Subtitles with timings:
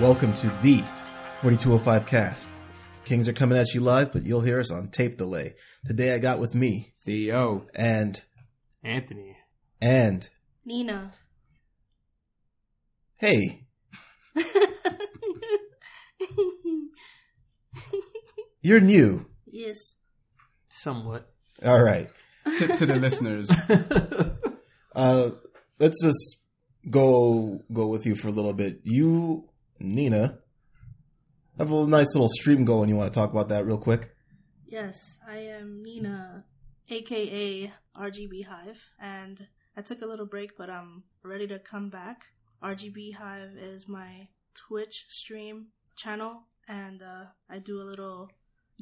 [0.00, 0.82] Welcome to the
[1.36, 2.48] 4205 cast.
[3.04, 5.54] Kings are coming at you live, but you'll hear us on tape delay.
[5.86, 7.66] Today I got with me Theo.
[7.74, 8.22] and
[8.82, 9.36] Anthony.
[9.80, 10.28] and
[10.64, 11.12] Nina.
[13.18, 13.66] hey,
[18.62, 19.26] you're new.
[19.46, 19.76] yes.
[20.70, 21.30] Somewhat.
[21.64, 22.08] All right.
[22.58, 23.50] To, to the listeners,
[24.94, 25.30] Uh,
[25.78, 26.38] let's just
[26.88, 28.80] go go with you for a little bit.
[28.82, 29.44] You,
[29.80, 30.38] Nina,
[31.58, 32.88] I have a nice little stream going.
[32.88, 34.14] You want to talk about that real quick?
[34.66, 36.44] Yes, I am Nina,
[36.88, 42.26] aka RGB Hive, and I took a little break, but I'm ready to come back.
[42.62, 48.30] RGB Hive is my Twitch stream channel, and uh, I do a little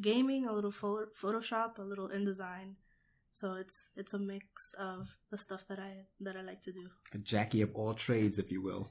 [0.00, 2.74] gaming, a little pho- Photoshop, a little InDesign.
[3.32, 6.88] So it's it's a mix of the stuff that I that I like to do.
[7.14, 8.90] a Jackie of all trades, if you will.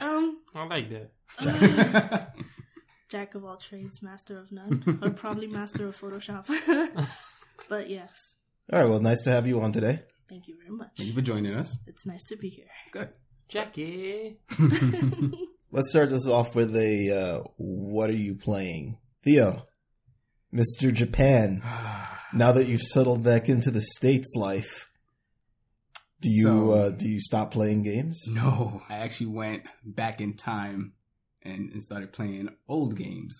[0.00, 1.10] Um, I like that.
[1.38, 2.26] uh,
[3.08, 6.46] jack of all trades, master of none, or probably master of Photoshop.
[7.68, 8.36] but yes,
[8.72, 8.88] All right.
[8.88, 10.00] Well, nice to have you on today.
[10.28, 10.90] thank you very much.
[10.96, 11.78] Thank you for joining us.
[11.86, 12.66] It's nice to be here.
[12.92, 13.10] Good.
[13.48, 14.38] Jackie.
[15.70, 19.66] Let's start this off with a uh, what are you playing, Theo,
[20.50, 21.62] Mister Japan?
[22.34, 24.88] Now that you've settled back into the states life,
[26.22, 28.22] do you So- uh, do you stop playing games?
[28.28, 30.94] no, I actually went back in time
[31.42, 33.36] and, and started playing old games.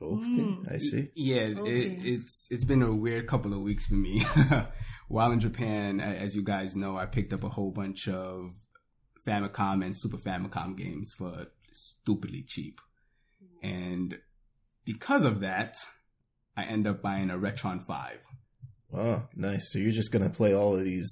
[0.00, 0.72] Okay, Mm.
[0.72, 1.10] I see.
[1.14, 4.24] Yeah, Old it, it's it's been a weird couple of weeks for me.
[5.08, 8.50] While in Japan, as you guys know, I picked up a whole bunch of
[9.26, 12.80] Famicom and Super Famicom games for stupidly cheap,
[13.62, 14.18] and
[14.84, 15.76] because of that,
[16.56, 18.18] I end up buying a Retron Five.
[18.92, 19.70] Oh, nice.
[19.72, 21.10] So you're just gonna play all of these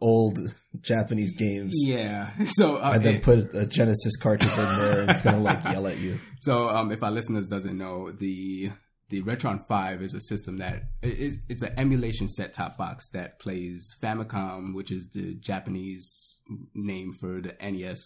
[0.00, 0.38] old
[0.80, 5.10] Japanese games, Yeah, so uh, and then it- put a Genesis cartridge in there, and
[5.10, 6.18] it's gonna like yell at you.
[6.40, 8.70] So, um, if our listeners doesn't know, the
[9.08, 13.38] the Retron Five is a system that it's, it's an emulation set top box that
[13.40, 16.38] plays Famicom, which is the Japanese
[16.74, 18.00] name for the NES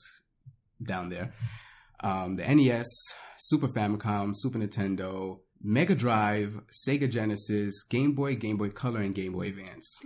[0.83, 1.35] down there.
[2.03, 2.87] Um, the NES,
[3.39, 9.33] Super Famicom, Super Nintendo, Mega Drive, Sega Genesis, Game Boy, Game Boy Color, and Game
[9.33, 9.99] Boy Advance.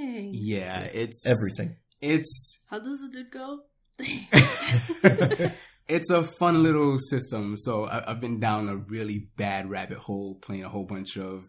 [0.00, 0.30] Dang.
[0.32, 1.76] Yeah, it's Everything.
[2.00, 3.60] It's How does it dude go?
[5.88, 7.56] it's a fun little system.
[7.58, 11.44] So I, I've been down a really bad rabbit hole playing a whole bunch of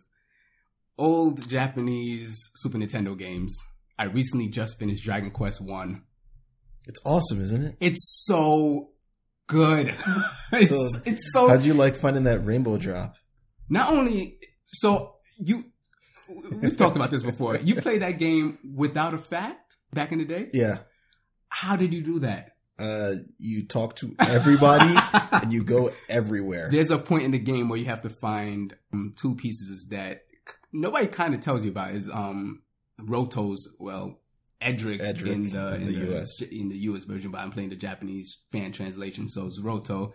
[0.98, 3.58] old Japanese Super Nintendo games.
[3.98, 6.04] I recently just finished Dragon Quest One.
[6.88, 7.76] It's awesome, isn't it?
[7.80, 8.90] It's so
[9.48, 9.96] good.
[10.52, 13.16] it's, So, it's so How'd you like finding that rainbow drop?
[13.70, 15.64] not only so you
[16.62, 17.58] we've talked about this before.
[17.58, 20.50] You played that game without a fact back in the day.
[20.54, 20.80] Yeah.
[21.50, 22.52] How did you do that?
[22.80, 24.96] Uh, you talk to everybody
[25.32, 26.70] and you go everywhere.
[26.72, 30.22] There's a point in the game where you have to find um, two pieces that
[30.74, 31.94] nobody kind of tells you about.
[31.94, 32.64] Is um
[33.00, 34.22] Roto's well
[34.62, 36.42] Erdrick, Erdrick in the in in, the the, US.
[36.42, 40.14] in the US version, but I'm playing the Japanese fan translation, so it's Roto.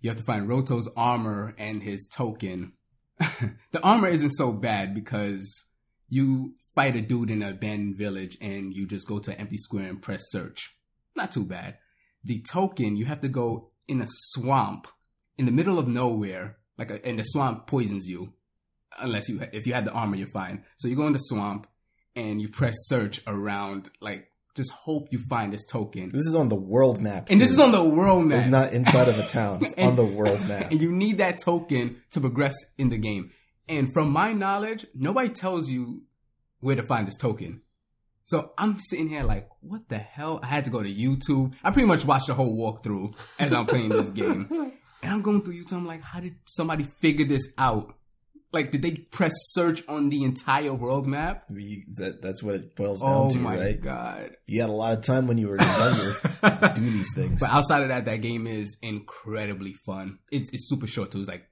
[0.00, 2.72] You have to find Roto's armor and his token.
[3.72, 5.70] the armor isn't so bad because
[6.08, 9.56] you fight a dude in an abandoned village and you just go to an empty
[9.56, 10.76] square and press search.
[11.14, 11.78] Not too bad.
[12.24, 14.88] The token, you have to go in a swamp
[15.38, 18.32] in the middle of nowhere, like, a, and the swamp poisons you,
[18.98, 20.64] unless you if you had the armor, you're fine.
[20.78, 21.66] So you go in the swamp
[22.16, 26.10] and you press search around, like just hope you find this token.
[26.12, 27.28] This is on the world map.
[27.30, 28.42] And this is on the world map.
[28.42, 29.64] It's not inside of a town.
[29.64, 30.70] It's And- on the world map.
[30.70, 33.30] and you need that token to progress in the game.
[33.68, 36.02] And from my knowledge, nobody tells you
[36.60, 37.62] where to find this token.
[38.22, 40.40] So I'm sitting here like, what the hell?
[40.42, 41.54] I had to go to YouTube.
[41.62, 44.72] I pretty much watched the whole walkthrough as I'm playing this game.
[45.02, 45.74] And I'm going through YouTube.
[45.74, 47.94] I'm like, how did somebody figure this out?
[48.54, 51.44] Like, did they press search on the entire world map?
[51.52, 53.80] You- that, that's what it boils down Oh to, my right?
[53.80, 54.36] god!
[54.46, 56.12] You had a lot of time when you were younger
[56.42, 57.40] to do these things.
[57.40, 60.18] But outside of that, that game is incredibly fun.
[60.30, 61.20] It's it's super short too.
[61.20, 61.46] It's like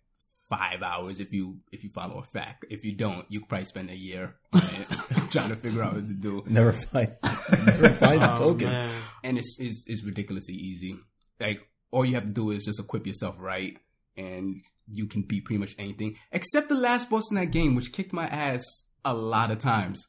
[0.48, 2.64] five hours if you if you follow a fact.
[2.70, 4.88] If you don't, you could probably spend a year on it
[5.30, 6.44] trying to figure out what to do.
[6.46, 7.12] Never find,
[7.66, 8.68] never find a Oh, token.
[8.68, 8.94] man.
[9.24, 10.96] And it's, it's it's ridiculously easy.
[11.40, 11.60] Like
[11.90, 13.76] all you have to do is just equip yourself right,
[14.16, 17.92] and you can beat pretty much anything except the last boss in that game, which
[17.92, 18.64] kicked my ass
[19.04, 20.06] a lot of times.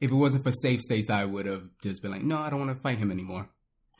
[0.00, 2.58] If it wasn't for save states, I would have just been like, no, I don't
[2.58, 3.48] want to fight him anymore.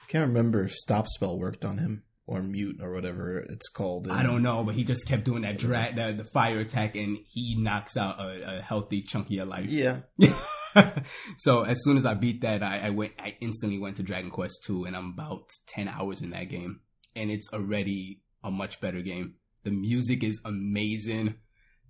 [0.02, 4.08] I can't remember if stop spell worked on him or mute or whatever it's called.
[4.10, 7.18] I don't know, but he just kept doing that drag, the, the fire attack, and
[7.28, 9.70] he knocks out a, a healthy chunk of your life.
[9.70, 10.00] Yeah,
[11.36, 14.30] so as soon as I beat that, I, I went, I instantly went to Dragon
[14.30, 16.80] Quest two, and I'm about ten hours in that game.
[17.16, 19.34] and it's already a much better game.
[19.64, 21.34] The music is amazing.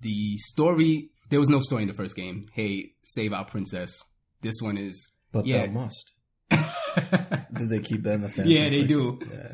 [0.00, 2.48] The story, there was no story in the first game.
[2.52, 4.02] Hey, save our princess.
[4.40, 5.10] This one is.
[5.32, 5.66] But Yeah.
[5.66, 6.14] must.
[6.50, 8.46] Did they keep that in the fan?
[8.46, 9.18] Yeah, they do.
[9.30, 9.52] Yeah,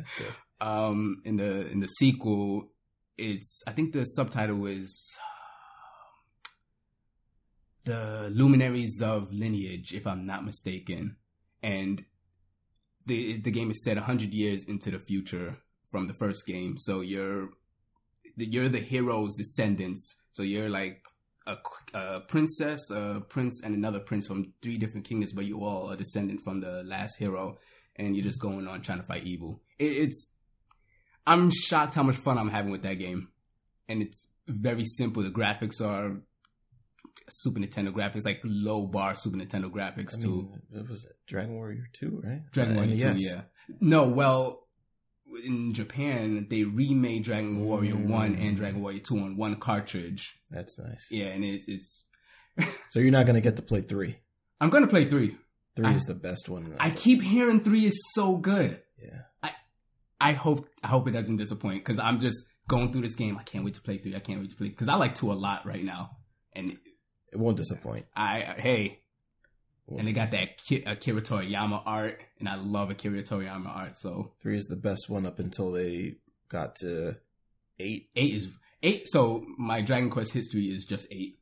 [0.61, 2.71] um in the in the sequel
[3.17, 5.17] it's i think the subtitle is
[7.85, 11.17] the luminaries of lineage if i'm not mistaken
[11.63, 12.05] and
[13.07, 15.57] the the game is set 100 years into the future
[15.91, 17.49] from the first game so you're
[18.37, 21.05] you're the hero's descendants so you're like
[21.47, 21.57] a,
[21.95, 25.97] a princess a prince and another prince from three different kingdoms but you all are
[25.97, 27.59] descendant from the last hero
[27.97, 30.35] and you're just going on trying to fight evil it, it's
[31.27, 33.29] I'm shocked how much fun I'm having with that game.
[33.89, 35.23] And it's very simple.
[35.23, 36.17] The graphics are
[37.29, 40.51] Super Nintendo graphics, like low bar Super Nintendo graphics I too.
[40.75, 42.41] it was Dragon Warrior 2, right?
[42.53, 43.23] Dragon Uh, Warrior 2, NES.
[43.23, 43.41] yeah.
[43.81, 44.60] No, well,
[45.45, 48.09] in Japan, they remade Dragon Warrior Mm.
[48.09, 50.35] 1 and Dragon Warrior 2 on one cartridge.
[50.51, 51.07] That's nice.
[51.11, 52.05] Yeah, and it's, it's
[52.91, 54.17] So you're not going to get to play 3.
[54.61, 55.37] I'm going to play 3.
[55.77, 56.75] 3 I- is the best one.
[56.81, 58.81] I keep hearing 3 is so good.
[58.99, 59.23] yeah.
[59.43, 59.53] I
[60.21, 62.39] I hope I hope it doesn't disappoint because I'm just
[62.69, 63.39] going through this game.
[63.39, 64.15] I can't wait to play 3.
[64.17, 66.19] I can't wait to play because I like 2 a lot right now.
[66.53, 66.71] And
[67.33, 68.07] It won't disappoint.
[68.15, 68.99] I hey,
[69.99, 73.97] and they got that Ki- Akira Toriyama art, and I love Akira Toriyama art.
[73.99, 76.17] So 3 is the best one up until they
[76.49, 77.17] got to
[77.79, 78.09] 8.
[78.17, 78.49] eight is
[78.83, 79.09] eight.
[79.09, 81.39] So my Dragon Quest history is just eight.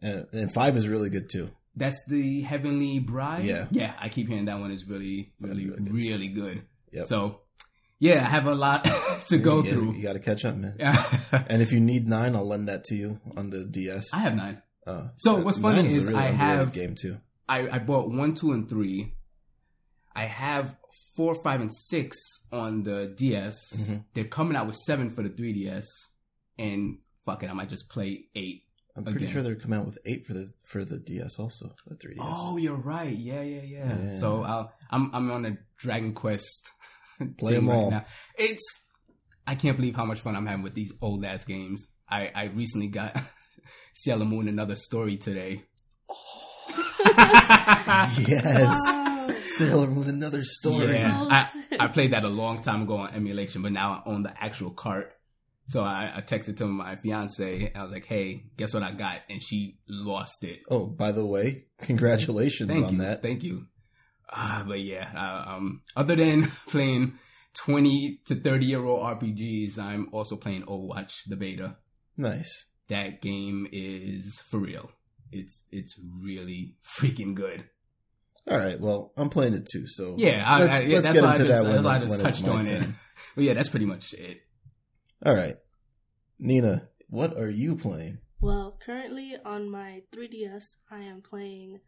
[0.00, 1.50] And, and 5 is really good too.
[1.74, 3.44] That's the Heavenly Bride.
[3.44, 3.66] Yeah.
[3.70, 3.94] yeah.
[3.98, 6.62] I keep hearing that one is really, really, Really good, really good.
[6.92, 7.06] Yep.
[7.06, 7.40] So
[7.98, 8.84] yeah, I have a lot
[9.28, 9.92] to go you, through.
[9.94, 10.76] You got to catch up, man.
[10.78, 11.02] Yeah,
[11.48, 14.12] And if you need 9, I'll lend that to you on the DS.
[14.12, 14.60] I have nine.
[14.86, 17.18] Uh, So what's funny 9 a is really I have- game too.
[17.52, 19.14] I, I bought one, two, and three.
[20.14, 20.76] I have
[21.16, 22.18] four, five, and six
[22.50, 23.56] on the DS.
[23.76, 24.04] Mhm.
[24.14, 25.84] They're coming out with seven for the 3DS,
[26.58, 28.62] and fuck it, I might just play eight.
[28.94, 29.32] I'm pretty again.
[29.32, 32.16] sure they're coming out with 8 for the for the DS also, the 3DS.
[32.20, 33.16] Oh, you're right.
[33.16, 33.98] Yeah, yeah, yeah.
[34.04, 34.18] Yeah.
[34.18, 36.70] So I'll, I'm I'm on a Dragon Quest.
[37.38, 37.90] Play thing 'em all.
[37.90, 38.04] Now.
[38.38, 38.62] It's
[39.46, 41.88] I can't believe how much fun I'm having with these old ass games.
[42.06, 43.16] I I recently got
[43.94, 45.64] Sailor Moon another story today.
[48.28, 48.78] yes.
[48.84, 49.34] Wow.
[49.42, 50.94] Sailor Moon, another story.
[50.94, 51.48] Yeah, So I.
[51.84, 54.70] I played that a long time ago on emulation, but now I own the actual
[54.70, 55.12] cart.
[55.68, 57.72] So I, I texted to my fiance.
[57.74, 60.60] I was like, "Hey, guess what I got?" And she lost it.
[60.70, 63.22] Oh, by the way, congratulations Thank on you, that.
[63.22, 63.66] thank you.
[64.30, 67.18] Ah, but yeah, uh, um, other than playing
[67.54, 71.76] twenty to thirty year old RPGs, I'm also playing Overwatch, the beta.
[72.16, 72.66] Nice.
[72.88, 74.90] That game is for real.
[75.32, 77.64] It's it's really freaking good.
[78.50, 78.78] All right.
[78.78, 79.86] Well, I'm playing it too.
[79.86, 81.72] So Yeah, I, let's, I, yeah let's that's get why I into just, that when,
[81.72, 82.80] that's why I just it's touched on it.
[82.82, 82.96] turn.
[83.36, 84.42] But yeah, that's pretty much it.
[85.24, 85.56] All right,
[86.38, 88.18] Nina, what are you playing?
[88.40, 91.78] Well, currently on my 3DS, I am playing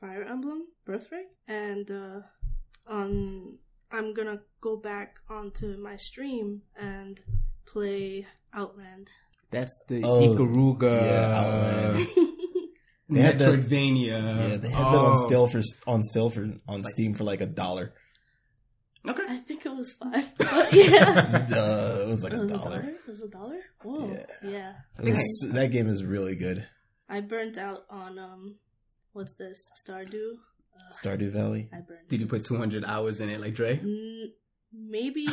[0.00, 2.20] Fire Emblem Birthright, and uh,
[2.86, 3.56] on
[3.90, 7.20] I'm gonna go back onto my stream and
[7.66, 9.08] play Outland.
[9.50, 12.08] That's the Oh, Ikaruga yeah, Outland.
[13.10, 14.06] They had that- Metroidvania.
[14.06, 15.28] yeah, they had that on Oh.
[15.28, 17.94] sale for on sale for on Steam for like a dollar.
[19.08, 19.22] Okay.
[19.28, 21.46] I think it was five, but yeah.
[21.52, 22.70] Uh, it was like it a was a dollar.
[22.82, 22.88] dollar.
[22.90, 23.60] It was a dollar.
[23.82, 24.10] Whoa.
[24.10, 24.26] Yeah.
[24.50, 24.72] Yeah.
[25.02, 26.66] It was- that game is really good.
[27.08, 28.56] I burnt out on um,
[29.12, 30.32] what's this Stardew?
[30.76, 31.70] Uh, Stardew Valley.
[31.72, 32.08] I burned.
[32.08, 33.78] Did you put 200 hours in it like Dre?
[33.78, 34.32] Mm,
[34.72, 35.28] maybe,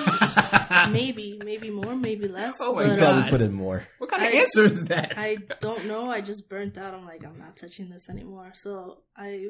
[0.89, 2.57] maybe, maybe more, maybe less.
[2.59, 3.87] Oh my You but, probably uh, put in more.
[3.97, 5.13] What kind of answer is that?
[5.17, 6.09] I don't know.
[6.09, 6.93] I just burnt out.
[6.93, 8.51] I'm like, I'm not touching this anymore.
[8.53, 9.47] So I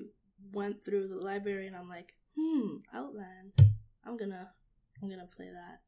[0.53, 3.53] went through the library and I'm like, hmm, Outland.
[4.05, 4.49] I'm gonna,
[5.01, 5.81] I'm gonna play that.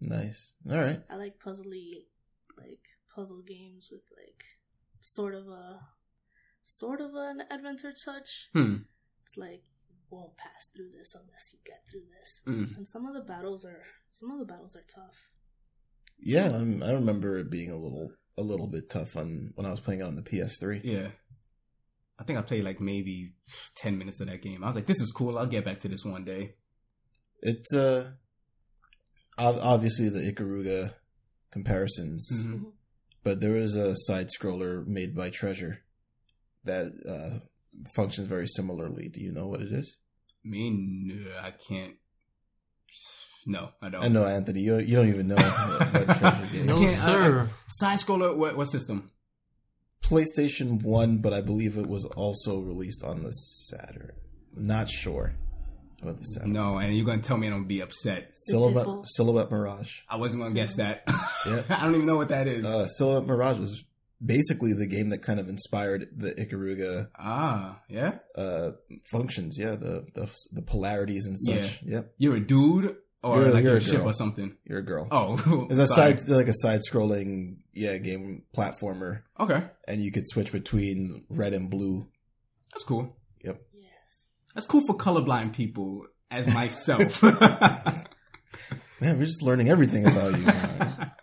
[0.00, 0.52] Nice.
[0.70, 1.00] All right.
[1.10, 2.06] I like puzzly,
[2.58, 2.80] like
[3.14, 4.44] puzzle games with like
[5.00, 5.80] sort of a,
[6.62, 8.48] sort of an adventure touch.
[8.52, 8.76] hmm.
[9.24, 9.71] It's like you
[10.12, 12.42] won't pass through this unless you get through this.
[12.46, 12.76] Mm.
[12.76, 15.16] And some of the battles are, some of the battles are tough.
[16.18, 19.70] Yeah, I'm, I remember it being a little a little bit tough on when I
[19.70, 20.80] was playing it on the PS3.
[20.84, 21.08] Yeah.
[22.18, 23.34] I think I played like maybe
[23.76, 24.62] 10 minutes of that game.
[24.62, 25.36] I was like, this is cool.
[25.38, 26.54] I'll get back to this one day.
[27.42, 28.12] It's uh
[29.38, 30.94] obviously the Ikaruga
[31.50, 32.72] comparisons, Mhm.
[33.24, 35.82] but there is a side scroller made by Treasure
[36.64, 37.44] that uh
[37.94, 39.08] functions very similarly.
[39.08, 39.98] Do you know what it is?
[40.44, 41.94] Me, no, I can't.
[43.46, 44.04] No, I don't.
[44.04, 46.66] I know Anthony, you you don't even know what what Treasure game.
[46.66, 47.48] No, can't- I- sir.
[47.68, 49.10] Side scroller, what, what system?
[50.04, 54.10] PlayStation 1, but I believe it was also released on the Saturn.
[54.56, 55.34] Not sure.
[56.02, 56.52] How about this time?
[56.52, 58.30] No, and you're gonna tell me I'm gonna be upset.
[58.32, 60.00] Silhouette, Silhouette Mirage.
[60.08, 61.04] I wasn't gonna guess that.
[61.46, 61.62] Yeah.
[61.70, 62.66] I don't even know what that is.
[62.66, 63.84] Uh, Silhouette Mirage was
[64.24, 68.18] basically the game that kind of inspired the Ikaruga ah, yeah.
[68.36, 68.72] uh,
[69.10, 69.56] functions.
[69.58, 71.82] Yeah, the, the the polarities and such.
[71.82, 74.56] Yep, You're a dude or You're- like you're a a ship or something.
[74.64, 75.06] you're a girl.
[75.10, 76.18] Oh, It's a sorry.
[76.18, 81.52] side like a side scrolling yeah game platformer, Okay, and you could switch between red
[81.54, 82.06] and blue.
[82.72, 83.16] that's cool.
[83.44, 83.60] Yep.
[83.74, 84.28] Yes.
[84.54, 87.22] That's cool for colorblind people, as myself.
[89.00, 90.46] Man, we're just learning everything about you.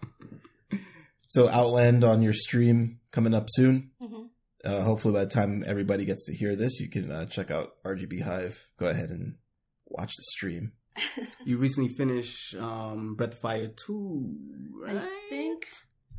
[1.35, 1.47] man.
[1.47, 3.91] so Outland on your stream coming up soon.
[3.99, 4.27] hmm
[4.65, 7.81] Uh, hopefully, by the time everybody gets to hear this, you can uh, check out
[7.85, 8.67] RGB Hive.
[8.77, 9.35] Go ahead and
[9.85, 10.73] watch the stream.
[11.45, 14.27] you recently finished um, Breath of Fire 2,
[14.83, 14.97] right?
[14.97, 15.65] I think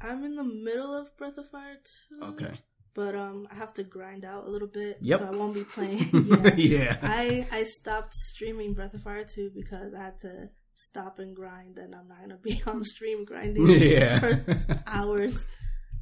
[0.00, 1.76] I'm in the middle of Breath of Fire
[2.21, 2.26] 2.
[2.29, 2.55] Okay.
[2.95, 4.97] But um, I have to grind out a little bit.
[5.02, 5.21] Yep.
[5.21, 6.09] So I won't be playing.
[6.12, 6.52] yeah.
[6.57, 6.97] yeah.
[7.02, 11.79] I I stopped streaming Breath of Fire 2 because I had to stop and grind,
[11.79, 14.19] and I'm not gonna be on stream grinding Yeah.
[14.21, 15.45] for hours.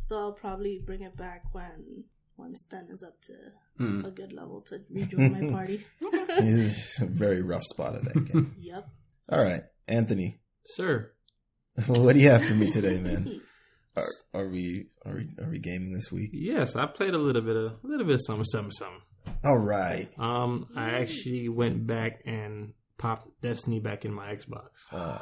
[0.00, 2.04] So I'll probably bring it back when
[2.36, 3.32] when Sten is up to
[3.78, 4.04] Hmm.
[4.04, 5.84] a good level to rejoin my party.
[6.00, 8.54] It's a very rough spot of that game.
[8.60, 8.88] yep.
[9.28, 11.12] All right, Anthony, Sir.
[11.86, 13.40] what do you have for me today, man?
[13.96, 14.04] Are,
[14.42, 16.30] are we are we are we gaming this week?
[16.32, 19.02] Yes, I played a little bit of a little bit of something, something, something.
[19.44, 20.08] All right.
[20.18, 24.68] Um, I actually went back and popped Destiny back in my Xbox.
[24.92, 25.18] Uh,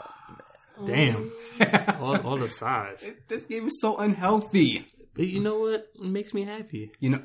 [0.84, 1.32] Damn.
[2.00, 3.10] All, all the size.
[3.28, 4.86] this game is so unhealthy.
[5.14, 5.86] But you know what?
[5.94, 6.90] It makes me happy.
[7.00, 7.22] You know,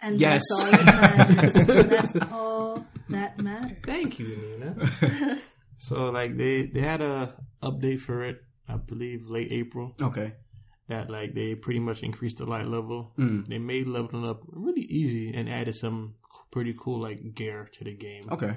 [0.00, 0.42] And Yes.
[0.48, 1.66] that's all that matters.
[1.88, 3.76] that's all that matters.
[3.84, 5.38] Thank you, Nina.
[5.80, 9.94] So like they they had a update for it, I believe late April.
[10.02, 10.34] okay.
[10.88, 13.12] That like they pretty much increased the light level.
[13.18, 13.46] Mm.
[13.46, 16.14] They made leveling up really easy and added some
[16.50, 18.22] pretty cool like gear to the game.
[18.30, 18.56] Okay.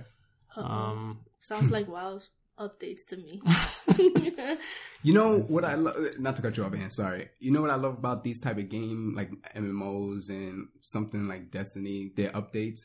[0.58, 0.64] Uh-oh.
[0.64, 2.20] Um, Sounds like WoW
[2.60, 3.42] updates to me.
[5.04, 5.96] You know what I love?
[6.20, 6.94] Not to cut you off, hand.
[6.94, 7.30] Sorry.
[7.40, 11.50] You know what I love about these type of game, like MMOs and something like
[11.50, 12.82] Destiny, their updates.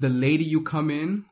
[0.00, 1.26] The later you come in,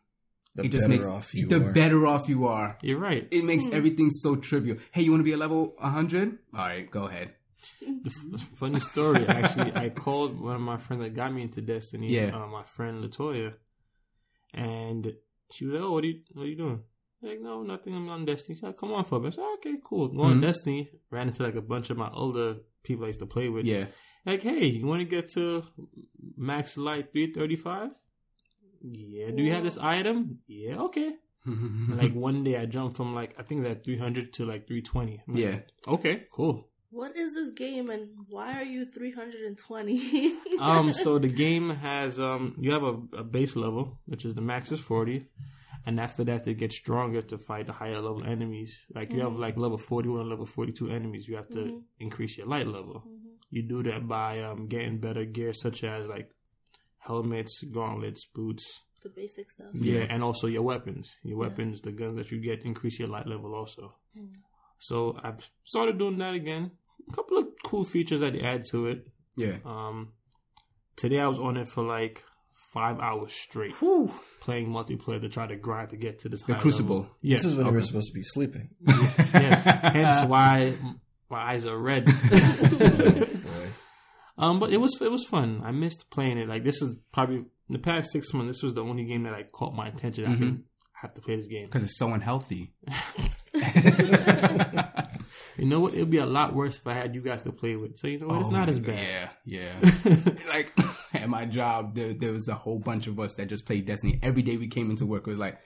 [0.54, 1.72] the it just makes off you the are.
[1.72, 2.76] better off you are.
[2.82, 3.26] you're right.
[3.30, 3.72] It makes Hmm.
[3.72, 4.76] everything so trivial.
[4.92, 6.38] Hey, you want to be a level 100?
[6.52, 7.32] All right, go ahead.
[7.80, 11.62] The f- funny story, actually, I called one of my friends that got me into
[11.62, 12.08] Destiny.
[12.12, 12.36] Yeah.
[12.36, 13.54] uh, my friend Latoya,
[14.52, 15.14] and
[15.52, 16.80] she was like, "Oh, what are you, what are you doing?"
[17.22, 17.94] Like, no, nothing.
[17.94, 18.54] I'm on Destiny.
[18.56, 20.42] She said, "Come on, for I said, "Okay, cool." Go on Mhm.
[20.42, 20.90] Destiny.
[21.10, 23.66] Ran into like a bunch of my older people I used to play with.
[23.66, 23.86] Yeah.
[24.24, 25.62] Like, hey, you want to get to
[26.36, 27.90] max light 335?
[28.82, 29.30] Yeah.
[29.32, 30.38] Do you have this item?
[30.46, 30.76] Yeah.
[30.82, 31.14] Okay.
[32.00, 35.22] like one day I jumped from like I think that 300 to like 320.
[35.26, 35.58] Like, Yeah.
[35.86, 36.26] Okay.
[36.30, 36.68] Cool.
[36.90, 40.34] What is this game and why are you 320?
[40.60, 44.40] um so the game has um you have a, a base level which is the
[44.40, 45.26] max is 40
[45.86, 49.32] and after that it gets stronger to fight the higher level enemies like you have
[49.32, 49.38] Mhm.
[49.38, 51.82] like level 41 level 42 enemies you have to Mhm.
[51.98, 53.30] increase your light level Mhm.
[53.50, 56.28] you do that by um getting better gear such as like
[56.98, 59.68] helmets gauntlets boots the basic stuff.
[59.72, 60.06] yeah, Yeah.
[60.10, 61.48] and also your weapons your Yeah.
[61.48, 64.34] weapons the guns that you get increase your light level also Mm.
[64.78, 66.72] so i've started doing that again
[67.10, 69.56] a couple of cool features that they add to it yeah.
[69.64, 70.12] um,
[70.96, 72.24] today I was on it for like
[72.72, 74.12] five hours straight, Whew.
[74.40, 76.42] playing multiplayer to try to grind to get to this.
[76.44, 76.96] The high Crucible.
[76.96, 77.16] level.
[77.20, 78.68] Yes, This is when you were supposed to be sleeping.
[78.86, 79.64] yes.
[79.82, 80.74] Hence why
[81.28, 82.06] my eyes are red.
[84.38, 85.60] Um, but it was it was fun.
[85.64, 86.48] I missed playing it.
[86.48, 88.56] Like this is probably in the past six months.
[88.56, 90.24] This was the only game that like caught my attention.
[90.24, 90.64] I could
[90.94, 91.66] have to play this game.
[91.66, 92.72] Because it's so unhealthy.
[95.60, 95.94] You know what?
[95.94, 97.98] It'd be a lot worse if I had you guys to play with.
[97.98, 98.40] So you know what?
[98.40, 99.30] It's Oh not as bad.
[99.44, 100.32] Yeah, yeah.
[100.48, 100.72] like
[101.14, 104.18] at my job, there, there was a whole bunch of us that just played Destiny.
[104.22, 105.58] Every day we came into work, it was like,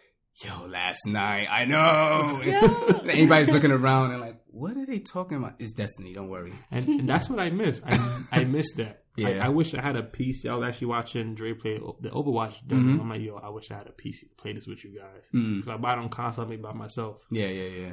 [0.44, 3.00] "Yo, last night, I know." Yeah.
[3.10, 6.12] Anybody's looking around and like, "What are they talking about?" It's Destiny.
[6.12, 6.52] Don't worry.
[6.70, 7.80] and, and that's what I miss.
[7.86, 9.02] I I miss that.
[9.16, 9.28] Yeah.
[9.28, 10.46] I, I wish I had a PC.
[10.50, 12.66] I was actually watching Dre play the Overwatch.
[12.66, 13.00] Mhm.
[13.00, 15.22] I'm like, yo, I wish I had a PC to play this with you guys.
[15.32, 15.58] Mm.
[15.58, 17.24] Because I buy it on console by myself.
[17.30, 17.92] Yeah, yeah, yeah.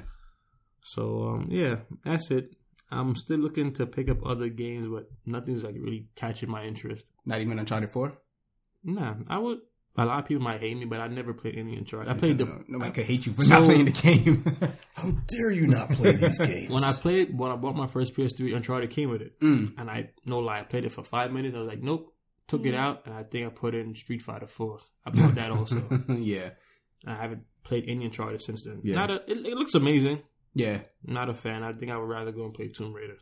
[0.82, 2.54] So um, yeah, that's it.
[2.92, 7.06] I'm still looking to pick up other games, but nothing's like really catching my interest.
[7.26, 8.14] Not even Uncharted Four.
[8.84, 9.60] Nah, I would.
[9.98, 12.12] A lot of people might hate me, but I never played any Uncharted.
[12.12, 14.58] I played no, the no, nobody could hate you for So- not playing the game.
[14.94, 16.70] How dare you not play these games?
[16.72, 19.74] when I played when I bought my first PS3, Uncharted came with it, mm.
[19.78, 21.56] and I no lie, I played it for five minutes.
[21.56, 22.14] I was like, nope.
[22.48, 24.80] Took it out, and I think I put in Street Fighter Four.
[25.06, 25.84] I bought that also.
[26.10, 26.50] yeah,
[27.08, 28.82] I haven't played any Uncharted since then.
[28.84, 28.96] Yeah.
[28.96, 30.22] Not a, it, it looks amazing.
[30.54, 30.82] Yeah.
[31.04, 31.64] Not a fan.
[31.64, 33.18] I think I would rather go and play Tomb Raider.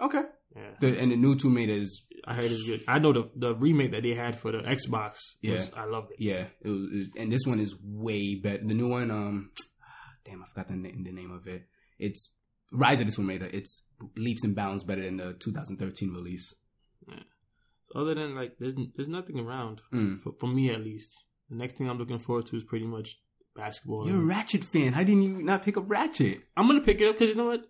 [0.00, 0.22] Okay.
[0.56, 2.80] Yeah, The, and the new Tomb Raider is I heard it's good.
[2.88, 5.18] I know the the remake that they had for the Xbox.
[5.42, 5.52] Yeah.
[5.52, 6.16] was, I loved it.
[6.20, 8.64] yeah, it was, it was- and this one is way better.
[8.64, 9.50] The new one, um,
[10.24, 11.66] damn, I forgot the name, the name of it.
[11.98, 12.32] It's
[12.72, 13.48] Rise of the Tomb Raider.
[13.52, 13.84] It's
[14.16, 16.54] leaps and bounds better than the 2013 release.
[17.08, 17.14] Yeah.
[17.94, 20.18] Other than like, there's there's nothing around Mm.
[20.20, 21.12] for, for me at least.
[21.48, 23.18] The next thing I'm looking forward to is pretty much
[23.54, 24.08] basketball.
[24.08, 24.92] You're a Ratchet fan.
[24.92, 26.40] How didn't you not pick up Ratchet?
[26.56, 27.62] I'm gonna pick it up because you know what?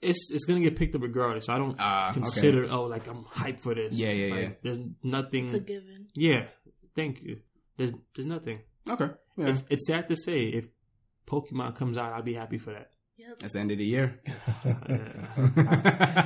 [0.00, 1.48] It's it's gonna get picked up regardless.
[1.48, 2.20] I don't ah, okay.
[2.20, 3.94] consider oh like I'm hyped for this.
[3.94, 4.50] Yeah, yeah, Like, yeah.
[4.62, 5.46] There's nothing.
[5.46, 6.08] It's a given.
[6.14, 6.46] yeah,
[6.94, 7.40] thank you.
[7.76, 8.60] There's there's nothing.
[8.88, 9.08] Okay.
[9.36, 9.48] Yeah.
[9.48, 10.68] It's, it's sad to say if
[11.26, 12.90] Pokemon comes out, I'll be happy for that.
[13.16, 13.38] Yep.
[13.38, 14.20] That's the end of the year.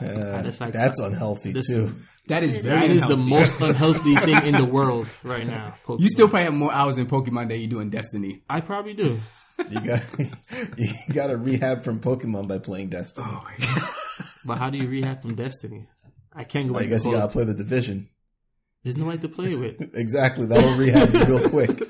[0.00, 1.94] Uh, just like- that's unhealthy This- too.
[2.28, 5.74] that is very That is the most unhealthy thing in the world right now.
[5.84, 6.00] Pokemon.
[6.00, 8.42] You still probably have more hours in Pokemon than you do in Destiny.
[8.48, 9.18] I probably do.
[9.70, 10.02] You got
[10.76, 13.26] you got to rehab from Pokemon by playing Destiny.
[13.28, 13.82] Oh my god.
[14.44, 15.88] But how do you rehab from Destiny?
[16.32, 18.08] I can't go I guess you gotta play the division.
[18.84, 19.96] There's nobody to play with.
[19.96, 21.82] exactly, that'll rehab you real quick.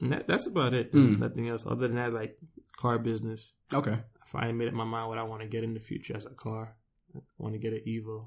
[0.00, 0.92] And that, that's about it.
[0.92, 1.20] Mm.
[1.20, 2.36] Nothing else other than that, like
[2.76, 3.52] car business.
[3.72, 3.92] Okay.
[3.92, 6.26] I finally made up my mind what I want to get in the future as
[6.26, 6.76] a car.
[7.14, 8.26] I want to get an Evo.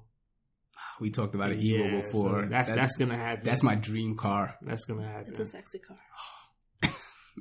[0.99, 2.43] We talked about an Yeah, Evo before.
[2.43, 3.43] so that's, that's gonna happen.
[3.45, 4.55] that's my dream car.
[4.61, 5.29] that's gonna happen.
[5.31, 5.97] It's a sexy car.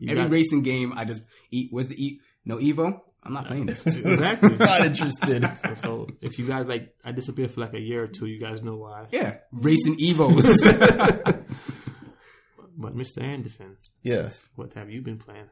[0.03, 1.69] Every got- racing game, I just eat.
[1.71, 2.21] Where's the eat?
[2.45, 3.01] No Evo.
[3.23, 3.85] I'm not playing this.
[3.97, 4.57] exactly.
[4.57, 5.43] Not interested.
[5.57, 8.27] So, so if you guys like, I disappeared for like a year or two.
[8.27, 9.07] You guys know why.
[9.11, 10.45] Yeah, racing Evos.
[12.79, 13.23] But Mr.
[13.23, 14.49] Anderson, Yes.
[14.55, 15.49] what have you been playing?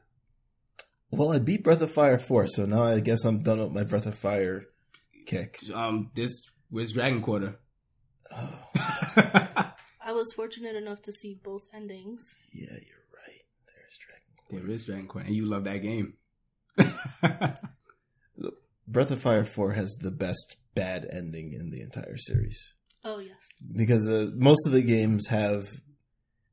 [1.17, 3.85] Well, I beat Breath of Fire 4, so now I guess I'm done with my
[3.85, 4.67] Breath of Fire
[5.27, 5.59] kick.
[5.73, 6.33] um, this
[6.71, 7.57] where's Dragon Quarter?
[8.31, 12.35] Oh, I was fortunate enough to see both endings.
[12.53, 13.43] yeah, you're right.
[13.67, 14.67] There's Dragon.
[14.67, 16.15] there is Dragon Quarter, and you love that game.
[18.87, 22.75] Breath of Fire 4 has the best bad ending in the entire series.
[23.05, 23.39] Oh yes.
[23.75, 25.67] Because uh, most of the games have,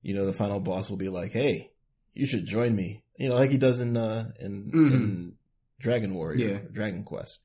[0.01, 1.70] you know, the final boss will be like, hey,
[2.13, 3.03] you should join me.
[3.17, 4.91] You know, like he does in, uh, in, Mhm.
[4.93, 5.33] in
[5.79, 6.57] Dragon Warrior, Yeah.
[6.71, 7.39] Dragon Quest.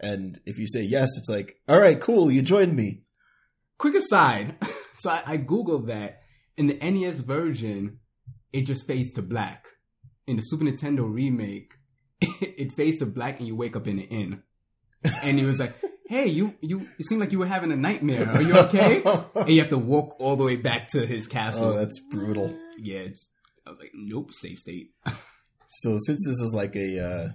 [0.00, 3.02] And if you say yes, it's like, all right, cool, you joined me.
[3.78, 4.56] Quick aside.
[4.98, 6.20] So I, I googled that.
[6.56, 7.98] In the NES version,
[8.52, 9.66] it just fades to black.
[10.28, 11.72] In the Super Nintendo remake,
[12.20, 14.42] it fades to black and you wake up in an inn.
[15.24, 15.72] And he was like,
[16.06, 18.28] "Hey, you you it seemed like you were having a nightmare.
[18.28, 19.02] Are you okay?"
[19.34, 21.70] and you have to walk all the way back to his castle.
[21.70, 22.54] oh, that's brutal.
[22.78, 23.28] Yeah, it's.
[23.66, 24.90] I was like, "Nope, save state."
[25.74, 27.28] So since this is like a uh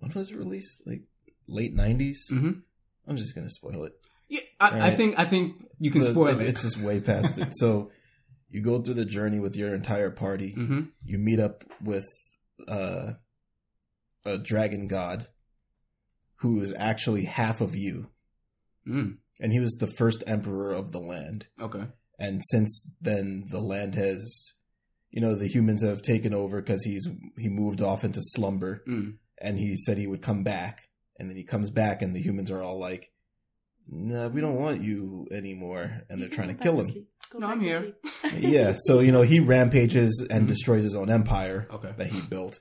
[0.00, 0.82] when was it released?
[0.86, 1.02] Like
[1.46, 2.62] late 90s Mhm.
[3.06, 3.92] I'm just gonna spoil it.
[4.28, 6.48] Yeah, I, I think I think you can The- spoil it- it.
[6.48, 7.50] It's just way past it.
[7.52, 7.92] So
[8.50, 10.50] you go through the journey with your entire party.
[10.52, 12.06] hmm You meet up with
[12.66, 13.12] uh,
[14.26, 15.28] a dragon god
[16.40, 18.10] who is actually half of you,
[18.86, 21.46] Mm, and he was the first emperor of the land.
[21.60, 21.84] okay.
[22.18, 24.54] And since then, the land has,
[25.10, 28.82] you know, the humans have taken over because he's he moved off into slumber.
[28.88, 29.16] Mm.
[29.40, 32.50] and he said he would come back and then he comes back and the humans
[32.50, 33.12] are all like
[33.86, 37.08] no we don't want you anymore and they're trying to kill back him sleep.
[37.30, 37.94] Go No, I'm here.
[38.36, 40.48] yeah so you know he rampages and Mhm.
[40.48, 41.92] destroys his own empire Okay.
[41.96, 42.58] that he built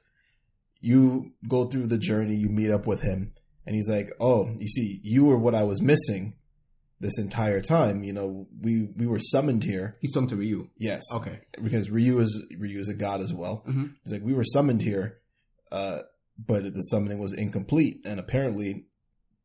[0.82, 3.34] you go through the journey you meet up with him
[3.66, 6.34] and he's like oh you see you were what i was missing
[7.00, 10.70] this entire time you know we we were summoned here He's talking to Ryu.
[10.78, 11.42] yes Okay.
[11.64, 13.94] because ryu is ryu is a god as well Mhm.
[14.04, 15.20] He's like, we were summoned here,
[15.72, 16.00] uh,
[16.38, 18.86] but the summoning was incomplete, and apparently,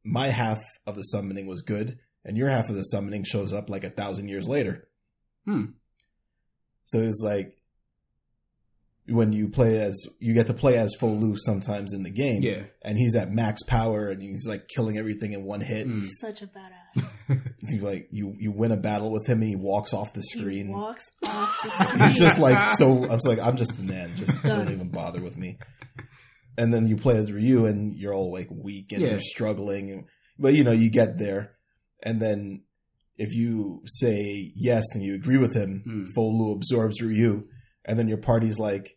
[0.05, 3.69] my half of the summoning was good, and your half of the summoning shows up
[3.71, 4.88] like a thousand years later.
[5.47, 5.65] Hmm.
[6.85, 7.57] So it's like
[9.09, 12.62] when you play as you get to play as Fou-lu sometimes in the game, Yeah.
[12.83, 15.88] and he's at max power, and he's like killing everything in one hit.
[15.88, 16.01] Mm.
[16.03, 17.09] He's such a badass.
[17.69, 20.45] You like you you win a battle with him, and he walks off the screen.
[20.51, 20.73] He screen.
[20.73, 22.03] walks off the screen.
[22.09, 23.05] He's just like so.
[23.05, 24.12] I was like, I'm just a man.
[24.17, 25.59] Just don't even bother with me.
[26.59, 29.11] And then you play as Ryu, and you're all like weak and Yeah.
[29.12, 30.07] you're struggling.
[30.38, 31.53] But you know, you get there,
[32.03, 32.62] and then
[33.17, 36.05] if you say yes and you agree with him, Hmm.
[36.15, 37.47] Fou-lu absorbs Ryu,
[37.85, 38.97] and then your party's like,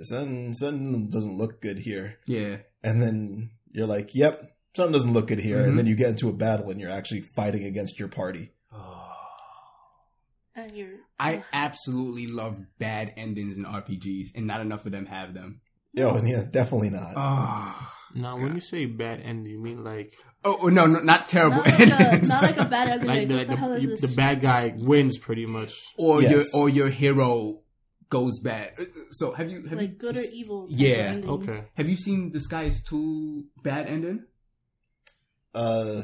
[0.00, 2.58] "Something, something doesn't look good here." Yeah.
[2.82, 5.68] And then you're like, "Yep, something doesn't look good here." Mhm.
[5.68, 8.52] And then you get into a battle, and you're actually fighting against your party.
[10.54, 10.96] and you're.
[11.20, 15.60] I absolutely love bad endings in RPGs, and not enough of them have them.
[15.98, 17.14] Oh, yeah, definitely not.
[18.10, 21.28] Oh, Now, when you say bad end, you mean like oh, oh, no, no, not
[21.28, 23.08] terrible not, like a, not like a bad ending.
[23.28, 24.00] like Like, the, what the, the, is you- this?
[24.00, 25.74] the bad guy wins pretty much?
[25.98, 26.30] or Yes.
[26.32, 27.60] your or your hero
[28.08, 28.72] goes bad.
[28.80, 30.66] Uh, So have you have like you good or evil.
[30.68, 31.48] Yeah, endings.
[31.48, 31.64] Okay.
[31.74, 34.24] have you seen the Disgaea Two bad ending?
[35.54, 36.02] Uh,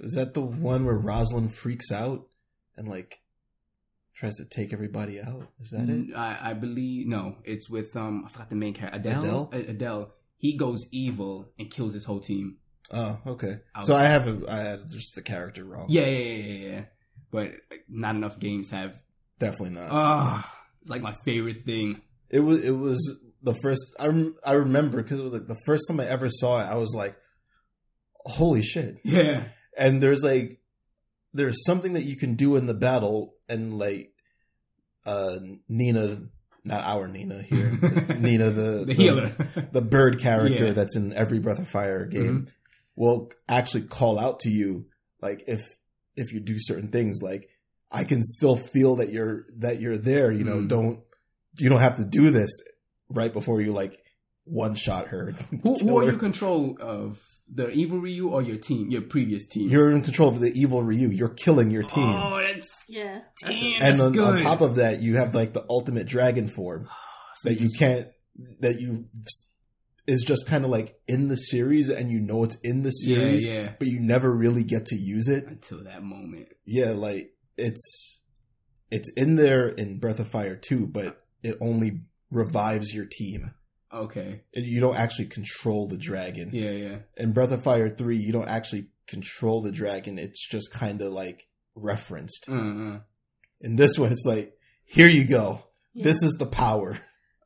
[0.00, 2.26] is that the one where Rosalind freaks out
[2.76, 3.20] and like
[4.14, 5.48] tries to take everybody out?
[5.60, 6.14] Is that it?
[6.16, 7.36] I, I believe no.
[7.44, 9.50] It's with um I forgot the main character Adell.
[9.52, 9.76] Adell?
[9.78, 10.08] Adell.
[10.36, 12.58] He goes evil and kills his whole team.
[12.92, 13.60] Oh, okay.
[13.74, 15.86] I So I have a, I had just the character wrong.
[15.88, 16.84] Yeah, yeah, yeah, yeah, yeah.
[17.30, 18.98] But like, not enough games have.
[19.38, 19.88] definitely not.
[19.90, 20.53] Ah,
[20.84, 22.00] it's like my favorite thing.
[22.30, 23.00] it was it was
[23.42, 26.28] the first I rem, I remember because it was like the first time I ever
[26.30, 26.64] saw it.
[26.70, 27.16] I was like,
[28.24, 28.98] holy shit!
[29.04, 29.44] Yeah.
[29.76, 30.60] And there's like
[31.32, 34.12] there's something that you can do in the battle, and like
[35.06, 36.22] uh Nina,
[36.64, 37.70] not our Nina here,
[38.18, 39.32] Nina the The healer.
[39.72, 40.72] the bird character Yeah.
[40.72, 42.48] that's in every Breath of Fire game
[42.96, 44.86] will actually call out to you
[45.20, 45.60] like if
[46.16, 47.48] if you do certain things like
[47.94, 50.68] I can still feel that you're that you're there you know Mm.
[50.68, 51.00] don't
[51.58, 52.50] you don't have to do this
[53.08, 53.96] right before you like
[54.44, 55.30] one shot her
[55.62, 56.06] who, kill who are her.
[56.08, 57.20] you in control of?
[57.46, 58.90] The evil Ryu or your team?
[58.90, 59.68] Your previous team?
[59.68, 63.20] you're in control of the evil Ryu you're killing your team Oh, that's Yeah.
[63.42, 63.82] damn.
[63.82, 64.24] and on, good.
[64.38, 66.88] on top of that you have like the ultimate dragon form
[67.36, 68.08] So that you can't
[68.60, 69.04] that you
[70.06, 73.44] is just kind of like in the series and you know it's in the series
[73.46, 73.72] Yeah, yeah.
[73.78, 75.46] but you never really get to use it.
[75.46, 76.48] Until that moment.
[76.66, 78.20] Yeah, like it's
[78.90, 83.52] it's in there in Breath of Fire 2, but it only revives your team.
[83.92, 84.42] Okay.
[84.54, 86.50] And You don't actually control the dragon.
[86.52, 86.96] Yeah, yeah.
[87.16, 90.18] In Breath of Fire 3, you don't actually control the dragon.
[90.18, 92.46] It's just kind of like referenced.
[92.48, 92.98] Uh-uh.
[93.60, 95.64] In this one, it's like, here you go.
[95.92, 96.04] Yeah.
[96.04, 96.98] This is the power.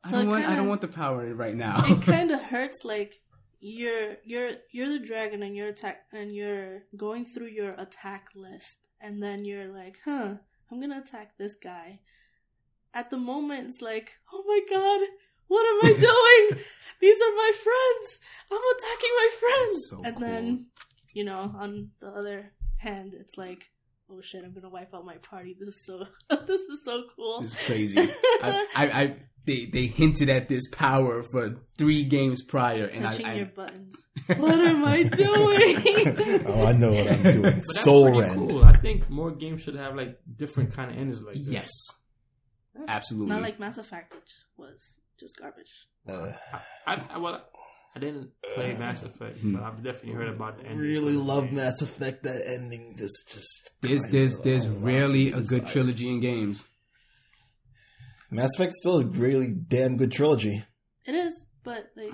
[0.03, 0.39] I don't want.
[0.43, 1.83] I kinda- don't want the power right now.
[1.85, 3.21] it kind of hurts like
[3.59, 8.79] you're you're you're the dragon and you're attack and you're going through your attack list.
[9.01, 10.35] And then you're like huh
[10.71, 11.99] i'm gonna attack this guy.
[12.93, 15.07] At the moment it's like oh my god
[15.47, 16.63] what am i doing?
[17.01, 18.19] These are my friends.
[18.51, 19.89] I'm attacking my friends.
[19.89, 20.27] So and cool.
[20.27, 20.65] then
[21.13, 23.69] you know on the other hand it's like
[24.11, 26.05] oh shit i'm gonna wipe out my party this is so
[26.47, 27.99] this is so cool It's crazy.
[28.41, 33.09] I, I, I, they, they hinted at this power for three games prior, and I,
[33.11, 33.95] touching I your buttons
[34.37, 37.41] what am i doing oh, I know what I'm doing.
[37.41, 38.49] But that's Soul pretty Rend.
[38.49, 38.63] cool.
[38.63, 41.47] I think more games should have like different kind of endings like this.
[41.47, 41.71] yes,
[42.87, 43.31] absolutely.
[43.31, 45.87] Not like Mass Effect, which was just garbage.
[46.07, 46.31] Uh,
[46.85, 47.41] I, I well,
[47.95, 50.77] I didn't play Mass Effect, but I've definitely heard about the ending.
[50.79, 52.23] really love Mass Effect.
[52.23, 56.19] That ending just just there's kinda there's there's a lot rarely a good trilogy in
[56.19, 56.65] games.
[58.31, 60.63] Mass Effect's still a really damn good trilogy.
[61.05, 62.13] It is, but like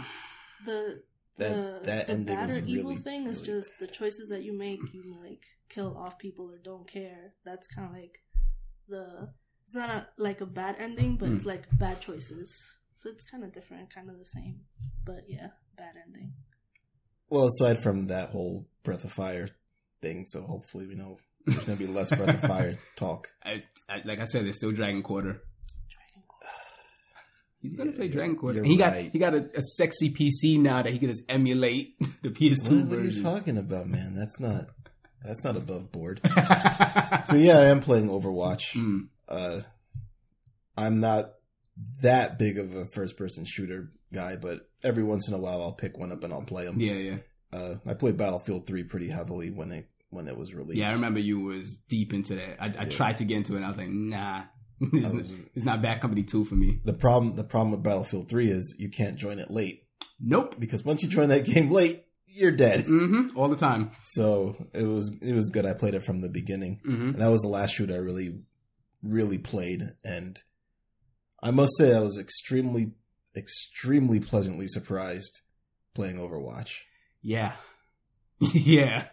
[0.65, 1.01] the
[1.37, 4.29] That the, that the ending bad or evil really thing is really just the choices
[4.29, 4.79] that you make.
[4.93, 7.33] You like kill off people or don't care.
[7.43, 8.19] That's kind of like
[8.87, 9.27] the.
[9.65, 11.35] It's not a, like a bad ending, but Hmm.
[11.35, 12.55] it's like bad choices.
[12.95, 14.61] So it's kind of different, kind of the same.
[15.03, 16.33] But yeah, bad ending.
[17.29, 19.49] Well, aside from that whole Breath of Fire
[20.01, 23.27] thing, so hopefully we know there's gonna be less Breath of Fire talk.
[23.43, 25.41] I, I, like I said, it's still Dragon Quarter.
[27.61, 28.63] He's gonna Yeah, play Dragon Quarter.
[28.63, 29.11] he got right.
[29.11, 32.89] he got a, a sexy PC now that he can just emulate the PS2 What,
[32.89, 34.13] what are you talking about, man?
[34.15, 34.65] That's not
[35.23, 36.21] that's not above board.
[37.25, 38.75] So yeah, I am playing Overwatch.
[38.75, 39.07] Mm.
[39.27, 39.61] Uh,
[40.77, 41.31] I'm not
[42.01, 45.73] that big of a first person shooter guy, but every once in a while I'll
[45.73, 46.79] pick one up and I'll play them.
[46.79, 47.17] Yeah, yeah,
[47.53, 50.77] Uh, I played Battlefield 3 pretty heavily when it when it was released.
[50.79, 50.89] yeah.
[50.91, 52.61] I remember you was deep into that.
[52.61, 52.89] I, I Yeah.
[52.89, 53.57] tried to get into it.
[53.57, 54.43] and I was like, nah,
[54.81, 56.79] it's, was- not, it's not Bad Company Two for me.
[56.85, 59.83] the problem the problem with Battlefield 3 is you can't join it late
[60.19, 60.55] Nope.
[60.59, 62.81] because once you join that game late, you're dead.
[62.85, 63.91] hmm All the time.
[64.03, 65.65] So it was it was good.
[65.65, 66.79] I played it from the beginning.
[66.85, 68.39] hmm And that was the last shoot I really,
[69.03, 69.83] really played.
[70.03, 70.37] And
[71.43, 72.91] I must say, I was extremely,
[73.35, 75.41] extremely pleasantly surprised
[75.93, 76.69] playing Overwatch.
[77.21, 77.53] Yeah,
[78.53, 79.07] yeah.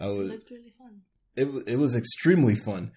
[0.00, 1.00] I It was, looked really fun.
[1.36, 2.92] it, wa- it was extremely fun.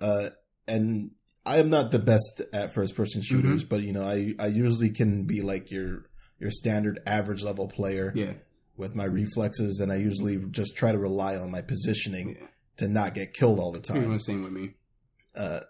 [0.00, 0.30] Uh,
[0.66, 1.12] and
[1.46, 4.90] I am not the best at first person shooters, but you know, I, I usually
[4.90, 6.06] can be like your,
[6.40, 8.32] your standard average level player Yeah.
[8.76, 9.78] with my reflexes.
[9.80, 12.46] And I usually just try to rely on my positioning yeah.
[12.78, 13.96] to not get killed all the time.
[13.96, 14.12] Pretty time.
[14.12, 14.74] much same with me.
[15.36, 15.60] Uh,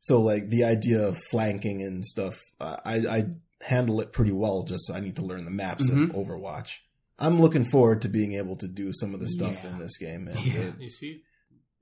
[0.00, 3.24] so like the idea of flanking and stuff, uh, I, I
[3.62, 4.62] handle it pretty well.
[4.62, 6.10] Just I need to learn the maps Mhm.
[6.10, 6.70] of Overwatch.
[7.18, 9.70] I'm looking forward to being able to do some of the stuff Yeah.
[9.72, 10.28] in this game.
[10.28, 10.60] And Yeah.
[10.60, 11.22] uh, You see,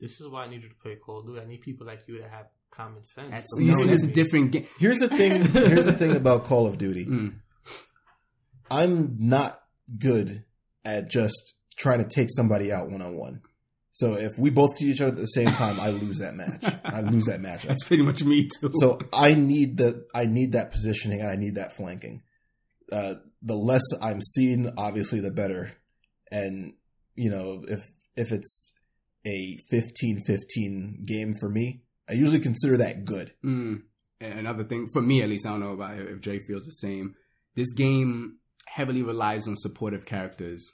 [0.01, 1.41] this is why I need you to play Call of Duty.
[1.41, 3.31] I need people like you to have common sense.
[3.31, 4.67] That's to you see, that's a different game.
[4.79, 5.43] here's the thing.
[5.53, 7.07] here's the thing about Call of Duty.
[7.07, 7.35] Mm.
[8.71, 9.61] I'm not
[9.99, 10.45] good
[10.85, 13.43] at just trying to take somebody out one on one.
[13.99, 16.65] So if we both see each other at the same time, I lose that match.
[16.85, 17.65] I lose that match.
[17.65, 18.71] That's pretty much me too.
[18.75, 22.23] So I need the I need that positioning and I need that flanking.
[22.93, 25.73] Uh, the less I'm seen, obviously, the better.
[26.31, 26.75] And
[27.17, 27.81] you know, if
[28.17, 28.73] if it's
[29.27, 33.33] a 15-15 game for me, I usually consider that good.
[33.45, 33.83] Mm.
[34.21, 37.17] Another thing, for me at least, I don't know about if Jay feels the same.
[37.57, 40.73] This game heavily relies on supportive characters.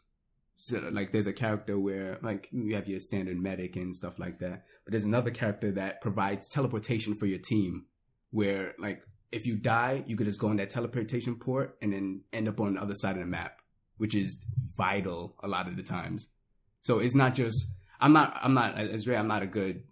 [0.56, 4.38] So, like, there's a character where, like, you have your standard medic and stuff like
[4.38, 4.64] that.
[4.84, 7.86] But there's another character that provides teleportation for your team,
[8.30, 12.20] where, like, if you die, you could just go in that teleportation port and then
[12.32, 13.58] end up on the other side of the map,
[13.96, 14.40] which is
[14.76, 16.28] vital a lot of the times.
[16.82, 17.66] So it's not just
[18.00, 19.82] I'm not I'm not as I'm not a good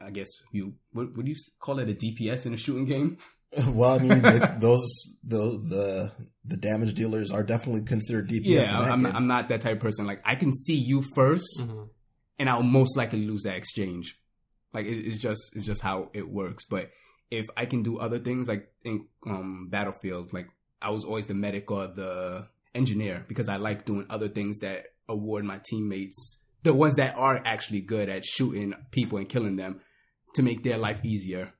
[0.00, 3.18] I guess you what would you call it a DPS in a shooting game?
[3.66, 4.86] Well, I mean, it, those
[5.24, 6.12] those the
[6.44, 8.44] the damage dealers are definitely considered DPS.
[8.44, 9.04] Yeah, I'm.
[9.06, 10.06] I'm not that type of person.
[10.06, 11.88] Like I can see you 1st Mhm.
[12.38, 14.16] and I'll most likely lose that exchange.
[14.72, 16.64] Like it, it's just it's just how it works.
[16.64, 16.90] But
[17.30, 20.48] if I can do other things, like in um, Battlefield, like
[20.80, 24.86] I was always the medic or the engineer because I like doing other things that
[25.08, 29.80] award my teammates, the ones that are actually good at shooting people and killing them,
[30.34, 31.52] to make their life easier.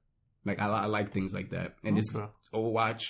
[0.44, 1.76] Like I, I like things like that.
[1.84, 2.26] And this Okay.
[2.54, 3.02] Overwatch,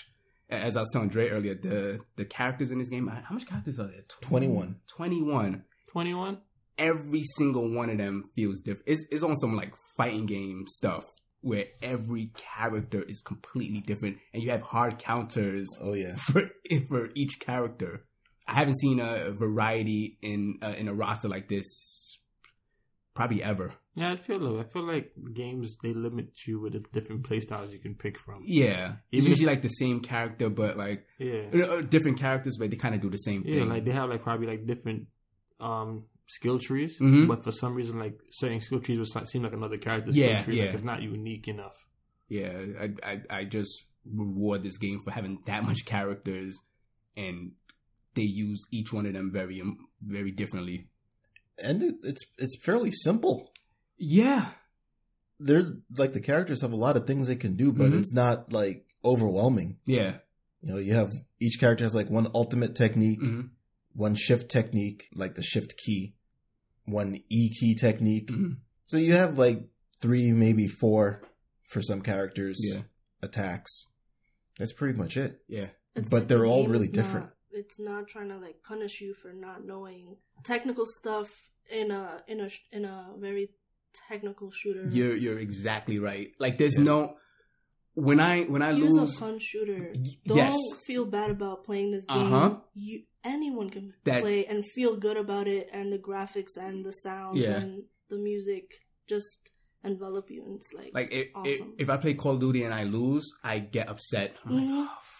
[0.51, 3.79] as I was telling Dre earlier, the the characters in this game, how much characters
[3.79, 4.03] are there?
[4.09, 4.81] 21.
[4.88, 6.38] 21 21?
[6.79, 8.88] every single one of them feels different.
[8.88, 11.05] It's, it's on some like fighting game stuff
[11.43, 16.14] where every character is completely different, and you have hard counters Oh yeah.
[16.16, 16.51] for
[16.88, 18.05] for each character.
[18.47, 22.10] I haven't seen a variety in uh, in a roster like this
[23.20, 23.72] probably ever.
[23.94, 27.72] Yeah, I feel like, I feel like games, they limit you with the different playstyles
[27.72, 28.42] you can pick from.
[28.46, 31.48] Yeah, it's Even if- usually like the same character, but like Yeah.
[31.52, 33.68] uh, different characters, but they kind of do the same Yeah, thing.
[33.68, 35.09] like they have like probably like different
[35.61, 37.26] um skill trees, Mhm.
[37.28, 40.44] but for some reason like certain skill trees would seem like another character's Yeah, skill
[40.44, 40.59] tree.
[40.59, 40.64] yeah.
[40.66, 41.76] Like it's not unique enough.
[42.28, 46.59] yeah, I, I I just reward this game for having that much characters,
[47.16, 47.52] and
[48.14, 50.88] they use each one of them very um, very differently.
[51.62, 53.53] And it, it's it's fairly simple.
[53.99, 54.51] Yeah,
[55.38, 57.99] There's like the characters have a lot of things they can do, but Mhm.
[57.99, 59.79] it's not like overwhelming.
[59.87, 60.18] yeah,
[60.62, 63.40] You know, you have each character has like one ultimate technique, hmm
[63.92, 66.14] one shift technique, like the shift key,
[66.85, 68.31] one E key technique.
[68.31, 68.59] Mhm.
[68.87, 69.68] So you have like
[70.01, 71.23] three, maybe four
[71.64, 72.59] for some characters.
[72.62, 72.83] yeah,
[73.23, 73.87] attacks.
[74.59, 75.42] That's pretty much it.
[75.49, 77.27] yeah, It's But like they're the all really different.
[77.27, 82.22] Not, it's not trying to like punish you for not knowing technical stuff in a
[82.28, 83.50] in a in a very
[84.09, 84.87] technical shooter.
[84.90, 86.33] you're you're exactly right.
[86.38, 86.85] Like, there's Yeah.
[86.85, 87.16] no
[87.94, 89.18] when I when I Here's a lose.
[89.18, 89.92] fun shooter.
[89.94, 90.56] Y- Don't yes,
[90.87, 92.33] feel bad about playing this game.
[92.33, 92.61] Uh-huh.
[92.74, 96.92] You anyone can That- play and feel good about it, and the graphics and the
[96.92, 97.56] sounds Yeah.
[97.61, 98.64] and the music
[99.09, 99.50] just
[99.83, 100.44] envelop you.
[100.44, 101.74] And it's like like if, awesome.
[101.76, 104.37] if if I play Call of Duty and I lose, I get upset.
[104.44, 104.87] I'm like, Mhm.
[104.87, 105.19] oh fuck,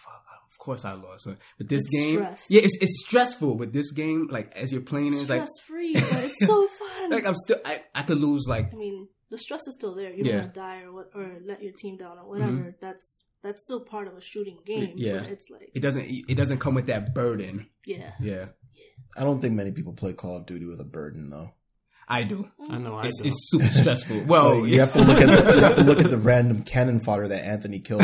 [0.65, 1.27] course I lost.
[1.57, 2.45] But this It's game, stress.
[2.49, 3.55] yeah, it's it's stressful.
[3.55, 6.67] But this game, like as you're playing, it, it's like stress free, but it's so
[6.79, 7.09] fun.
[7.09, 10.13] like I'm still I I could lose like I mean, the stress is still there.
[10.13, 10.39] You Yeah.
[10.41, 12.51] want to die or what, or let your team down or whatever.
[12.51, 12.69] Mm-hmm.
[12.79, 14.93] That's that's still part of a shooting game.
[14.95, 15.19] Yeah.
[15.21, 17.67] but it's like it doesn't it doesn't come with that burden.
[17.85, 18.11] yeah.
[18.21, 18.45] Yeah,
[19.17, 21.51] I don't think many people play Call of Duty with a burden though.
[22.11, 22.51] I do.
[22.69, 22.95] I know.
[22.97, 24.23] I It's, it's super stressful.
[24.27, 26.63] Well, Like, you have to look at the, you have to look at the random
[26.63, 28.03] cannon fodder that Anthony kills.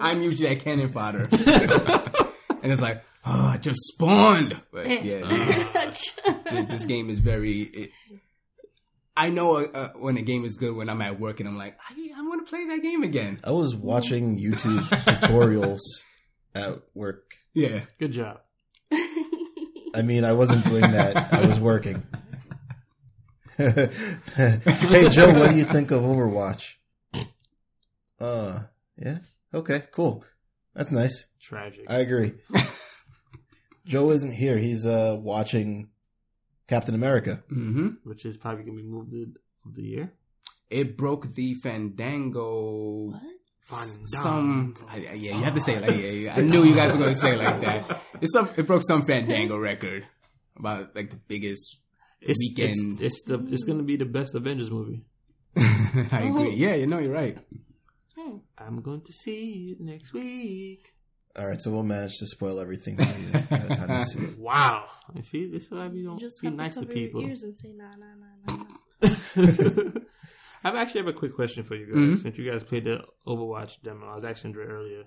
[0.00, 1.28] I'm usually that cannon fodder,
[2.60, 4.60] and it's like, oh, I just spawned.
[4.72, 5.20] But yeah,
[6.50, 7.62] this, this game is very.
[7.62, 7.90] It,
[9.16, 11.56] I know uh, uh, when a game is good when I'm at work and I'm
[11.56, 13.38] like, I, I want to play that game again.
[13.44, 15.78] I was watching YouTube tutorials
[16.52, 17.30] at work.
[17.54, 18.40] Yeah, Good job.
[18.92, 21.32] I mean, I wasn't doing that.
[21.32, 22.04] I was working.
[24.36, 26.74] hey Joe, what do you think of Overwatch?
[28.20, 28.60] Uh,
[28.96, 29.18] yeah.
[29.52, 30.24] Okay, cool.
[30.74, 31.26] That's nice.
[31.40, 31.84] Tragic.
[31.88, 32.34] I agree.
[33.86, 34.58] Joe isn't here.
[34.58, 35.88] He's uh watching
[36.68, 37.42] Captain America.
[37.48, 39.12] hmm which is probably gonna be moved
[39.64, 40.12] of the year.
[40.70, 43.10] it broke the Fandango.
[43.12, 43.22] what?
[44.06, 44.86] Some, Fandango.
[44.88, 46.92] I, I- yeah, you have to say it like, yeah, yeah, I knew you guys
[46.92, 48.00] were going to say it like that.
[48.22, 50.06] It's some, it broke some Fandango record
[50.58, 51.76] about like the biggest
[52.20, 53.00] It's, weekend.
[53.00, 55.04] It's, it's the it's gonna be the best Avengers movie.
[55.56, 56.54] I agree.
[56.54, 57.38] Yeah, you know, you're right.
[58.16, 58.36] Hmm.
[58.58, 60.92] I'm going to see it next week.
[61.36, 64.38] All right, so we'll manage to spoil everything by the time you see it.
[64.38, 64.86] Wow.
[65.14, 67.22] You see, this is why we don't just be nice to to cover your people.
[67.28, 69.84] ears and say nah nah nah nah.
[69.84, 70.00] nah.
[70.64, 71.96] I actually have a quick question for you guys.
[71.96, 72.18] Mhm.
[72.18, 75.04] Since you guys played the Overwatch demo, I was asking Dre earlier.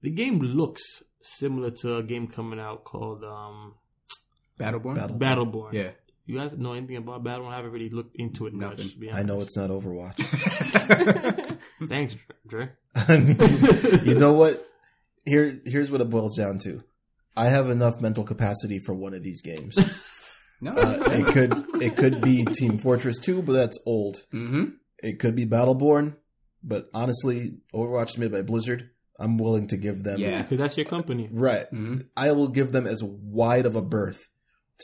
[0.00, 0.82] The game looks
[1.20, 3.74] similar to a game coming out called um,
[4.58, 4.96] Battleborn?
[4.96, 5.72] Battle- Battleborn.
[5.72, 5.90] Yeah.
[6.26, 7.48] You guys know anything about Battleborn?
[7.52, 8.78] I haven't really looked into it Nothing.
[8.84, 8.92] much.
[8.92, 9.48] to be I know honest.
[9.48, 11.58] it's not Overwatch.
[11.88, 12.16] Thanks,
[12.46, 12.68] Dre.
[12.94, 13.36] I mean,
[14.04, 14.66] you know what?
[15.24, 16.82] Here, here's what it boils down to.
[17.36, 19.76] I have enough mental capacity for one of these games.
[20.60, 20.72] No.
[20.72, 24.16] Uh, it could it could be Team Fortress 2, but that's old.
[24.32, 24.64] hmm
[25.00, 26.16] It could be Battleborn,
[26.64, 28.90] but honestly, Overwatch is made by Blizzard.
[29.20, 30.42] I'm willing to give them Yeah.
[30.42, 31.28] Because that's your company.
[31.30, 31.68] right.
[31.68, 34.28] hmm I will give them as wide of a berth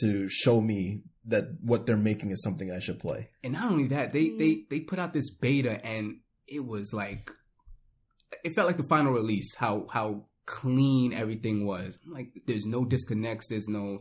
[0.00, 3.30] to show me that what they're making is something I should play.
[3.42, 4.38] And not only that, they Mm.
[4.38, 7.30] they they put out this beta, and it was like
[8.44, 9.54] it felt like the final release.
[9.54, 11.98] How how clean everything was.
[12.06, 13.48] Like there's no disconnects.
[13.48, 14.00] There's no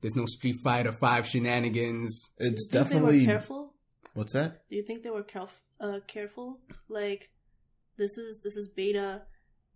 [0.00, 2.30] there's no Street Fighter Five shenanigans.
[2.38, 3.74] It's Do you think they definitely were careful?
[4.14, 4.68] what's that?
[4.68, 5.48] Do you think they were caref-
[5.80, 6.60] uh, careful?
[6.88, 7.30] Like,
[7.96, 9.22] this is this is beta,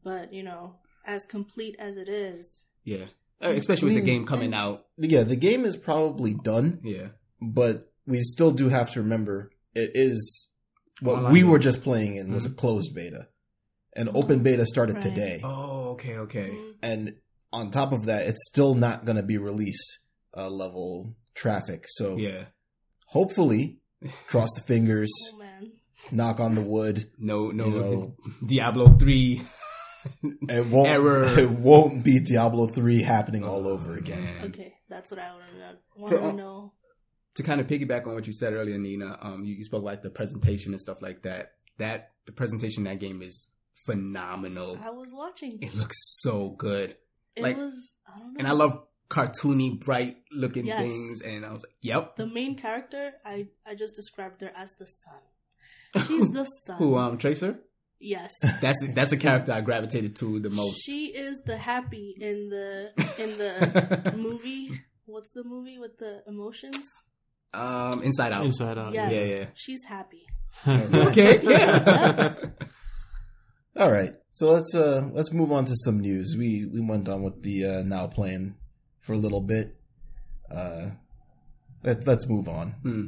[0.03, 3.07] but you know, as complete as it is, Yeah,
[3.43, 4.87] Uh, especially with I the game coming out.
[4.97, 7.09] Yeah, the game is probably done, Yeah,
[7.41, 10.51] but we still do have to remember it is
[11.01, 11.51] what Online we beta.
[11.51, 12.57] were just playing in was a Mhm.
[12.57, 13.29] closed beta.
[13.97, 15.03] And open beta started Right.
[15.03, 15.41] today.
[15.45, 16.51] Oh, okay, okay.
[16.51, 17.17] Mm, And
[17.53, 19.83] on top of that, it's still not going to be release
[20.37, 21.85] uh, level traffic.
[21.89, 22.47] So Yeah,
[23.07, 23.79] hopefully,
[24.27, 25.73] cross the fingers, oh man,
[26.11, 27.11] knock on the wood.
[27.19, 28.17] no, no, You know,
[28.47, 29.43] Diablo Three.
[30.23, 31.25] it won't Error.
[31.39, 34.37] it won't be Diablo 3 happening all over Oh, again.
[34.45, 36.09] okay, that's what I want to know.
[36.09, 36.73] So, to uh, know?
[37.35, 40.03] to kind of piggyback on what you said earlier, Nina, um, you, you spoke about
[40.03, 41.53] the presentation and stuff like that.
[41.79, 43.51] That the presentation in that game is
[43.87, 44.79] phenomenal.
[44.83, 45.59] I was watching.
[45.63, 46.97] It looks so good,
[47.37, 47.75] It like- was.
[48.07, 48.39] I don't know.
[48.39, 50.81] and I love cartoony, bright looking Yes.
[50.81, 51.21] things.
[51.23, 53.13] And I was like, "Yep." the main character.
[53.25, 55.21] I I just described her as the sun.
[56.07, 56.77] She's the sun.
[56.79, 56.97] Who?
[56.97, 57.59] Um, Tracer.
[58.01, 58.31] Yes.
[58.61, 60.83] That's that's a character I gravitated to the most.
[60.85, 64.71] She is the happy in the in the movie.
[65.07, 66.79] What's the movie with the emotions?
[67.53, 68.45] um, Inside Out.
[68.45, 68.93] Inside out.
[68.95, 69.13] Yes.
[69.13, 69.47] Yeah, yeah.
[69.55, 70.27] She's happy.
[70.67, 71.41] Okay.
[71.43, 72.35] Yeah.
[73.77, 74.13] All right.
[74.31, 76.37] So let's uh let's move on to some news.
[76.39, 78.55] We we went on with the uh now playing
[79.01, 79.77] for a little bit.
[80.51, 80.91] Uh
[81.83, 82.71] let, let's move on.
[82.83, 83.07] Hmm.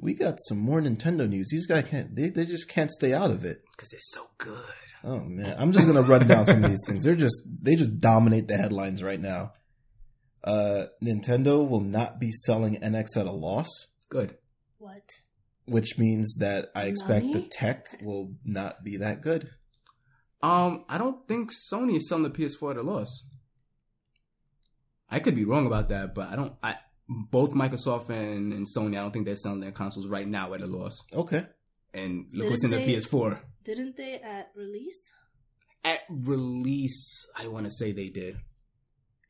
[0.00, 1.48] We got some more Nintendo news.
[1.50, 3.62] These guys can't they, they just can't stay out of it.
[3.72, 4.56] Because it's so good.
[5.04, 5.54] Oh man.
[5.58, 7.04] I'm just gonna run down some of these things.
[7.04, 9.52] They're just they just dominate the headlines right now.
[10.42, 13.68] Uh Nintendo will not be selling NX at a loss,
[14.08, 14.36] Good.
[14.78, 15.10] What?
[15.66, 19.50] which means that I expect the tech will not be that good.
[20.42, 23.24] Um, I don't think Sony is selling the PS4 at a loss.
[25.10, 26.54] I could be wrong about that, but I don't.
[26.62, 26.76] I
[27.10, 30.60] both Microsoft and, and Sony, I don't think they're selling their consoles right now at
[30.60, 30.96] a loss.
[31.12, 31.44] Okay.
[31.92, 35.12] And look Didn't what's in the PS4 Didn't they at release?
[35.84, 37.26] at release.
[37.36, 38.36] I want to say they did,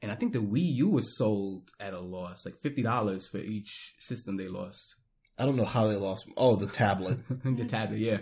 [0.02, 3.38] and I think the Wii U was sold at a loss, like fifty dollars for
[3.38, 4.96] each system they lost.
[5.38, 6.26] I don't know how they lost.
[6.36, 7.18] Oh, the tablet.
[7.44, 8.18] the tablet, yeah.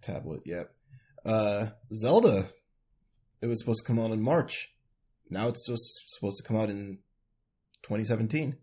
[0.00, 0.42] tablet.
[0.46, 0.70] Yep.
[1.24, 2.48] Uh, Zelda.
[3.42, 4.68] It was supposed to come out in March.
[5.28, 6.98] Now it's just supposed to come out in
[7.82, 8.56] 2017.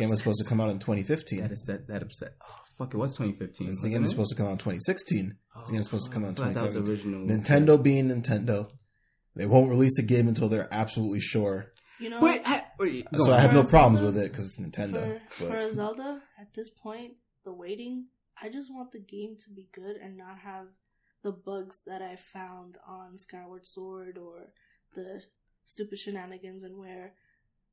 [0.00, 1.40] This game was supposed to come out in 2015.
[1.40, 1.86] That upset.
[1.88, 2.32] That upset.
[2.42, 2.94] Oh fuck!
[2.94, 3.66] It was 2015.
[3.66, 5.36] The wasn't game was supposed to come out in 2016.
[5.56, 7.14] Oh, game game's supposed to come out in I thought that was 2017.
[7.14, 7.76] original.
[7.76, 8.70] Nintendo being Nintendo,
[9.36, 11.72] they won't release a game until they're absolutely sure.
[11.98, 13.30] You know, Wait, ha- wait, So on.
[13.38, 15.20] I have no problems Zelda- with it because it's Nintendo.
[15.28, 17.12] for, for But a Zelda, at this point,
[17.44, 18.06] the waiting,
[18.42, 20.68] I just want the game to be good and not have
[21.22, 24.46] the bugs that I found on Skyward Sword or
[24.94, 25.22] the
[25.66, 27.12] stupid shenanigans and where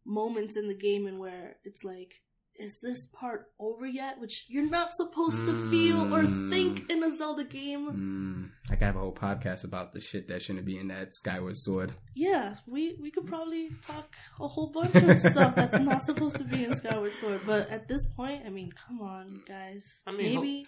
[0.07, 2.13] moments in the game and where it's like,
[2.59, 4.19] is this part over yet?
[4.19, 6.49] Which you're not supposed to feel or Mm.
[6.49, 7.85] think in a Zelda game.
[7.91, 11.13] Mm, I could have a whole podcast about the shit that shouldn't be in that
[11.13, 11.91] Skyward Sword.
[12.15, 16.45] Yeah, we we could probably talk a whole bunch of stuff that's not supposed to
[16.45, 20.01] be in Skyward Sword, but at this point, I mean, come on, guys.
[20.07, 20.67] I mean, maybe.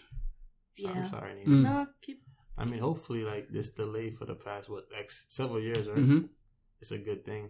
[0.86, 1.09] I'm Yeah.
[1.09, 1.34] sorry.
[1.36, 1.47] Nate.
[1.47, 1.63] Mm.
[1.63, 2.22] No, keep.
[2.55, 5.97] I mean, hopefully, like this delay for the past what X several years, right?
[5.97, 6.26] Mm-hmm.
[6.82, 7.49] It's a good thing.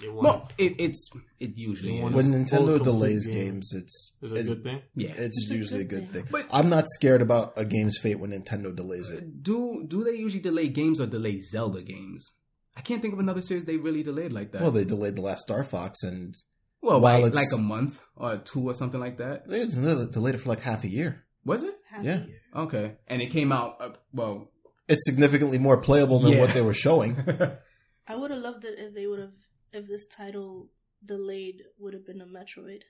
[0.00, 2.12] They Well, it, it's it usually You is.
[2.14, 3.34] when Nintendo delays game.
[3.36, 4.82] games, it's it's a good thing.
[4.94, 5.10] yeah.
[5.10, 6.22] it's It's usually a good good thing.
[6.24, 6.30] thing.
[6.32, 9.42] But- I'm not scared about a game's fate when Nintendo delays it.
[9.42, 12.32] Do do they usually delay games or delay Zelda games?
[12.76, 14.62] I can't think of another series they really delayed like that.
[14.62, 16.34] Well, they delayed the last Star Fox, and
[16.80, 19.48] well, while like, like a month or two or something like that.
[19.48, 21.24] they delayed it for like half a year.
[21.44, 22.20] Was it Half Yeah.
[22.22, 22.40] a year.
[22.54, 22.96] okay?
[23.08, 23.76] And it came out.
[23.80, 24.52] Uh, well,
[24.88, 26.40] It's significantly more playable than Yeah.
[26.40, 27.16] what they were showing.
[28.06, 29.32] I would have loved it if they would have,
[29.72, 30.70] if this title
[31.04, 32.82] delayed would have been a Metroid.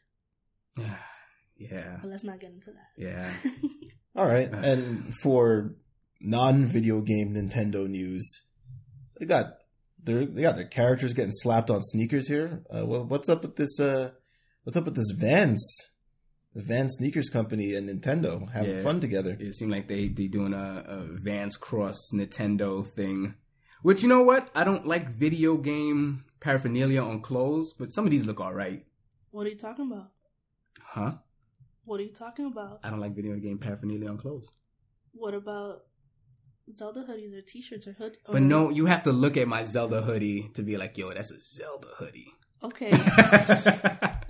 [1.57, 2.89] yeah, But let's not get into that.
[2.97, 3.31] yeah.
[4.17, 5.77] All right, and for
[6.21, 8.29] non-video game Nintendo news,
[9.19, 9.55] they got
[10.03, 12.63] their they got their characters getting slapped on sneakers here.
[12.71, 13.79] Uh, wha- what's up with this?
[13.79, 14.11] Uh,
[14.65, 15.65] what's up with this Vans
[16.53, 18.83] the Van Sneakers Company and Nintendo having Yeah.
[18.83, 19.37] fun together.
[19.39, 23.35] It seemed like they they doing a, a Vans Cross Nintendo thing.
[23.83, 24.51] Which you know what?
[24.57, 28.85] I don't like video game paraphernalia on clothes, but some of these look alright.
[29.31, 30.11] What are you talking about?
[30.81, 31.13] Huh?
[31.85, 32.81] What are you talking about?
[32.83, 34.51] I don't like video game paraphernalia on clothes.
[35.13, 35.83] What about
[36.71, 38.19] Zelda hoodies or T-shirts or hood?
[38.27, 41.31] But no, you have to look at my Zelda hoodie to be like, yo, that's
[41.33, 42.33] a Zelda hoodie.
[42.63, 42.93] Okay.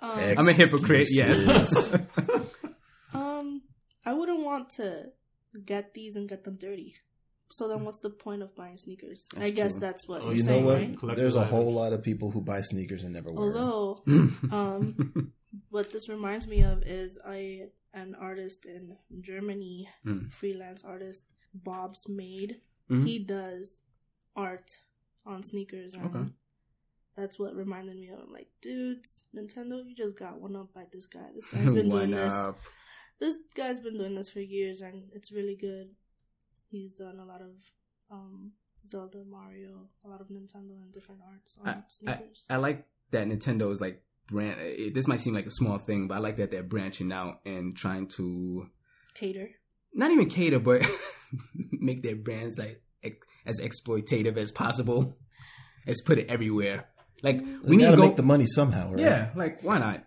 [0.00, 1.92] Um, I'm a hypocrite, yes.
[3.12, 3.62] Um,
[4.06, 5.06] I wouldn't want to
[5.64, 6.94] get these and get them dirty.
[7.50, 9.26] So then, what's the point of buying sneakers?
[9.34, 9.80] That's I guess true.
[9.80, 11.08] that's what Oh, you're you know saying, what?
[11.08, 11.16] right?
[11.16, 13.56] There's a whole lot of people who buy sneakers and never wear them.
[13.56, 14.02] Although,
[14.52, 15.32] um,
[15.70, 20.30] what this reminds me of is I an artist in Germany, Mm.
[20.30, 22.60] freelance artist Bob's Made.
[22.90, 23.06] Mhm.
[23.06, 23.80] He does
[24.36, 24.70] art
[25.24, 26.30] on sneakers, and Okay.
[27.16, 28.18] that's what reminded me of.
[28.20, 31.28] I'm like, dudes, Nintendo, you just got one up by this guy.
[31.34, 32.34] This guy's been doing One this.
[33.20, 35.88] This guy's been doing this for years, and it's really good.
[36.70, 37.50] He's done a lot of
[38.10, 38.52] um,
[38.86, 42.44] Zelda, Mario, a lot of Nintendo and different arts on I, sneakers.
[42.48, 44.60] I like that Nintendo is like brand.
[44.60, 47.40] It, this might seem like a small thing, but I like that they're branching out
[47.44, 48.68] and trying to
[49.14, 49.50] Cater.
[49.94, 50.86] not even cater, but
[51.54, 55.14] make their brands like ex- as exploitative as possible.
[55.86, 56.88] Let's put it everywhere.
[57.22, 57.62] Like mm.
[57.62, 58.06] We we need to gotta go.
[58.06, 59.00] make the money somehow, right?
[59.00, 60.04] yeah, like why not?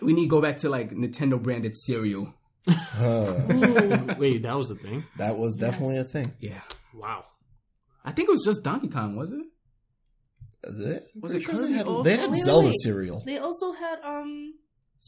[0.00, 2.34] We need to go back to like Nintendo branded cereal.
[2.68, 3.34] Huh.
[3.52, 4.14] Ooh.
[4.18, 5.04] Wait, that was a thing.
[5.18, 6.06] that was definitely Yes.
[6.06, 6.32] a thing.
[6.40, 6.62] Yeah,
[6.94, 7.24] Wow.
[8.04, 9.42] I think it was just Donkey Kong, was it?
[10.68, 12.02] They, Was it sure they had, also?
[12.02, 12.76] they had Wait, wait, Zelda wait.
[12.82, 13.22] cereal.
[13.24, 14.54] They also had um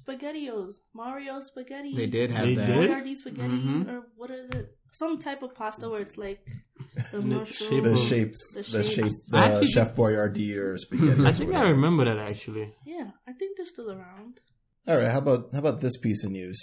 [0.00, 1.94] spaghettios, Mario spaghetti.
[1.96, 2.66] They did have They that.
[2.66, 2.90] did?
[2.90, 3.88] Boyardee spaghetti, Mhm.
[3.88, 4.76] or what is it?
[4.92, 6.46] Some type of pasta where it's like
[7.12, 7.70] the The mushroom.
[7.70, 8.88] shape The of- shape, The the shapes.
[8.94, 11.24] shape, I the actually- Chef Boyardee or spaghetti.
[11.24, 12.72] I think I remember that actually.
[12.86, 14.40] Yeah, I think they're still around.
[14.86, 16.58] All right, how about how about this piece of news?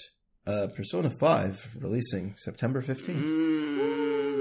[0.48, 3.24] Uh, Persona Five releasing September fifteenth.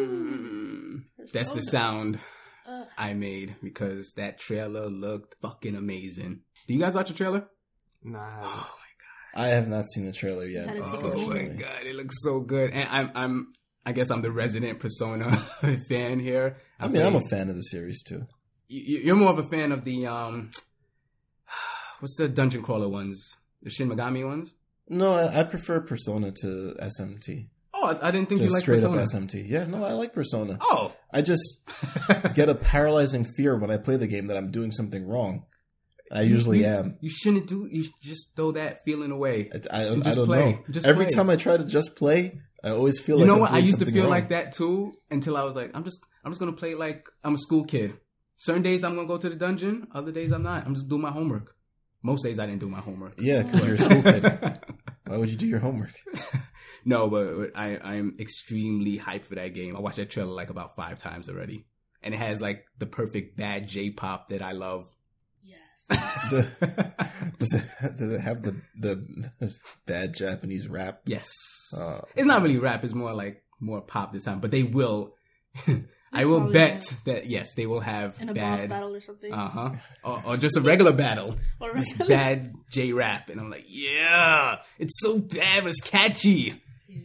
[0.05, 1.05] Mm.
[1.32, 2.18] That's the sound
[2.66, 6.40] Uh, I made because that trailer looked fucking amazing.
[6.66, 7.46] Do you guys watch the trailer?
[8.02, 8.18] Nah.
[8.20, 8.44] I haven't.
[8.44, 8.92] Oh my
[9.34, 9.42] god.
[9.42, 10.66] I have not seen the trailer yet.
[10.66, 13.52] Gotta take a Oh my god, it looks so good, and I'm I'm
[13.86, 15.30] I guess I'm the resident Persona
[15.88, 16.57] fan here.
[16.80, 18.26] I mean, I'm a fan of the series too.
[18.68, 20.50] you- You're more of a fan of the um,
[22.00, 23.26] what's the dungeon crawler ones,
[23.62, 24.55] the Shin Megami ones?
[24.89, 27.49] No, I, I prefer Persona to SMT.
[27.72, 29.03] Oh, I, I didn't think Just you liked straight Persona.
[29.03, 29.49] up SMT.
[29.49, 30.59] Yeah, no, I like Persona.
[30.61, 31.43] Oh, I just
[32.35, 35.45] get a paralyzing fear when I play the game that I'm doing something wrong.
[36.12, 36.99] I usually you, am.
[37.01, 37.66] You shouldn't do.
[37.70, 39.51] You just throw that feeling away.
[39.72, 40.53] I, I, I don't play.
[40.53, 40.64] know.
[40.70, 41.14] Just Every play.
[41.14, 43.53] time I try to just play, I always feel like you like know I'm what?
[43.53, 44.11] I used to feel wrong.
[44.11, 47.35] like that too until I was like, I'm just, I'm just gonna play like I'm
[47.35, 47.95] a school kid.
[48.37, 49.89] Certain days I'm gonna go to the dungeon.
[49.93, 50.66] Other days I'm not.
[50.66, 51.57] I'm just doing my homework.
[52.05, 53.14] Most days I didn't do my homework.
[53.18, 54.24] Yeah, because you're a school kid.
[55.07, 55.90] Why would you do your homework?
[56.84, 59.74] no, but I, I'm extremely hyped for that game.
[59.74, 61.64] I watched that trailer like about five times already,
[62.02, 64.86] and it has like the perfect bad J-pop that I love.
[65.42, 65.59] yes.
[67.38, 67.64] Does it,
[67.96, 69.55] does it have the, the
[69.86, 71.00] bad Japanese rap?
[71.07, 71.30] yes,
[71.76, 72.84] Uh, it's not really rap.
[72.84, 75.14] It's more like more pop this time, but they will.
[76.14, 78.68] I will Probably bet that yes, they will have In a boss bad.
[78.70, 79.32] battle or something.
[79.32, 79.70] Uh huh.
[80.04, 81.36] Or, or just a regular battle.
[81.60, 85.80] or Just regular- bad J rap, and I'm like, yeah, it's so bad, but it's
[85.80, 86.60] catchy.
[86.88, 86.98] Yeah.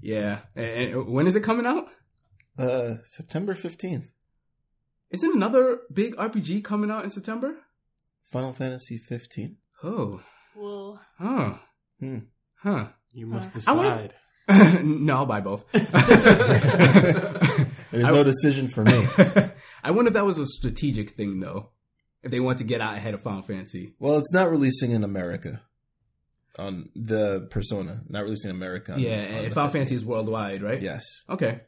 [0.00, 0.38] Yeah.
[0.54, 1.88] And, and when is it coming out?
[2.58, 4.06] uh, September 15th.
[5.10, 7.54] Isn't another big RPG coming out in September?
[8.32, 9.56] Final Fantasy 15.
[9.84, 10.20] Oh,
[10.56, 11.54] Well, huh,
[12.00, 12.18] Hmm.
[12.62, 12.86] huh.
[13.12, 14.08] You must Uh, I wanna-
[14.48, 14.48] decide.
[14.84, 15.64] no, I'll buy both.
[17.96, 18.92] There's I- no decision for me.
[19.84, 21.70] I wonder if that was a strategic thing, though.
[22.22, 23.92] If they want to get out ahead of Final Fantasy.
[24.00, 25.62] Well, it's not releasing in America
[26.58, 28.02] on the Persona.
[28.08, 28.94] Not releasing in America.
[28.94, 29.72] on- yeah, on and Final 15th.
[29.72, 30.82] Fantasy is worldwide, right?
[30.82, 31.04] Yes.
[31.28, 31.60] Okay.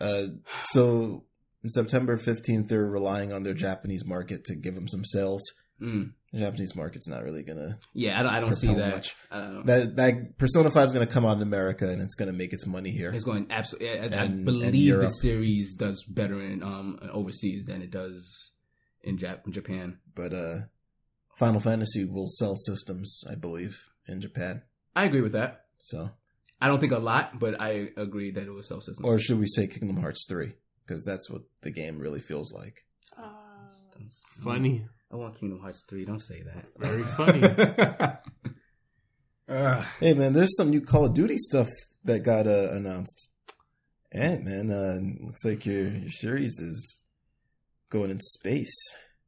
[0.00, 0.26] Uh,
[0.70, 1.24] so
[1.64, 5.42] on September 15th, they're relying on their Japanese market to give them some sales.
[5.80, 6.12] Mm.
[6.32, 7.78] The Japanese market's not really gonna.
[7.94, 8.94] Yeah, I don't, I don't see that.
[8.94, 9.14] much.
[9.30, 9.62] I don't know.
[9.64, 12.66] That that Persona 5 is gonna come out in America and it's gonna make its
[12.66, 13.12] money here.
[13.12, 13.90] It's going absolutely.
[13.90, 18.52] I, I And- and believe the series does better in um overseas than it does
[19.02, 19.98] in Jap- Japan.
[20.14, 20.56] But uh,
[21.36, 24.62] Final Fantasy will sell systems, I believe, in Japan.
[24.94, 25.66] I agree with that.
[25.78, 26.10] So,
[26.60, 29.06] I don't think a lot, but I agree that it will sell systems.
[29.06, 30.54] or should we say Kingdom Hearts 3?
[30.86, 32.86] Because that's what the game really feels like.
[33.18, 33.28] uh,
[34.42, 34.86] Funny.
[35.12, 36.04] I want Kingdom Hearts three.
[36.04, 36.66] Don't say that.
[36.76, 37.42] Very funny.
[39.48, 39.84] Ugh.
[40.00, 41.68] Hey man, there's some new Call of Duty stuff
[42.04, 43.30] that got uh, announced.
[44.12, 47.04] And man, uh, looks like your your series is
[47.90, 48.74] going into space.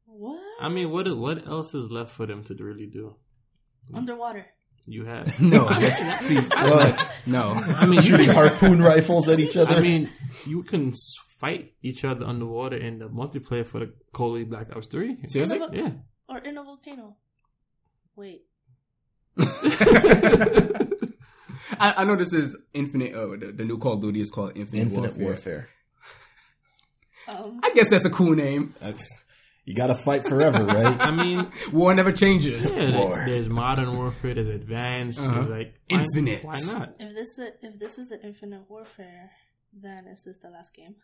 [0.05, 0.41] what?
[0.59, 3.15] I mean, what what else is left for them to really do?
[3.93, 4.45] underwater.
[4.85, 5.39] You have.
[5.39, 7.51] No, I mean, please, Well, no.
[7.53, 9.75] I mean, shooting harpoon rifles at each other.
[9.75, 10.09] I mean,
[10.47, 14.49] you can s- fight each other underwater in the multiplayer for the Call of Duty
[14.49, 15.17] Black Ops Three.
[15.27, 15.59] Seriously?
[15.73, 15.91] Yeah.
[16.27, 17.15] Or in a volcano.
[18.15, 18.43] Wait.
[21.81, 23.13] I, I know this is Infinite.
[23.13, 25.69] Uh, the, the new Call of Duty is called Infinite, Infinite Warfare.
[27.27, 27.45] warfare.
[27.45, 28.73] Um, I guess that's a cool name.
[28.79, 29.07] That's,
[29.65, 30.99] you got to fight forever, right?
[30.99, 32.71] I mean, War never changes.
[32.71, 33.23] yeah, War.
[33.25, 35.33] there's modern warfare, there's advanced, Uh-huh.
[35.35, 36.43] there's like why- Infinite.
[36.43, 36.95] Why not?
[36.99, 39.31] if this is if this is the Infinite Warfare,
[39.73, 40.95] then is this the last game?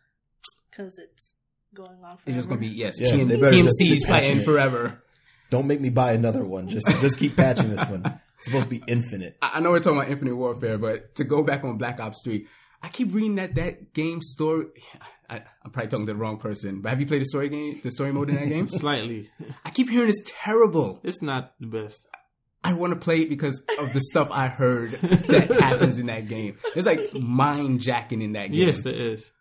[0.76, 1.34] Because it's
[1.74, 2.20] going on forever.
[2.26, 3.00] It's just gonna be yes.
[3.00, 5.02] Yeah, TM, they better just TMC's fighting forever.
[5.50, 6.68] Don't make me buy another one.
[6.68, 8.02] Just just keep patching this one.
[8.36, 9.38] It's supposed to be infinite.
[9.40, 12.22] I I know we're talking about Infinite Warfare, but to go back on Black Ops
[12.22, 12.46] Three,
[12.82, 14.66] I keep reading that that game story.
[15.30, 17.80] I, I'm probably talking to the wrong person, but have you played the story game,
[17.82, 18.68] the story mode in that game?
[18.68, 19.28] Slightly.
[19.64, 21.00] I keep hearing it's terrible.
[21.02, 22.06] It's not the best.
[22.62, 26.28] I want to play it because of the stuff I heard that happens in that
[26.28, 26.58] game.
[26.74, 28.66] There's like mind jacking in that game.
[28.66, 29.32] Yes, there is.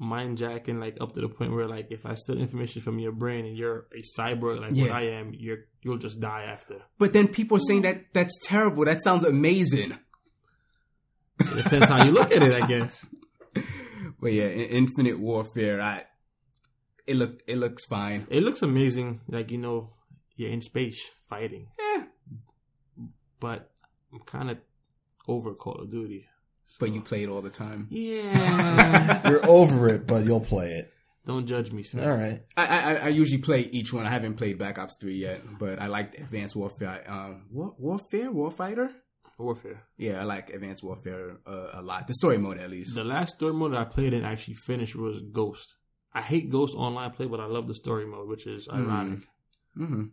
[0.00, 3.10] Mind jacking, like up to the point where, like, if I steal information from your
[3.10, 4.84] brain and you're a cyborg like Yeah.
[4.84, 6.82] what I am, you're you'll just die after.
[6.98, 8.84] But then people are saying that that's terrible.
[8.84, 9.98] That sounds amazing.
[11.40, 13.04] It depends how you look at it, I guess.
[14.20, 16.04] But yeah, in- Infinite Warfare, I
[17.06, 18.26] it look it looks fine.
[18.30, 19.94] It looks amazing, like you know,
[20.36, 21.68] you're in space fighting.
[21.78, 22.04] Yeah.
[23.40, 23.70] But
[24.12, 24.58] I'm kind of
[25.28, 26.26] over Call of Duty.
[26.78, 27.86] But you play it all the time.
[27.90, 29.28] Yeah.
[29.30, 30.92] You're over it, but you'll play it.
[31.26, 32.02] Don't judge me, sir.
[32.02, 32.42] All right.
[32.56, 34.06] I, I I usually play each one.
[34.06, 37.04] I haven't played Black Ops Three yet, but I like Advanced Warfare.
[37.06, 38.90] Um, War, Warfare, Warfighter.
[39.38, 39.82] Warfare.
[39.98, 42.06] Yeah, I like Advanced Warfare uh, a lot.
[42.06, 42.94] The story mode, at least.
[42.94, 45.74] The last story mode that I played and actually finished was Ghost.
[46.14, 49.20] I hate Ghost online play, but I love the story mode, which is ironic.
[49.76, 50.04] hmm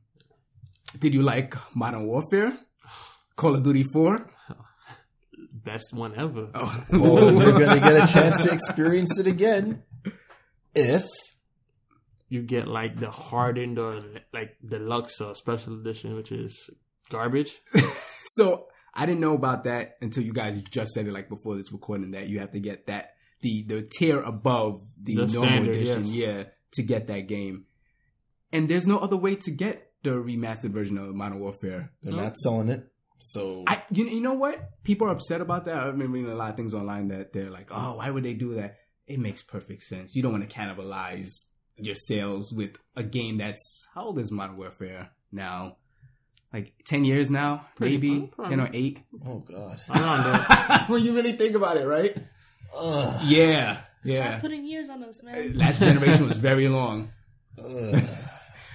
[0.99, 2.57] Did you like Modern Warfare?
[3.37, 4.27] Call of Duty Four?
[5.65, 6.49] Best one ever.
[6.53, 9.83] Oh, Well, you're gonna get a chance to experience it again
[10.75, 11.03] if
[12.29, 14.01] You get like the hardened or
[14.33, 16.69] like deluxe or special edition, which is
[17.09, 17.59] garbage.
[18.27, 21.71] so I didn't know about that until you guys just said it like before this
[21.71, 25.75] recording that you have to get that the the tier above the, The normal standard,
[25.75, 26.13] edition, yes.
[26.15, 26.43] yeah,
[26.73, 27.65] to get that game.
[28.51, 31.91] And there's no other way to get the remastered version of Modern Warfare.
[32.03, 32.87] they're not selling it,
[33.19, 34.83] so I you, you know what?
[34.83, 35.75] People are upset about that.
[35.83, 38.33] I've been reading a lot of things online that they're like, "Oh, why would they
[38.33, 40.15] do that?" It makes perfect sense.
[40.15, 41.29] You don't want to cannibalize
[41.77, 45.77] your sales with a game that's how old is Modern Warfare now?
[46.53, 48.49] Like ten years now, Pretty- maybe probably.
[48.55, 48.99] ten or eight.
[49.25, 49.81] oh god.
[49.89, 50.23] Around
[50.69, 50.79] there.
[50.87, 52.15] when you really think about it, right?
[52.75, 53.21] Ugh.
[53.25, 54.39] Yeah, Stop yeah.
[54.39, 55.57] putting years on us, man.
[55.57, 57.09] Last generation was very long.
[57.63, 58.03] Ugh.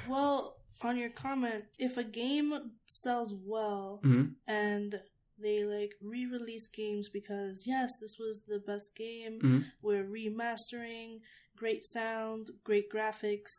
[0.09, 4.35] Well, on your comment, if a game sells well Mhm.
[4.47, 5.01] and
[5.39, 9.41] they like re-release games because yes, this was the best game.
[9.41, 9.65] Mhm.
[9.83, 11.21] We're remastering,
[11.57, 13.51] great sound, great graphics.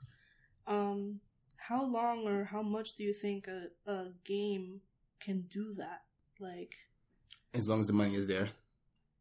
[0.68, 1.22] Um,
[1.56, 4.82] how long or how much do you think a, a game
[5.20, 6.02] can do that?
[6.40, 6.76] Like,
[7.54, 8.52] As long as the money is there.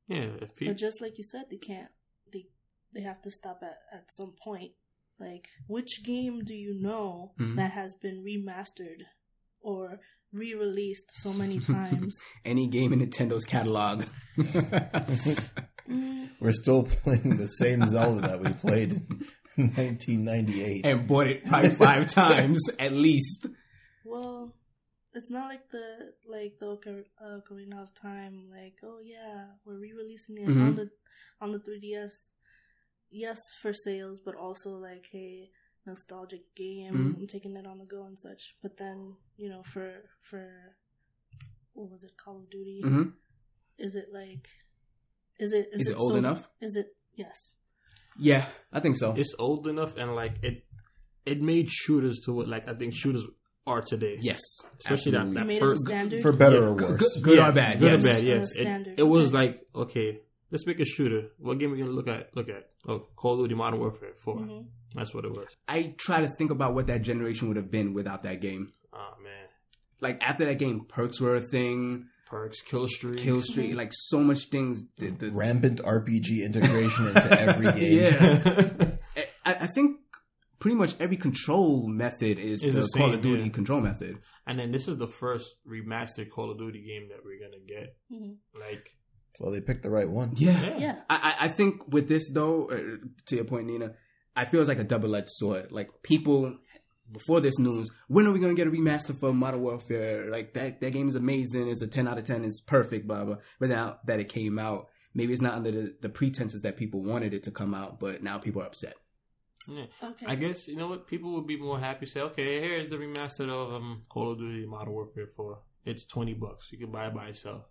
[0.06, 1.90] Yeah, if people, but just like you said, they can't.
[2.32, 2.48] They
[2.92, 4.72] they have to stop at at some point.
[5.20, 7.56] Like, which game do you know Mhm.
[7.56, 9.02] that has been remastered
[9.60, 10.00] or
[10.32, 12.18] re-released so many times?
[12.44, 14.04] Any game in Nintendo's catalog.
[15.88, 18.92] Mm, We're still playing the same Zelda that we played
[19.56, 20.86] in 1998.
[20.86, 23.46] and bought it probably five times at least.
[24.04, 24.54] well,
[25.14, 28.48] it's not like the like the Ocar- uh, Ocarina of Time.
[28.50, 30.60] Like, oh yeah, we're re-releasing it Mhm.
[30.68, 30.90] on the
[31.40, 32.12] on the 3DS.
[33.10, 35.50] Yes, for sales, but also like, hey,
[35.86, 36.94] nostalgic game.
[36.94, 37.20] Mhm.
[37.20, 38.54] I'm taking it on the go and such.
[38.62, 40.76] But then, you know, for for
[41.72, 42.82] what was it, Call of Duty?
[42.84, 43.08] Mm-hmm.
[43.78, 44.48] Is it like,
[45.38, 46.48] is it Is it old enough?
[46.60, 47.54] Is it yes?
[48.18, 49.14] Yeah, I think so.
[49.16, 50.64] it's old enough and like it,
[51.24, 53.24] it made shooters to what like I think shooters
[53.66, 54.18] are today.
[54.20, 54.40] yes,
[54.78, 55.34] especially that, absolutely.
[55.34, 56.22] that You made first it.
[56.22, 57.00] For better Yeah, or worse.
[57.14, 57.78] good, good Yeah, or bad?
[57.78, 58.04] good yes.
[58.04, 58.22] or bad.
[58.24, 60.20] Yes, it, it was like okay,
[60.50, 61.28] let's make a shooter.
[61.38, 62.34] What game are we gonna look at?
[62.36, 64.66] Look at oh, Call of Duty Modern Warfare 4 Mhm.
[64.94, 65.46] That's what it was.
[65.68, 68.72] I try to think about what that generation would have been without that game.
[68.92, 69.46] Oh man,
[70.00, 72.06] Like after that game, perks were a thing.
[72.26, 74.84] perks, kill streak, Kill Street, like so much things.
[74.98, 78.02] The, the, Rampant RPG integration into every game.
[78.02, 78.90] Yeah.
[79.44, 79.98] I, I think
[80.60, 83.48] pretty much every control method is, Is the, the Call of Duty yeah.
[83.48, 84.18] control method.
[84.46, 87.96] and then this is the first remastered Call of Duty game that we're gonna get.
[88.12, 88.36] Mhm.
[88.58, 88.94] Like
[89.38, 90.34] Well, they picked the right one.
[90.36, 90.76] Yeah.
[90.78, 90.96] Yeah.
[91.08, 93.94] I, I- I think with this though, uh, to your point, Nina,
[94.36, 95.72] I feel it's like a double edged sword.
[95.72, 96.58] Like people
[97.12, 100.30] before this news, when are we gonna get a remaster for Modern Warfare?
[100.30, 101.68] Like that that game is amazing.
[101.68, 102.44] It's a ten out of ten.
[102.44, 103.06] It's perfect.
[103.08, 103.36] Blah blah.
[103.58, 107.02] But now that it came out, maybe it's not under the, the pretenses that people
[107.02, 107.98] wanted it to come out.
[107.98, 108.94] But now people are upset.
[109.68, 109.84] Yeah.
[110.02, 110.26] Okay.
[110.26, 112.96] I guess you know what people would be more happy to say, okay, here's the
[112.96, 115.58] remastered of um, Call of Duty Modern Warfare 4.
[115.86, 116.70] It's twenty bucks.
[116.72, 117.62] You can buy it by itself.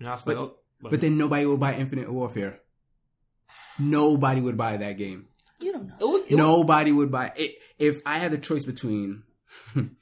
[0.00, 2.60] Now it's But- like, oh, But then nobody will buy Infinite Warfare.
[3.78, 5.26] Nobody would buy that game.
[5.58, 5.94] you don't know.
[6.00, 7.56] it would, it Nobody would buy it.
[7.78, 9.22] If I had the choice between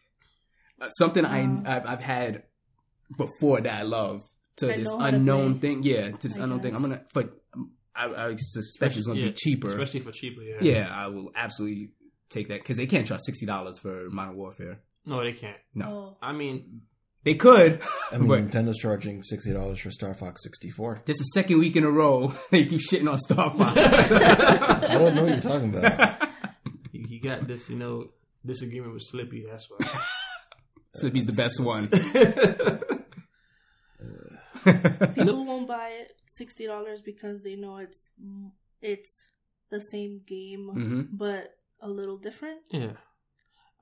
[0.99, 1.65] something I Um.
[1.67, 2.45] I've, I've had
[3.17, 4.23] before that I love
[4.57, 6.83] to I this know how to unknown thing, yeah, to this I unknown thing, I'm
[6.83, 7.03] gonna.
[7.15, 7.35] But
[7.95, 9.69] I, I suspect it's gonna yeah, be cheaper.
[9.69, 10.43] especially for cheaper.
[10.43, 10.57] Yeah.
[10.61, 11.93] yeah, I will absolutely
[12.31, 14.81] take that because they can't charge sixty dollars for Modern Warfare.
[15.07, 15.57] No, they can't.
[15.75, 16.17] No, Oh.
[16.21, 16.83] I mean,
[17.29, 17.81] they could.
[18.11, 21.03] I mean, but Nintendo's charging sixty dollars for Star Fox sixty four.
[21.05, 24.11] this is the second week in a row they keep shitting on Star Fox.
[24.13, 26.29] I don't know what you're talking about.
[26.93, 28.09] he, he got this, you know,
[28.47, 29.45] disagreement with Slippy.
[29.51, 29.87] That's why.
[30.95, 31.89] Slippy's the best one.
[35.15, 38.13] People won't buy it sixty dollars because they know it's
[38.81, 39.29] it's
[39.71, 42.61] the same game hmm but a little different.
[42.71, 42.93] yeah.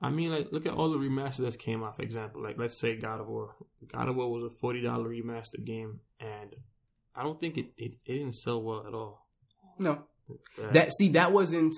[0.01, 1.95] I mean, like, look at all the remasters that came out.
[1.95, 3.55] For example, like, let's say God of War.
[3.91, 6.55] God of War was a forty dollar remastered game, and
[7.15, 9.25] I don't think it, it it didn't sell well at all.
[9.79, 11.75] No, Uh, That see, that wasn't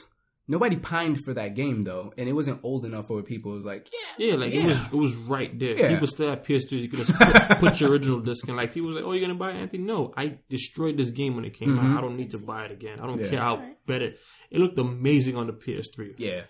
[0.50, 3.54] nobody pined for that game though, and it wasn't old enough for people.
[3.54, 3.88] It was like,
[4.18, 5.78] yeah, Yeah, like it was it was right there.
[5.78, 5.90] Yeah.
[5.94, 6.72] People still have PS3s.
[6.82, 8.56] You could just put, put your original disc in.
[8.58, 11.36] Like people was like, "Oh, you're gonna buy it, Anthony?" No, I destroyed this game
[11.38, 11.80] when it came Mhm.
[11.94, 11.98] out.
[12.00, 13.00] I don't need to buy it again.
[13.00, 13.30] I don't Yeah.
[13.30, 13.86] care how Alright.
[13.86, 14.14] better.
[14.52, 16.16] It looked amazing on the PS3.
[16.18, 16.42] yeah,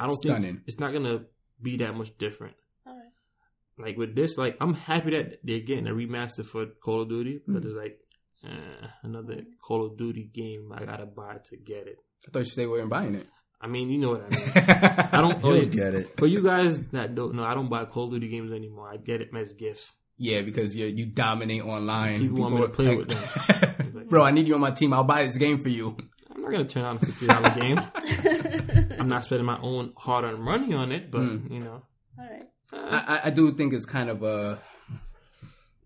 [0.00, 0.42] I don't stunning.
[0.42, 1.24] think it's not gonna
[1.60, 2.54] be that much different.
[2.86, 3.84] All right.
[3.86, 7.40] Like with this, like I'm happy that they're getting a remaster for Call of Duty,
[7.46, 7.66] but Mhm.
[7.66, 7.98] it's like
[8.44, 11.98] uh, another Call of Duty game I gotta buy to get it.
[12.26, 13.26] I thought you said we weren't buying it.
[13.60, 15.08] I mean, you know what I mean.
[15.12, 15.42] I don't.
[15.42, 16.16] You oh, don't get it.
[16.16, 18.88] For you guys that don't know, I don't buy Call of Duty games anymore.
[18.88, 19.94] I get it as gifts.
[20.16, 22.20] Yeah, because you you dominate online.
[22.20, 24.06] People want me to play with them.
[24.08, 24.92] Bro, I need you on my team.
[24.92, 25.96] I'll buy this game for you.
[26.34, 27.80] I'm not gonna turn on a sixty dollar game.
[28.98, 31.50] I'm not spending my own hard earned money on it, but Mm.
[31.52, 31.82] you know,
[32.18, 32.46] All right.
[32.72, 34.60] uh, I, I- I do think it's kind of a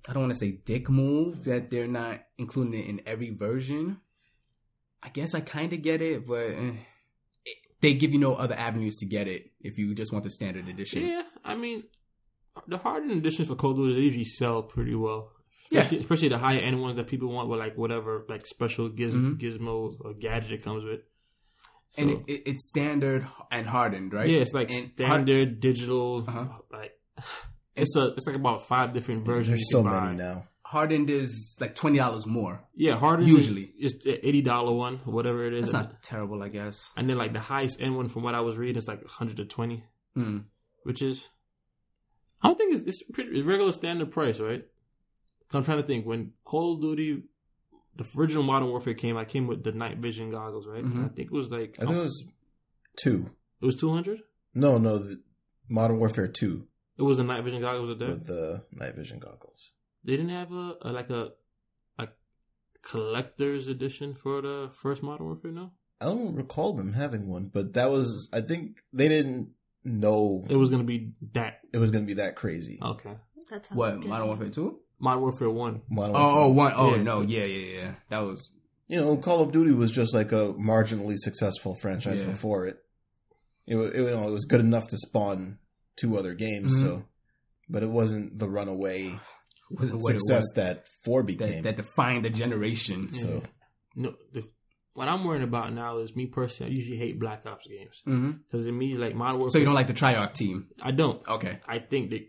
[0.09, 3.99] I don't want to say dick move that they're not including it in every version.
[5.03, 6.75] I guess I kind of get it, but eh, it-
[7.83, 10.69] they give you no other avenues to get it if you just want the standard
[10.69, 11.05] edition.
[11.07, 11.23] yeah.
[11.45, 11.85] I mean,
[12.67, 15.33] the hardened editions for Call of Duty they usually sell pretty well.
[15.71, 15.81] Yeah.
[15.81, 19.15] Especially, especially the higher end ones that people want with like whatever like special giz-
[19.17, 19.39] Mhm.
[19.39, 21.01] gizmo or gadget it comes with.
[21.99, 24.29] And it, it, it's standard and hardened, right?
[24.29, 26.25] yeah, it's like And standard digital.
[26.27, 26.47] Uh-huh.
[26.71, 26.93] Like
[27.77, 29.59] it's a it's like about five different versions.
[29.61, 30.47] There's so many now.
[30.73, 32.55] Hardened is like twenty dollars more.
[32.75, 33.67] Yeah, hardened Usually.
[33.79, 35.71] is eighty dollar one, whatever it is.
[35.71, 36.91] That's not terrible, I guess.
[36.97, 39.85] And then like the highest end one from what I was reading is like 120,
[40.15, 40.39] Hmm.
[40.85, 41.29] which is
[42.43, 44.65] I don't think it's, it's pretty regular standard price, right?
[45.53, 47.23] I'm trying to think when Call of Duty,
[47.97, 50.83] the original Modern Warfare came, I came with the night vision goggles, right?
[50.85, 51.05] Mhm.
[51.05, 52.25] I think it was like I think it was
[52.97, 53.31] two.
[53.61, 54.21] it was 200.
[54.55, 55.23] No, no, the
[55.69, 56.67] Modern Warfare two
[56.99, 58.11] It was the night vision goggles with there.
[58.15, 59.73] with the night vision goggles.
[60.05, 61.31] They didn't have a, a like a
[61.99, 62.09] a
[62.83, 65.53] collector's edition for the first Modern Warfare.
[65.53, 69.51] No, I don't recall them having one, but that was I think they didn't
[69.85, 71.61] know it was gonna be that.
[71.73, 72.79] it was going to be that crazy.
[72.83, 73.15] Okay,
[73.51, 74.09] That sounds What good.
[74.11, 74.79] Modern Warfare Two?
[74.99, 75.83] Modern Warfare One.
[75.91, 76.77] Modern Oh, oh, Warfare.
[76.79, 76.87] one.
[76.93, 77.03] Oh, Yeah.
[77.03, 77.95] no, yeah, yeah, yeah.
[78.11, 78.53] That was
[78.89, 82.29] You know, Call of Duty was just like a marginally successful franchise Yeah.
[82.29, 82.79] before it.
[83.67, 85.59] It, wa- it, you know, it was good enough to spawn
[85.97, 86.81] two other games, Mhm.
[86.81, 87.05] so
[87.69, 89.21] but it wasn't the runaway what it
[89.79, 90.53] success was.
[90.57, 91.63] that four became.
[91.63, 93.11] that defined a generation.
[93.11, 93.43] so
[93.97, 94.45] No, the,
[94.95, 96.73] what I'm worrying about now is me personally.
[96.73, 98.03] I usually hate Black Ops games
[98.51, 100.69] because in me, like Modern Warfare, So you don't like the Treyarch team?
[100.83, 101.27] I don't.
[101.27, 102.29] Okay, I think the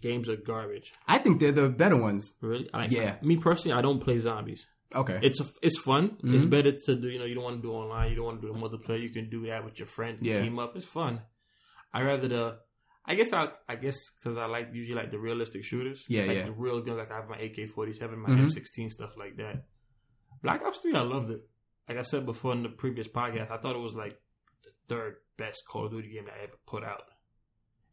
[0.00, 0.92] games are garbage.
[1.06, 2.34] I think they're the better ones.
[2.40, 2.68] Really?
[2.74, 3.16] I, Yeah.
[3.22, 4.66] Me personally, I don't play zombies.
[4.94, 6.16] Okay, It's a, it's fun.
[6.22, 6.50] It's Mhm.
[6.50, 7.08] better to do.
[7.08, 8.10] You know, you don't want to do online.
[8.10, 9.00] You don't want to do the multiplayer.
[9.02, 10.18] You can do that with your friends.
[10.22, 10.40] Yeah.
[10.42, 10.76] Team up.
[10.76, 11.20] It's fun.
[11.92, 12.58] I rather the.
[13.06, 13.48] I guess I.
[13.68, 16.04] I guess because I like usually like the realistic shooters.
[16.08, 16.44] Yeah, like yeah.
[16.46, 16.98] The real guns.
[16.98, 18.38] Like I have my AK forty seven, my Mhm.
[18.44, 19.66] M sixteen, stuff like that.
[20.42, 21.40] Black Ops three, I loved it.
[21.88, 24.18] Like I said before in the previous podcast, I thought it was like
[24.62, 27.02] the third best Call of Duty game that I ever put out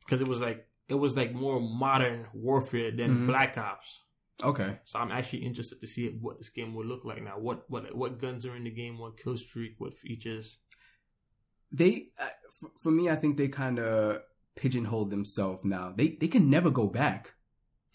[0.05, 3.27] because it was like it was like more modern warfare than Mhm.
[3.27, 4.03] Black Ops.
[4.43, 4.79] okay.
[4.85, 7.37] So I'm actually interested to see what this game will look like now.
[7.37, 8.97] What what what guns are in the game?
[8.97, 9.75] What kill streak?
[9.77, 10.59] What features?
[11.71, 12.27] They, uh,
[12.63, 14.21] f- for me, I think they kind of
[14.55, 15.93] pigeonholed themselves now.
[15.95, 17.33] They they can never go back.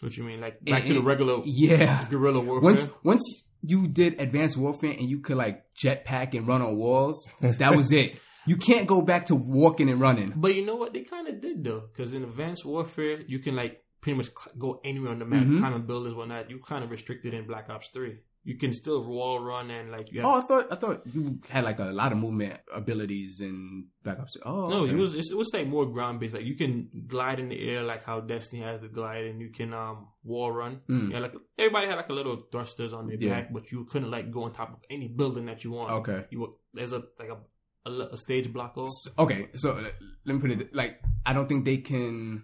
[0.01, 0.41] What you mean?
[0.41, 2.05] Like back Eh, to the regular Yeah.
[2.09, 2.61] guerrilla warfare?
[2.63, 7.29] Once once you did advanced warfare and you could like jetpack and run on walls,
[7.41, 8.19] that was it.
[8.45, 10.31] You can't go back to walking and running.
[10.35, 10.93] But you know what?
[10.93, 14.79] They kind of did though, because in Advanced Warfare, you can like pretty much go
[14.85, 15.59] anywhere on the map, Mhm.
[15.59, 16.49] climb buildings, whatnot.
[16.49, 18.19] You kind of restricted in Black Ops Three.
[18.47, 20.29] You can still wall run and like you have.
[20.29, 24.19] Oh, I thought I thought you had like a lot of movement abilities in Black
[24.21, 24.37] Ops.
[24.45, 24.93] Oh, no, okay.
[24.93, 26.33] it was it was like more ground based.
[26.33, 29.49] Like you can glide in the air, like how Destiny has the glide, and you
[29.49, 30.79] can um wall run.
[30.89, 31.11] Mm.
[31.11, 33.33] Yeah, like everybody had like a little thrusters on their Yeah.
[33.33, 35.91] back, but you couldn't like go on top of any building that you want.
[35.91, 36.23] Okay.
[36.31, 38.89] you were, there's a like a, a, a stage block off.
[39.19, 39.81] Okay, so uh,
[40.25, 42.43] let me put it like I don't think they can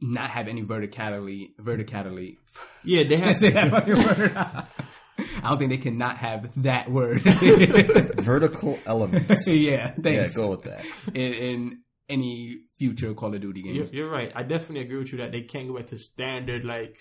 [0.00, 1.56] not have any verticality.
[1.60, 2.36] Verticality.
[2.84, 3.34] Yeah, they have.
[3.36, 4.66] Say that fucking word.
[5.42, 7.22] I don't think they can not have that word.
[7.22, 9.46] Vertical elements.
[9.48, 10.36] yeah, yeah, thanks.
[10.36, 10.84] go with that.
[11.14, 13.92] in, in any future Call of Duty You're, games.
[13.92, 14.32] you're right.
[14.34, 16.98] I definitely agree with you that they can't go back to standard like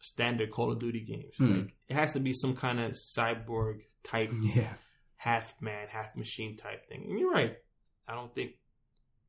[0.00, 1.34] standard Call of Duty games.
[1.38, 1.58] Hmm.
[1.60, 4.74] Like it has to be some kind of cyborg type, Yeah.
[5.16, 7.06] half man, half machine type thing.
[7.08, 7.56] And you're right.
[8.08, 8.52] I don't think,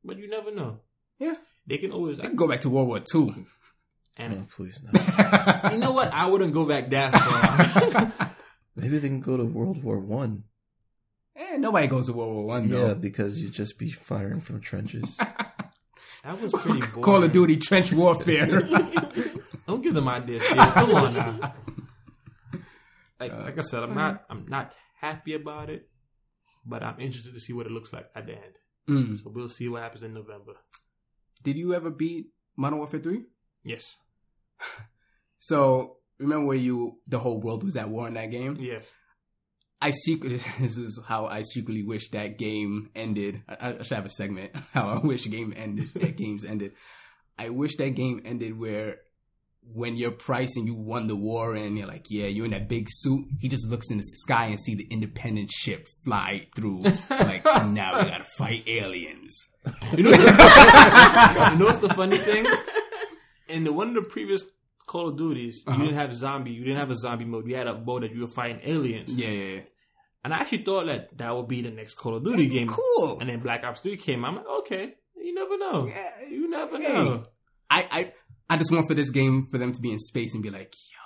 [0.04, 0.80] but you never know.
[1.18, 1.34] Yeah.
[1.66, 2.20] They can always.
[2.20, 3.00] I can go back to World War
[4.16, 4.22] Two.
[4.30, 5.70] Oh, please no.
[5.72, 6.12] you know what?
[6.12, 8.36] I wouldn't go back that far.
[8.76, 10.44] Maybe they can go to World War One.
[11.36, 15.16] Eh, nobody goes to World War One Yeah, because you'd just be firing from trenches.
[16.24, 17.02] that was pretty boring.
[17.02, 18.46] Call of Duty trench warfare.
[19.66, 20.44] Don't give them ideas.
[20.44, 20.58] Steve.
[20.58, 21.54] Come on now.
[23.18, 24.24] Like, Uh, like I said, I'm not.
[24.30, 25.88] I'm not happy about it,
[26.64, 28.54] but I'm interested to see what it looks like at the end.
[28.88, 29.22] Mm.
[29.22, 30.52] So we'll see what happens in November.
[31.42, 33.24] Did you ever beat Modern Warfare Three?
[33.64, 33.96] Yes.
[35.38, 38.56] So remember where you the whole world was at war in that game?
[38.58, 38.94] Yes.
[39.80, 43.42] I secretly this is how I secretly wish that game ended.
[43.48, 45.92] I, I should have a segment how I wish game ended.
[45.94, 46.72] that games ended.
[47.38, 49.00] I wish that game ended where
[49.72, 52.86] when you're pricing you won the war and you're like, yeah, you're in that big
[52.88, 53.26] suit.
[53.40, 56.82] He just looks in the sky and see the independent ship fly through.
[57.10, 59.34] like now we gotta fight aliens.
[59.96, 60.16] You know, you
[61.58, 62.46] know what's the funny thing?
[63.48, 64.44] In the one of the previous
[64.86, 65.76] Call of Duties, Uh-huh.
[65.78, 66.52] you didn't have zombie.
[66.52, 67.48] You didn't have a zombie mode.
[67.48, 69.12] You had a mode that you were fighting aliens.
[69.12, 69.60] Yeah, yeah, yeah.
[70.24, 72.68] And I actually thought that that would be the next Call of Duty game.
[72.68, 73.18] Cool.
[73.20, 74.24] And then Black Ops Three came.
[74.24, 75.86] I'm like, okay, you never know.
[75.88, 76.92] Yeah, You never Hey.
[76.92, 77.24] know.
[77.70, 78.12] I, I
[78.50, 80.72] I just want for this game for them to be in space and be like,
[80.92, 80.98] yo,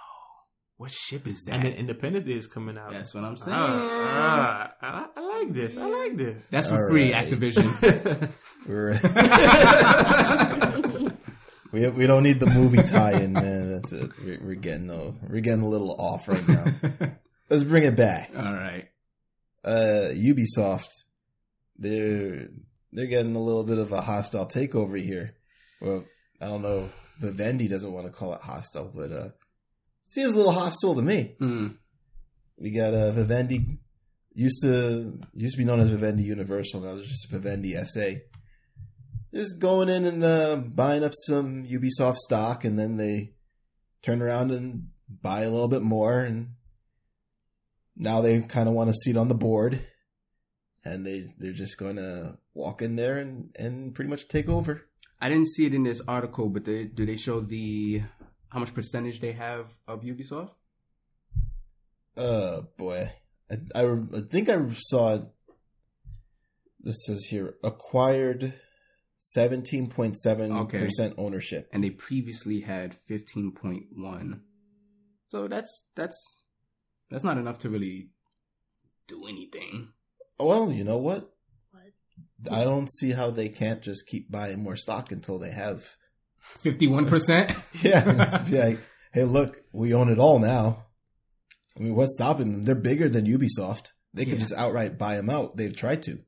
[0.76, 1.54] what ship is that?
[1.54, 2.90] And then Independence Day is coming out.
[2.90, 3.56] That's what I'm saying.
[3.58, 5.76] Ah, ah, I, I like this.
[5.76, 6.44] I like this.
[6.50, 7.26] That's for All free, right.
[7.28, 8.30] Activision.
[11.72, 13.68] We we don't need the movie tie-in, man.
[13.68, 14.10] That's it.
[14.24, 16.64] We're, we're getting a, we're getting a little off right now.
[17.50, 18.30] Let's bring it back.
[18.36, 18.88] All right.
[19.64, 20.88] Uh, Ubisoft,
[21.78, 22.48] they're
[22.92, 25.30] they're getting a little bit of a hostile takeover here.
[25.80, 26.04] Well,
[26.40, 26.90] I don't know.
[27.20, 29.28] Vivendi doesn't want to call it hostile, but uh,
[30.04, 31.34] seems a little hostile to me.
[31.40, 31.76] Mm.
[32.56, 33.78] We got uh, Vivendi
[34.34, 36.80] used to used to be known as Vivendi Universal.
[36.80, 38.20] Now there's just Vivendi SA.
[39.32, 43.34] Just going in and uh, buying up some Ubisoft stock, and then they
[44.02, 46.54] turn around and buy a little bit more, and
[47.94, 49.86] now they kind of want a seat on the board,
[50.84, 54.86] and they they're just going to walk in there and and pretty much take over.
[55.20, 58.02] I didn't see it in this article, but they, do they show the
[58.48, 60.50] how much percentage they have of Ubisoft?
[62.16, 63.12] Uh, boy,
[63.50, 65.22] I, I, I think I saw it.
[66.80, 68.54] This says here acquired
[69.18, 71.68] seventeen point seven percent ownership.
[71.72, 74.42] And they previously had fifteen point one.
[75.26, 76.42] So that's that's
[77.10, 78.08] that's not enough to really
[79.06, 79.88] do anything.
[80.40, 81.30] Well, you know what?
[81.72, 82.52] What?
[82.52, 85.84] I don't see how they can't just keep buying more stock until they have.
[86.38, 87.52] Fifty one percent.
[87.82, 88.78] Yeah, be like,
[89.12, 90.86] hey, look, we own it all now.
[91.76, 92.62] I mean, what's stopping them?
[92.64, 93.92] They're bigger than Ubisoft.
[94.14, 94.40] They could Yeah.
[94.40, 95.56] just outright buy them out.
[95.56, 96.20] They've tried to,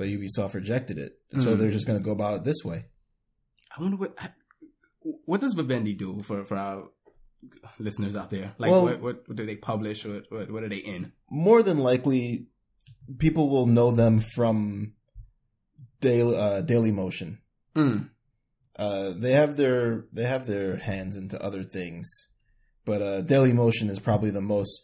[0.00, 1.12] but Ubisoft rejected it.
[1.36, 1.58] So Mhm.
[1.58, 2.86] they're just going to go about it this way.
[3.76, 4.12] I wonder what
[5.30, 6.88] what does Vivendi do for for our
[7.78, 8.54] listeners out there?
[8.58, 10.04] Like Well- what, what what do they publish?
[10.06, 11.12] What what, what are they in?
[11.30, 12.46] more than likely
[13.18, 14.94] people will know them from
[16.00, 17.38] daily uh, Dailymotion
[17.76, 18.08] Mm.
[18.76, 22.06] uh, they have their they have their hands into other things
[22.84, 24.82] but uh, daily motion is probably the most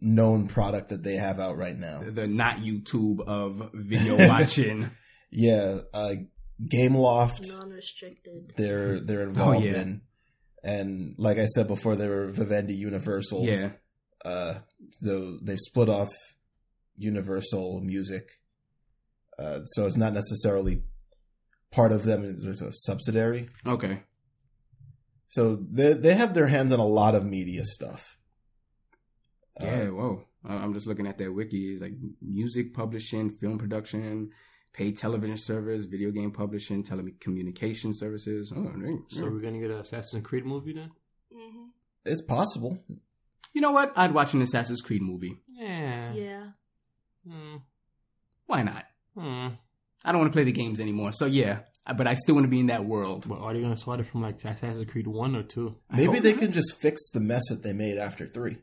[0.00, 4.90] known product that they have out right now The not YouTube of video watching.
[5.30, 6.14] yeah uh,
[6.62, 8.54] gameloft Non-restricted.
[8.56, 9.80] they're they're involved yeah.
[9.82, 10.02] in
[10.64, 13.70] and like i said before they were vivendi universal yeah.
[14.24, 14.54] uh
[15.02, 16.08] though they've split off
[16.96, 18.28] universal music
[19.38, 20.82] uh so it's not necessarily
[21.70, 24.00] part of them it's a subsidiary Okay.
[25.28, 28.16] so they they have their hands on a lot of media stuff
[29.60, 29.88] Uh, Yeah.
[29.90, 30.22] Whoa.
[30.48, 31.72] Uh, I'm just looking at their wiki.
[31.72, 34.30] It's like music publishing, film production,
[34.72, 38.52] paid television service, video game publishing, telecommunication services.
[38.54, 40.90] Oh, they- So we're gonna get an Assassin's Creed movie then?
[41.34, 41.66] hmm
[42.04, 42.78] It's possible.
[43.52, 43.92] you know what?
[43.96, 45.34] I'd watch an Assassin's Creed movie.
[45.48, 46.12] Yeah.
[46.12, 46.50] Yeah.
[47.26, 47.56] Hmm.
[48.46, 48.84] Why not?
[49.16, 49.48] Hmm.
[50.04, 51.10] I don't want to play the games anymore.
[51.12, 51.60] So yeah,
[51.96, 53.26] but I still want to be in that world.
[53.28, 55.74] But are they gonna start it from like Assassin's Creed one or two?
[55.90, 56.42] Maybe they not.
[56.42, 58.58] can just fix the mess that they made after three.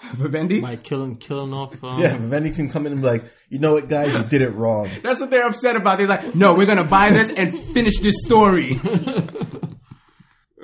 [0.14, 0.60] Vivendi.
[0.60, 1.82] Like killing killing off.
[1.82, 4.14] Um, yeah, but then he can come in and be like, you know what, guys,
[4.14, 4.88] you did it wrong.
[5.02, 5.98] That's what they're upset about.
[5.98, 8.72] They're like, no, we're gonna buy this and finish this story.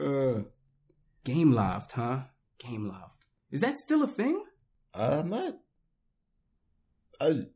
[0.01, 0.43] uh,
[1.25, 2.21] Gameloft, huh?
[2.59, 3.11] Gameloft.
[3.51, 4.43] Is that still a thing?
[4.93, 5.55] I'm not.
[7.21, 7.47] I,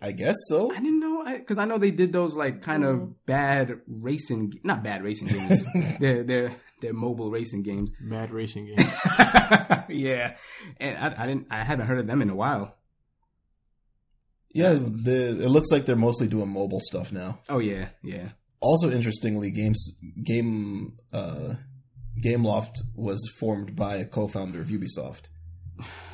[0.00, 0.70] I guess so.
[0.70, 2.88] I didn't know because I, know they did those like kind Mhm.
[3.02, 5.64] of bad racing, not bad racing games.
[6.00, 7.92] they're they're they're mobile racing games.
[8.00, 8.92] Mad racing games.
[9.88, 10.36] yeah,
[10.78, 12.76] and I, I didn't I haven't heard of them in a while.
[14.52, 17.40] Yeah, the, it looks like they're mostly doing mobile stuff now.
[17.48, 18.28] Oh yeah, yeah.
[18.60, 21.54] Also, interestingly, games game uh,
[22.24, 25.28] Gameloft was formed by a co-founder of Ubisoft.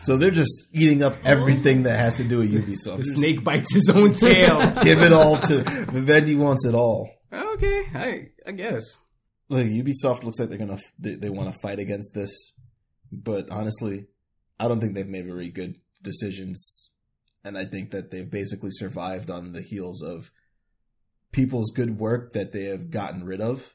[0.03, 2.99] So they're just eating up everything that has to do with Ubisoft.
[2.99, 4.59] The snake bites his own tail.
[4.83, 7.11] Give it all to Vivendi wants it all.
[7.33, 8.97] okay, I I guess.
[9.49, 12.55] Like Ubisoft looks like they're gonna they, they want to fight against this,
[13.13, 14.07] but honestly,
[14.59, 16.91] I don't think they've made very good decisions,
[17.45, 20.31] and I think that they've basically survived on the heels of
[21.33, 23.75] people's good work that they have gotten rid of,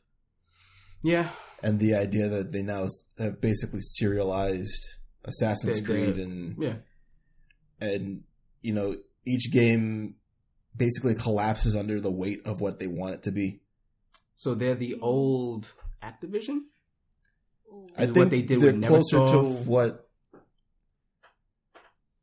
[1.04, 1.30] Yeah,
[1.62, 2.88] and the idea that they now
[3.20, 4.84] have basically serialized
[5.26, 6.76] Assassin's They- they- Creed and yeah.
[7.82, 8.24] and
[8.62, 8.96] you know
[9.26, 10.16] each game
[10.76, 13.62] basically collapses under the weight of what they want it to be.
[14.36, 15.74] So they're the old
[16.04, 16.62] Activision.
[17.98, 20.08] I think what they did they're closer to what.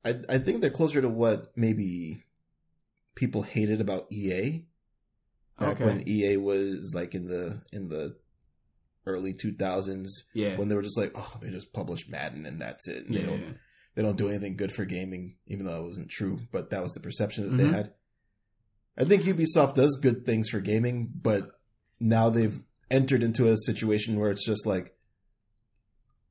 [0.05, 2.25] I I think they're closer to what maybe
[3.15, 4.67] people hated about EA
[5.59, 5.85] back Okay.
[5.85, 8.17] when EA was like in the in the
[9.07, 10.57] early two thousands Yeah.
[10.57, 13.21] when they were just like oh they just published Madden and that's it and yeah.
[13.23, 13.59] they don't
[13.95, 16.93] they don't do anything good for gaming even though it wasn't true but that was
[16.93, 17.57] the perception that Mhm.
[17.71, 17.93] they had.
[18.99, 21.51] I think Ubisoft does good things for gaming but
[21.99, 24.95] now they've entered into a situation where it's just like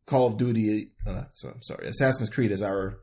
[0.05, 0.91] Call of Duty.
[1.05, 2.99] Uh, so, I'm sorry, Assassin's Creed is our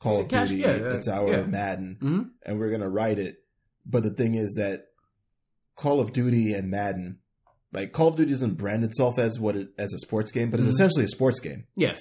[0.00, 0.62] Call of Cash- Duty.
[0.62, 1.42] yeah, it's our yeah.
[1.46, 3.44] Madden, hmm and we're gonna write it.
[3.86, 4.86] But the thing is that
[5.76, 7.18] Call of Duty and Madden,
[7.72, 10.60] like Call of Duty, doesn't brand itself as what it as a sports game, but
[10.60, 10.72] it's Mhm.
[10.72, 11.64] essentially a sports game.
[11.76, 12.00] Yes.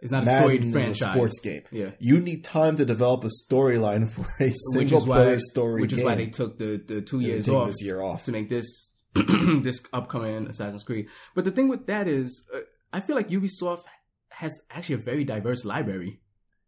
[0.00, 1.02] It's not a Madden storied is franchise.
[1.02, 1.62] a sports game.
[1.70, 1.90] Yeah.
[2.00, 5.92] You need time to develop a storyline for a single is why, player story which
[5.92, 6.06] is game.
[6.06, 8.24] why they took the, the two years off this year off.
[8.24, 11.06] to make this this upcoming Assassin's Creed.
[11.34, 12.60] But the thing with that is, uh,
[12.92, 13.84] I feel like Ubisoft
[14.30, 16.20] has actually a very diverse library.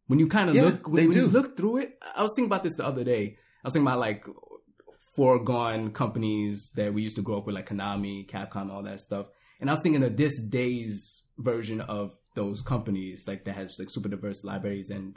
[0.06, 2.32] When you kind of Yeah, look, when, they when you look through it, I was
[2.36, 3.36] thinking about this the other day.
[3.64, 4.24] I was thinking about like
[5.16, 9.26] foregone companies that we used to grow up with, like Konami, Capcom, all that stuff.
[9.60, 13.90] And I was thinking of this day's version of those companies, like that has like
[13.90, 15.16] super diverse libraries and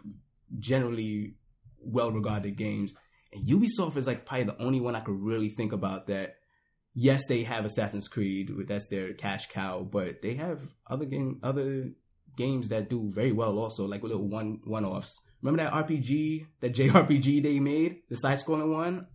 [0.59, 1.35] generally
[1.79, 2.93] well regarded games.
[3.33, 6.35] And Ubisoft is like probably the only one I could really think about that.
[6.93, 11.91] Yes, they have Assassin's Creed, that's their cash cow, but they have other game, other
[12.35, 15.19] games that do very well also, like little one one offs.
[15.41, 19.07] Remember that RPG, that JRPG they made, the side scrolling one,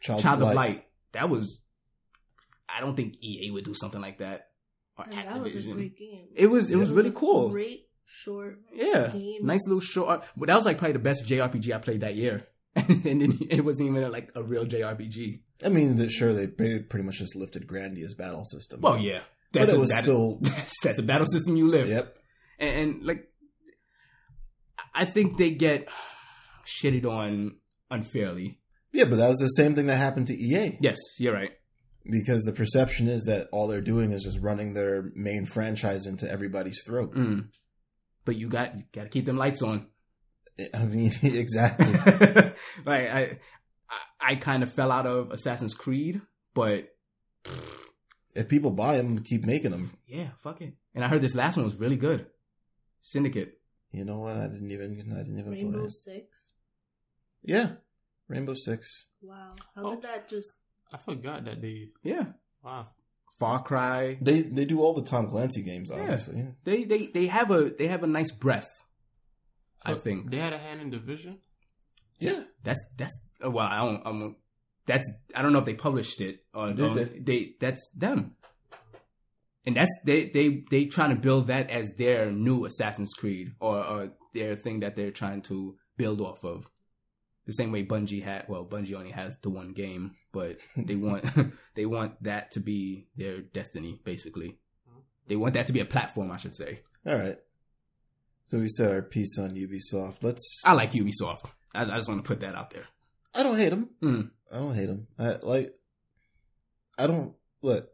[0.00, 0.68] Child, Child of of Light.
[0.68, 0.84] Light.
[1.12, 1.60] That was,
[2.68, 4.48] I don't think EA would do something like that.
[4.98, 6.28] Or And that was a great game.
[6.34, 7.50] It was it was really cool.
[7.50, 8.58] Great short.
[8.72, 9.46] Yeah, game.
[9.46, 10.24] nice little short.
[10.36, 12.46] But that was like probably the best JRPG I played that year,
[12.76, 15.40] and then it wasn't even like a real JRPG.
[15.64, 18.80] I mean, that sure they pretty pretty much just lifted Grandia's battle system.
[18.80, 19.20] Well, yeah,
[19.52, 21.88] but that's it a, was that- still that's, that's a battle system you live.
[21.88, 22.16] yep.
[22.58, 23.28] and, and like
[24.94, 25.88] I think they get
[26.66, 27.56] shitted on
[27.90, 28.58] unfairly.
[28.92, 31.52] Yeah, but that was the same thing that happened to EA Yes, you're right.
[32.04, 36.30] because the perception is that all they're doing is just running their main franchise into
[36.30, 37.14] everybody's throat.
[37.14, 37.48] Mm.
[38.24, 39.86] But you got you got to keep them lights on.
[40.74, 41.86] I mean, exactly.
[42.84, 43.38] like I,
[43.90, 46.20] I, I kind of fell out of Assassin's Creed,
[46.54, 46.88] but
[48.34, 49.92] if people buy them, keep making them.
[50.06, 50.74] yeah, fuck it.
[50.94, 52.26] And I heard this last one was really good.
[53.00, 53.60] Syndicate.
[53.92, 54.36] You know what?
[54.36, 55.12] I didn't even.
[55.14, 55.92] I didn't even play Rainbow it.
[55.92, 56.54] Six.
[57.42, 57.68] Yeah,
[58.28, 59.08] Rainbow Six.
[59.22, 59.54] Wow.
[59.74, 59.90] How Oh.
[59.94, 60.58] did that just?
[60.92, 61.88] I forgot that they.
[62.02, 62.26] Yeah.
[62.62, 62.88] Wow.
[63.38, 64.18] Far Cry.
[64.20, 66.02] They they do all the Tom Clancy games, Yeah.
[66.02, 66.46] obviously.
[66.64, 68.68] They they they have a they have a nice breath.
[69.84, 71.38] I think they had a hand in Division.
[72.18, 74.36] Yeah, that's that's uh, well I don't I'm
[74.86, 77.04] that's I don't know if they published it or Did um, they?
[77.04, 78.34] they that's them.
[79.64, 83.84] And that's they they they trying to build that as their new Assassin's Creed or,
[83.84, 86.66] or their thing that they're trying to build off of.
[87.48, 91.24] The same way Bungie had, well, Bungie only has the one game, but they want
[91.74, 94.58] they want that to be their destiny, basically.
[95.26, 96.80] They want that to be a platform, I should say.
[97.06, 97.38] All right.
[98.46, 100.22] So we said our piece on Ubisoft.
[100.22, 100.60] Let's.
[100.64, 101.50] I like Ubisoft.
[101.74, 102.84] I, I just want to put that out there.
[103.34, 103.90] I don't hate them.
[104.02, 104.30] Mm.
[104.52, 105.06] I don't hate them.
[105.18, 105.74] I like.
[106.98, 107.88] I don't look.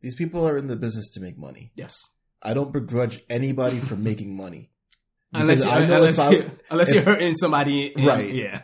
[0.00, 1.72] These people are in the business to make money.
[1.74, 1.96] Yes.
[2.42, 4.70] I don't begrudge anybody for making money.
[5.34, 7.86] Unless, you, I know unless, if I- you, unless if- you're hurting somebody.
[7.86, 8.32] in- Right.
[8.34, 8.62] Yeah.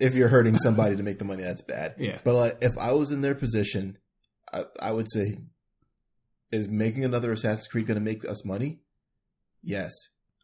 [0.00, 1.94] If you're hurting somebody to make the money, that's bad.
[1.98, 2.18] Yeah.
[2.24, 3.98] But like, if I was in their position,
[4.52, 5.38] I, I would say,
[6.50, 8.80] is making another Assassin's Creed going to make us money?
[9.62, 9.92] Yes.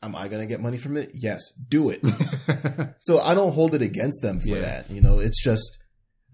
[0.03, 1.13] Am I going to get money from it?
[1.15, 1.41] Yes.
[1.69, 2.01] Do it.
[3.01, 4.61] so I don't hold it against them for Yeah.
[4.61, 4.91] that.
[4.91, 5.79] You know, it's just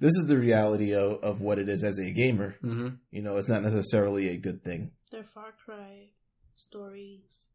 [0.00, 2.56] this is the reality of, of what it is as a gamer.
[2.62, 4.90] hmm You know, it's not necessarily a good thing.
[5.12, 6.08] Their Far Cry
[6.56, 7.48] stories,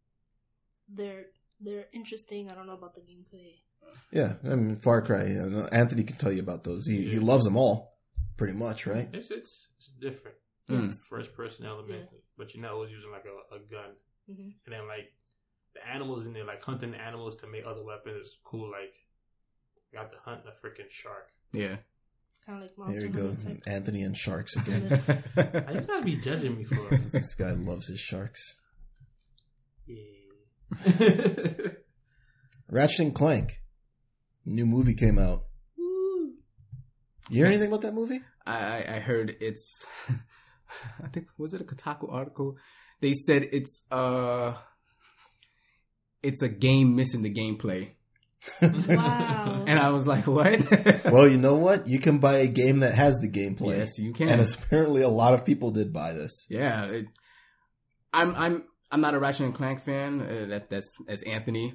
[0.88, 1.26] they're
[1.60, 2.50] they're interesting.
[2.50, 3.56] I don't know about the gameplay.
[4.12, 5.26] Yeah, I mean, Far Cry.
[5.26, 6.88] You know, Anthony can tell you about those.
[6.88, 7.98] He he loves them all,
[8.38, 9.10] pretty much, right?
[9.14, 10.38] It's it's it's different.
[10.70, 10.94] Mm.
[11.10, 13.92] First person element, but you're not always using like a, a gun.
[14.28, 15.12] hmm And then like
[15.74, 18.72] the animals in there, like hunting animals to make other weapons is cool.
[18.72, 18.94] Like
[19.92, 21.30] you got to hunt a freaking shark.
[21.54, 21.78] Yeah.
[22.46, 23.62] Kind of like Here Monster we go, type.
[23.68, 24.88] Anthony and sharks again.
[25.36, 26.96] How you gotta be judging me for?
[27.12, 28.42] this guy loves his sharks.
[29.88, 29.96] yeah.
[32.70, 33.60] Ratchet and Clank,
[34.46, 35.44] new movie came out.
[35.78, 36.34] Woo.
[37.30, 38.20] You hear anything about that movie?
[38.46, 39.86] I, I I heard it's
[41.04, 42.58] I think was it a Kotaku article?
[43.02, 44.54] They said it's uh
[46.24, 47.92] it's a game missing the gameplay.
[48.62, 49.64] Wow.
[49.66, 50.62] And I was like, what?
[51.06, 51.88] well, you know what?
[51.88, 53.78] You can buy a game that has the gameplay.
[53.78, 54.30] yes, you can.
[54.30, 56.46] And apparently a lot of people did buy this.
[56.50, 57.06] yeah, it,
[58.14, 60.22] I'm I'm I'm not a Ratchet and Clank fan.
[60.22, 61.74] Uh, that that's as Anthony.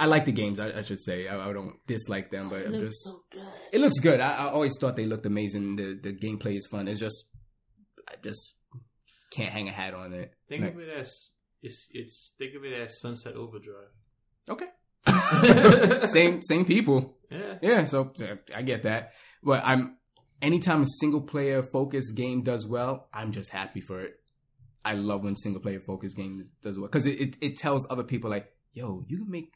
[0.00, 0.58] I, I like the games.
[0.58, 1.28] I, I should say.
[1.28, 3.46] I, I don't dislike them, but it I'm looks just so good.
[3.72, 4.20] it looks good.
[4.20, 5.76] I, I always thought they looked amazing.
[5.76, 6.88] The the gameplay is fun.
[6.88, 7.24] It's just
[8.08, 8.54] I just
[9.30, 10.32] can't hang a hat on it.
[10.48, 11.30] think Like- of it as
[11.62, 13.92] it's it's think of it as Sunset Overdrive.
[14.48, 14.66] Okay.
[16.06, 17.16] same same people.
[17.30, 17.54] Yeah.
[17.62, 18.12] Yeah, so
[18.54, 19.12] I get that.
[19.42, 19.96] But I'm
[20.42, 24.14] anytime a single player focused game does well, I'm just happy for it.
[24.84, 28.02] I love when single player focused games does well because it, it, it tells other
[28.04, 29.52] people like, yo, you can make.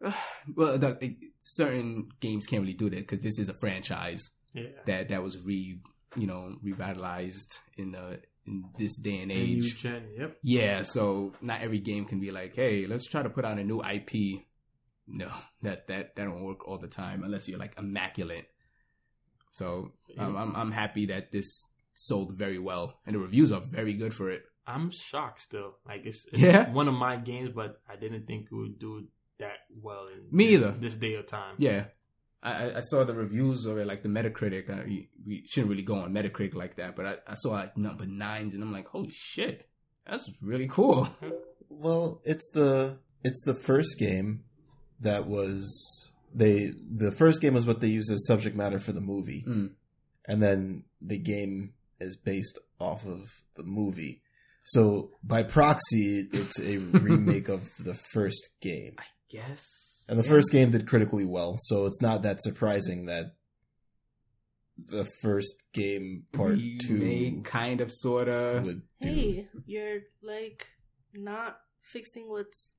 [0.54, 4.68] well, it it, certain games can't really do that because this is a franchise Yeah.
[4.86, 5.80] that that was re
[6.16, 9.76] you know revitalized in the in this day and age.
[9.82, 10.04] gen.
[10.18, 10.38] Yep.
[10.42, 13.64] Yeah, so not every game can be like, hey, let's try to put out a
[13.64, 14.42] new IP.
[15.08, 15.28] No,
[15.62, 18.48] that that that don't work all the time unless you're like immaculate.
[19.52, 23.94] So um, I'm I'm happy that this sold very well and the reviews are very
[23.94, 24.42] good for it.
[24.66, 25.76] I'm shocked still.
[25.86, 26.70] Like it's, it's Yeah?
[26.70, 29.06] one of my games, but I didn't think it would do
[29.38, 30.78] that well in Me this, either.
[30.78, 31.54] this day of time.
[31.58, 31.84] Yeah,
[32.42, 34.70] I I- I saw the reviews of it like the Metacritic.
[34.70, 37.76] Uh, we, we shouldn't really go on Metacritic like that, but I, I saw like
[37.76, 39.68] number nines and I'm like, holy shit,
[40.06, 41.08] that's really cool.
[41.68, 44.44] Well, it's the it's the first game
[45.00, 49.00] that was they the first game was what they used as subject matter for the
[49.00, 49.70] movie, Mm.
[50.26, 54.22] and then the game is based off of the movie.
[54.64, 58.94] So by proxy, it's a remake of the first game,
[59.30, 60.30] Yes, and the Yeah.
[60.30, 61.56] first game did critically well.
[61.58, 63.36] So it's not that surprising that
[64.78, 68.60] the first game part Remake, two kind of, sorta.
[68.64, 69.08] would do.
[69.08, 70.66] Hey, you're like
[71.14, 72.76] not fixing what's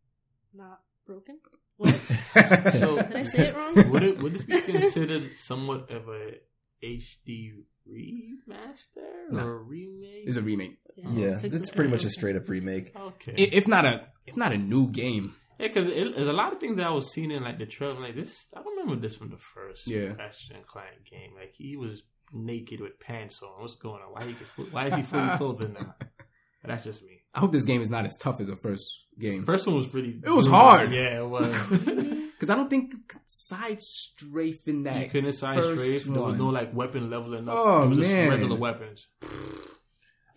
[0.54, 1.40] not broken.
[1.78, 1.94] What?
[2.74, 3.92] So Did I say it wrong?
[3.92, 6.36] would it would this be considered somewhat of a
[6.84, 7.54] HD
[7.90, 9.46] remaster No.
[9.48, 10.24] or a remake?
[10.28, 10.78] It's a remake.
[10.96, 12.96] Yeah, fix it's pretty much a straight up remake.
[12.96, 13.34] okay.
[13.38, 15.36] If not a if not a new game.
[15.60, 18.00] Yeah, because there's a lot of things that I was seeing in like the trailer.
[18.00, 20.14] Like this, I remember this from the first Yeah.
[20.18, 21.32] Ratchet and Clank game.
[21.36, 22.04] Like he was
[22.34, 23.62] naked with pants on.
[23.62, 24.14] What's going on?
[24.14, 25.96] Why he get- why is he fully clothed in now?
[26.00, 27.22] But that's just me.
[27.34, 29.46] I hope this game is not as tough as the first game.
[29.46, 30.10] First one was pretty.
[30.24, 30.52] It was brutal.
[30.60, 30.92] hard.
[30.92, 32.14] Yeah, it was.
[32.38, 32.94] Because I don't think
[33.26, 35.02] side strafe in that.
[35.02, 36.04] you couldn't side first strafe.
[36.04, 37.56] There was no like weapon leveling up.
[37.58, 38.30] Oh, it was just man.
[38.30, 39.08] regular weapons.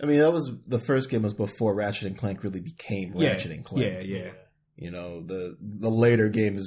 [0.02, 3.32] I mean, that was the first game was before Ratchet and Clank really became Yeah,
[3.32, 3.84] Ratchet and Clank.
[3.84, 4.30] yeah, yeah.
[4.80, 6.66] You know, the the later games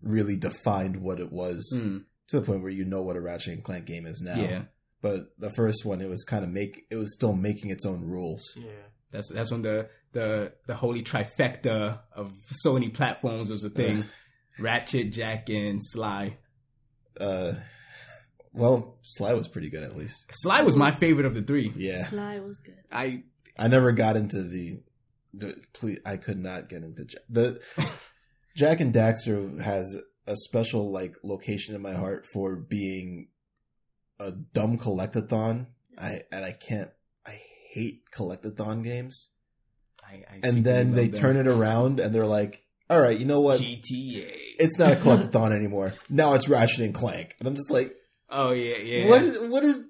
[0.00, 3.54] really defined what it was Mm, to the point where you know what a Ratchet
[3.54, 4.36] and Clank game is now.
[4.36, 4.62] yeah,
[5.00, 8.04] But the first one, it was kind of make it was still making its own
[8.08, 8.56] rules.
[8.56, 8.70] Yeah.
[9.10, 12.32] that's that's when the the the holy trifecta of
[12.64, 14.04] Sony platforms was a thing.
[14.60, 16.36] Ratchet, Jak, and Sly.
[17.20, 17.54] Uh,
[18.52, 20.26] well, Sly was pretty good at least.
[20.32, 21.72] Sly was my favorite of the three.
[21.74, 22.76] Yeah, Sly was good.
[22.92, 23.24] I
[23.58, 24.82] I never got into the the.
[25.72, 27.22] Please, I could not get into Jak.
[27.28, 27.62] The
[28.56, 33.28] Jak and Daxter has a special like location in my heart for being
[34.20, 35.66] a dumb collectathon.
[35.98, 36.90] I and I can't.
[37.26, 39.30] I hate collectathon games.
[40.04, 43.40] I, I And then they turn it around and they're like, "All right, you know
[43.40, 43.60] what?
[43.60, 44.32] GTA.
[44.58, 45.94] It's not a collectathon anymore.
[46.08, 47.94] Now it's Ratchet and Clank." And I'm just like,
[48.28, 49.08] oh yeah, yeah.
[49.08, 49.22] "What?
[49.22, 49.84] Is, what is?"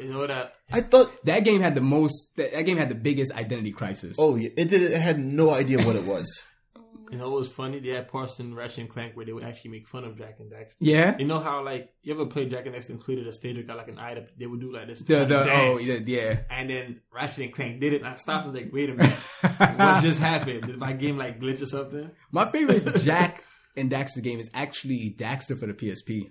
[0.00, 1.10] You know that I thought.
[1.24, 2.36] that game had the most.
[2.36, 4.16] That, that game had the biggest identity crisis.
[4.18, 4.82] Oh, yeah, it did.
[4.82, 6.44] It had no idea what it was.
[7.10, 7.80] you know what was funny?
[7.80, 10.36] They had parts in Ratchet and Clank where they would actually make fun of Jak
[10.40, 10.74] and Daxter.
[10.78, 11.16] yeah.
[11.18, 13.76] You know how like you ever played Jak and Daxter included a stage that got
[13.76, 14.26] like an item?
[14.38, 15.00] They would do like this.
[15.02, 16.40] The, kind of the, oh yeah, yeah.
[16.50, 18.94] And then Ratchet and Clank did it, and I stopped and was like, wait a
[18.94, 19.12] minute,
[19.78, 20.66] what just happened?
[20.66, 22.10] Did my game like glitch or something?
[22.30, 23.42] My favorite Jak
[23.76, 26.30] and Daxter game is actually Daxter for the PSP.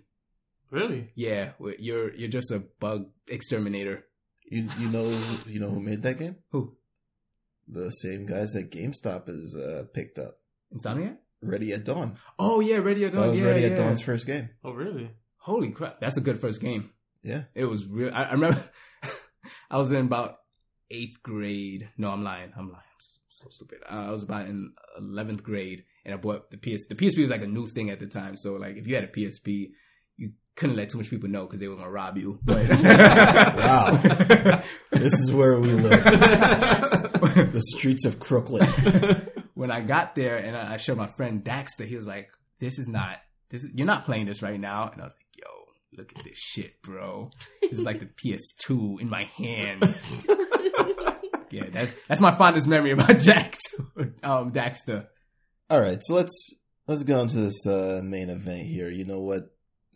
[0.70, 1.12] Really?
[1.16, 4.06] Yeah, you're you're just a bug exterminator.
[4.50, 6.38] You you know you know who made that game?
[6.52, 6.76] Who?
[7.68, 10.40] The same guys that GameStop has uh, picked up.
[10.74, 11.18] Insomniac?
[11.42, 12.18] Ready at Dawn.
[12.40, 13.22] Oh yeah, Ready at Dawn.
[13.22, 13.68] That was yeah, Ready yeah.
[13.68, 14.50] at Dawn's first game.
[14.64, 15.12] Oh, really?
[15.38, 16.92] Holy crap, that's a good first game.
[17.24, 17.44] Yeah.
[17.56, 18.12] It was real.
[18.14, 18.64] I, I remember
[19.72, 20.40] I was in about
[20.90, 21.90] eighth grade.
[21.98, 22.52] No, I'm lying.
[22.58, 22.84] I'm lying.
[22.84, 23.80] I'm so, so stupid.
[23.90, 26.86] Uh, I was about in eleventh grade, and I bought the PS.
[26.86, 28.36] The PSP was like a new thing at the time.
[28.36, 29.70] So like, if you had a PSP, you
[30.58, 32.40] couldn't let too much people know because they were gonna rob you.
[32.44, 33.92] But Wow.
[34.92, 36.04] This is where we live.
[37.54, 38.68] the streets of Crooklyn.
[39.54, 42.30] when I got there and I I showed my friend Daxter, he was like,
[42.60, 43.18] "This is not.
[43.50, 46.24] This is you're not playing this right now." And I was like, "Yo, look at
[46.24, 47.32] this shit, bro.
[47.62, 49.98] This is like the PS2 in my hands."
[51.52, 53.58] yeah, that's that's my fondest memory about Jak,
[54.24, 55.08] um, Daxter.
[55.70, 56.56] All right, so let's
[56.88, 58.90] let's go into this uh, main event here.
[58.90, 59.52] You know what?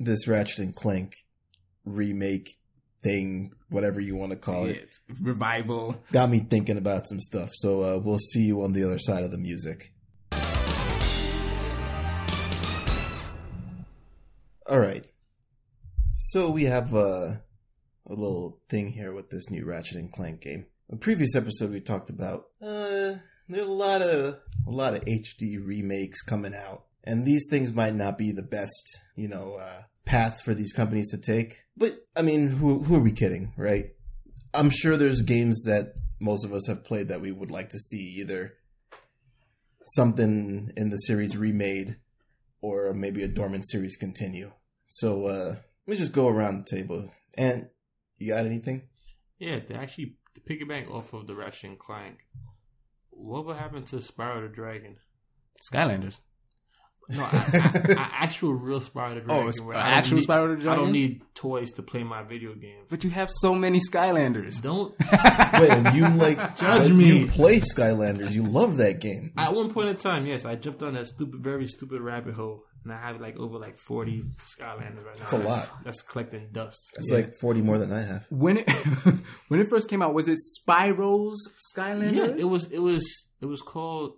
[0.05, 1.13] This Ratchet and Clank
[1.85, 2.57] remake
[3.03, 6.01] thing, whatever you want to call it, revival.
[6.11, 7.49] got me thinking about some stuff.
[7.53, 9.93] So uh, we'll see you on the other side of the music.
[14.67, 15.05] All right.
[16.13, 17.39] So we have uh, a
[18.07, 20.65] little thing here with this new Ratchet and Clank game.
[20.89, 23.15] In the previous episode, we talked about uh,
[23.49, 27.95] there's a lot of a lot of HD remakes coming out, and these things might
[27.95, 31.63] not be the best, you know, uh, path for these companies to take.
[31.77, 33.91] But I mean, who who are we kidding, right?
[34.53, 37.79] I'm sure there's games that most of us have played that we would like to
[37.79, 38.53] see either
[39.83, 41.97] something in the series remade
[42.61, 44.51] or maybe a dormant series continue.
[44.85, 45.55] So uh
[45.87, 47.11] let me just go around the table.
[47.35, 47.69] And
[48.19, 48.89] you got anything?
[49.39, 52.25] Yeah, to actually to piggyback off of the Ratchet and Clank,
[53.09, 54.97] what would happen to Spyro the Dragon?
[55.61, 56.19] Skylanders.
[57.09, 59.43] No, I, I, I, actual real Spyro the oh, Dragon.
[59.45, 62.23] Oh, it's I don't actual need- Spyro the I don't need toys to play my
[62.23, 62.87] video games.
[62.89, 64.61] But you have so many Skylanders.
[64.61, 64.93] Don't.
[65.59, 67.19] Wait, and you like Judge but me.
[67.19, 68.31] You play Skylanders.
[68.31, 69.33] You love that game.
[69.37, 72.63] At one point in time, yes, I jumped on that stupid, very stupid rabbit hole,
[72.83, 75.19] and I have like over like forty Skylanders right now.
[75.19, 75.69] That's a lot.
[75.83, 76.93] That's collecting dust.
[76.97, 77.17] It's Yeah.
[77.17, 78.25] like 40 more than I have.
[78.29, 78.69] When it
[79.49, 82.13] when it first came out, was it Spyro's Skylanders?
[82.15, 82.71] Yeah, it was.
[82.71, 83.27] It was.
[83.41, 84.13] It was called.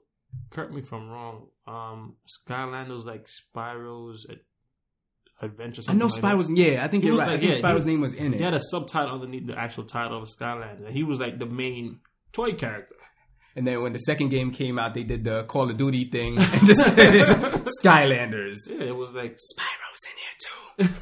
[0.50, 1.48] Correct me if I'm wrong.
[1.68, 2.16] Um,
[2.48, 4.40] Skylanders like Spyro's Ad-
[5.42, 5.82] Adventure.
[5.88, 6.50] I know like Spyro's.
[6.52, 7.28] Yeah, I think He you're was right.
[7.32, 8.36] like- I think yeah, Spyro's he- name was in that.
[8.36, 8.40] it.
[8.40, 12.00] They had a subtitle underneath the actual title of Skylanders, he was like the main
[12.32, 12.96] toy character.
[13.56, 16.38] And then when the second game came out, they did the Call of Duty thing
[16.40, 17.28] and just did
[17.84, 18.58] Skylanders.
[18.70, 20.94] Yeah, it was like Spyro's in here too.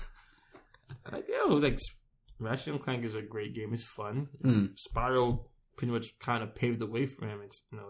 [1.11, 1.79] like yo, like
[2.39, 3.73] Ratchet and Clank is a great game.
[3.73, 4.27] It's fun.
[4.43, 4.75] Mm.
[4.87, 5.45] Spyro
[5.77, 7.39] pretty much kind of paved the way for him.
[7.45, 7.85] It's you know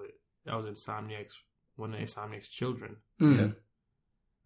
[0.45, 1.37] that was Insomniac's
[1.75, 2.97] one of Insomniac's children.
[3.19, 3.55] Mm.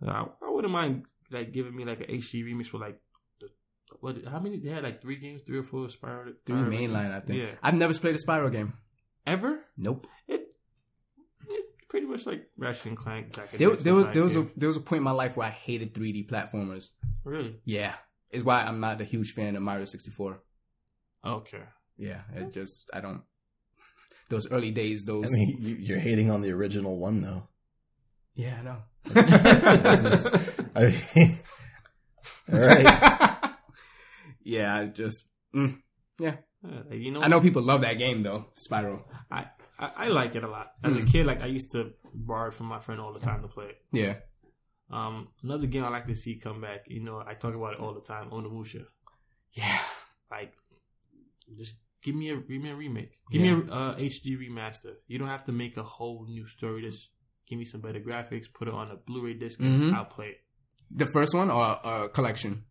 [0.02, 0.12] Yeah.
[0.12, 3.00] Uh, I wouldn't mind like giving me like an HD remix for like
[3.40, 3.48] the,
[4.00, 4.18] what?
[4.30, 4.60] How many?
[4.60, 6.34] They had like three games, three or four Spyro.
[6.46, 7.40] Three Spyro mainline, I think.
[7.40, 7.52] Yeah.
[7.64, 8.74] I've never played a Spyro game.
[9.26, 9.60] Ever?
[9.78, 10.08] Nope.
[10.28, 10.54] It.
[11.48, 13.34] It's pretty much like Ratchet and Clank.
[13.34, 15.36] Jack and There, there was there was a there was a point in my life
[15.38, 16.92] where I hated 3D platformers.
[17.24, 17.96] really Yeah,
[18.32, 20.42] is why I'm not a huge fan of Mario 64.
[21.26, 21.64] okay.
[21.98, 23.22] Yeah, it just I don't.
[24.30, 25.26] Those early days, Those.
[25.26, 25.34] I those.
[25.36, 27.48] mean, you, you're hating on the original one, though.
[28.36, 28.78] yeah, I know.
[30.76, 31.38] I mean,
[32.52, 33.54] all right.
[34.44, 35.28] yeah, I just.
[35.56, 35.78] Mm,
[36.20, 39.04] Yeah, like, you know, I know people love that game though, Spyro.
[39.32, 39.46] I,
[39.80, 40.72] I, I like it a lot.
[40.84, 41.12] As a Mm.
[41.12, 43.66] kid, like I used to borrow it from my friend all the time to play
[43.68, 43.78] it.
[43.94, 44.16] Yeah.
[44.92, 46.86] Um, another game I like to see come back.
[46.88, 48.30] You know, I talk about it all the time.
[48.32, 48.86] Onimusha.
[49.54, 49.80] Yeah.
[50.32, 50.54] Like,
[51.58, 53.14] just give me a give me a remake.
[53.32, 53.56] Give Yeah.
[53.56, 54.94] me a uh, HD remaster.
[55.08, 56.82] You don't have to make a whole new story.
[56.90, 57.10] Just
[57.50, 58.46] give me some better graphics.
[58.58, 59.94] Put it on a Blu-ray disc, and Mhm.
[59.94, 60.38] I'll play it.
[60.92, 62.64] The first one or uh, collection?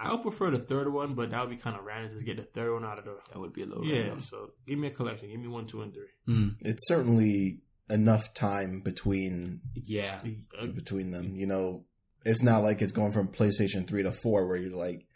[0.00, 2.36] I would prefer the third one, but that would be kind of random to get
[2.36, 3.16] the third one out of the.
[3.32, 4.20] That would be a little Yeah, random.
[4.20, 5.28] so give me a collection.
[5.30, 6.08] Give me one, two, and three.
[6.28, 6.56] Mm.
[6.60, 10.20] It's certainly enough time between Yeah.
[10.58, 11.36] Uh, between them.
[11.36, 11.84] You know,
[12.24, 15.06] it's not like it's going from PlayStation 3 to 4 where you're like,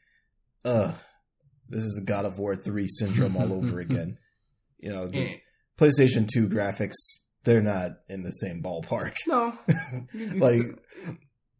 [0.64, 0.94] ugh,
[1.68, 4.18] this is the God of War 3 syndrome all over again.
[4.78, 5.40] You know, the And-
[5.78, 6.94] PlayStation 2 graphics,
[7.44, 9.14] they're not in the same ballpark.
[9.26, 9.52] no,
[10.34, 10.62] like,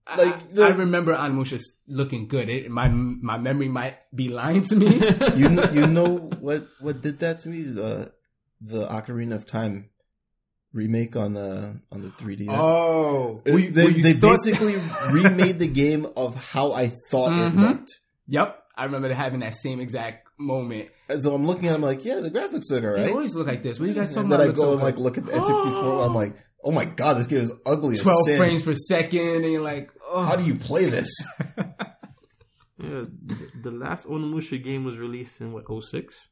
[0.07, 2.49] I- like I, the- I remember Onimusha looking good.
[2.49, 4.87] It, my my memory might be lying to me.
[5.37, 7.63] you kn- you know what what did that to me?
[7.63, 8.13] The
[8.61, 9.91] the Ocarina of Time
[10.73, 12.47] remake on the on the 3DS.
[12.51, 14.77] oh, It- were you- they were you they thought- basically
[15.11, 17.47] remade the game of how I thought Mhm.
[17.49, 17.91] it looked.
[18.29, 20.91] Yep, I remember having that same exact moment.
[21.09, 23.11] And so I'm looking at him like, yeah, the graphics look They alright.
[23.11, 23.79] always look like this.
[23.81, 24.51] What are you guys talking And then?
[24.51, 26.07] I go so and like look at the N64.
[26.07, 26.35] I'm like,
[26.65, 28.39] oh my god, this game is ugly as twelve sin.
[28.39, 31.11] frames per second, and you're like, oh, How do you play this?
[32.79, 36.29] Yeah, the- the last Onimusha game was released in what 06?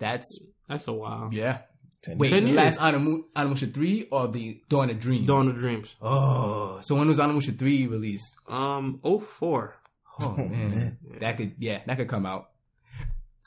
[0.00, 0.26] That's
[0.68, 1.28] That's a while.
[1.32, 1.58] yeah.
[2.02, 2.56] Ten Wait, Ten the years.
[2.56, 5.26] last Onimu- Onimusha three or the Dawn of Dreams?
[5.26, 5.94] Dawn of Dreams.
[6.02, 8.34] Oh, so when was Onimusha three released?
[8.48, 9.76] Um, 04.
[10.20, 10.70] Oh, Oh, man.
[10.70, 10.98] man.
[11.20, 12.50] that could yeah, that could come out.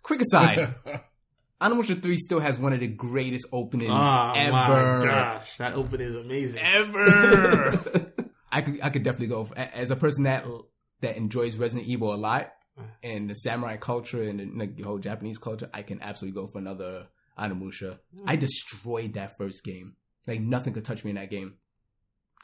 [0.02, 0.60] Quick aside,
[1.62, 4.52] Onimusha three still has one of the greatest openings Oh ever.
[4.52, 6.62] my gosh, that opening is amazing.
[6.62, 8.12] ever.
[8.52, 10.46] I could I could definitely go a- as a person that
[11.02, 12.84] that enjoys Resident Evil a lot uh.
[13.02, 15.70] and the samurai culture and the, the whole Japanese culture.
[15.74, 17.08] I can absolutely go for another
[17.40, 18.00] Onimusha.
[18.16, 18.24] Hmm.
[18.28, 19.96] I destroyed that first game.
[20.28, 21.56] Like nothing could touch me in that game.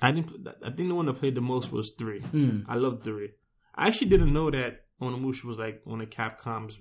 [0.02, 0.48] I didn't.
[0.64, 2.22] I think the one that played the most was three.
[2.22, 2.64] Mm.
[2.70, 3.32] I love three.
[3.80, 6.80] I actually didn't know that Onimusha was like one of Capcom's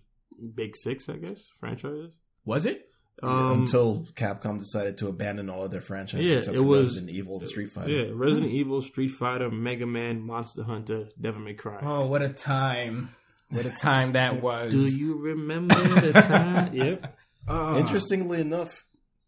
[0.54, 2.12] big six, I guess, franchises.
[2.44, 2.84] Was it?
[3.22, 6.86] Um, Until Capcom decided to abandon all of their franchises Yeah, except it for was-
[6.88, 7.90] Resident Evil and Street Fighter.
[7.90, 11.80] yeah, Resident Evil, Street Fighter, Mega Man, Monster Hunter, Devil May Cry.
[11.82, 13.10] Oh, what a time!
[13.50, 14.70] What a time that was.
[14.72, 16.72] Do you remember the time?
[16.74, 17.16] yep.
[17.48, 17.78] Oh.
[17.78, 18.70] Interestingly enough,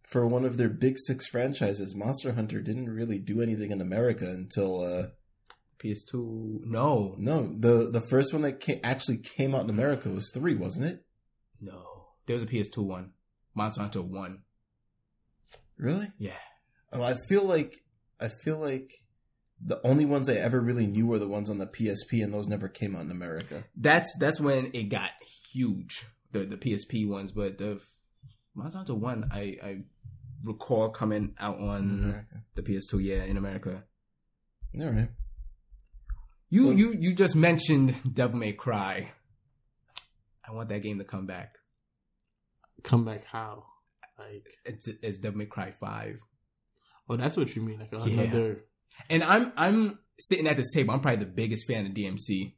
[0.09, 4.27] for one of their big six franchises, Monster Hunter didn't really do anything in America
[4.29, 5.07] until uh
[5.83, 6.61] PS2?
[6.65, 10.55] No, no, the the first one that ca- actually came out in America was three,
[10.55, 11.05] wasn't it?
[11.61, 11.87] no.
[12.27, 13.13] There was a PS2 one,
[13.55, 14.43] Monster Hunter One.
[15.77, 16.07] Really?
[16.19, 16.33] Yeah.
[16.93, 17.75] Oh, I feel like
[18.21, 18.91] I feel like
[19.59, 22.47] the only ones I ever really knew were the ones on the PSP, and those
[22.47, 23.65] never came out in America.
[23.77, 25.11] That's that's when it got
[25.53, 26.05] huge.
[26.33, 27.81] The the PSP ones, but the
[28.55, 29.79] Monster Hunter One, I I
[30.45, 32.25] recall coming out on
[32.55, 33.03] the PS2.
[33.03, 33.85] Yeah, in America.
[34.79, 35.09] All right.
[36.51, 39.13] You Well- you you just mentioned Devil May Cry.
[40.47, 41.55] I want that game to come back.
[42.83, 43.65] Come back how?
[44.19, 46.19] Like, It's it's Devil May Cry Five.
[47.09, 47.79] oh, that's what you mean.
[47.81, 48.23] Like Yeah.
[48.23, 48.65] another.
[49.09, 50.93] And I'm I'm sitting at this table.
[50.93, 52.55] I'm probably the biggest fan of DMC.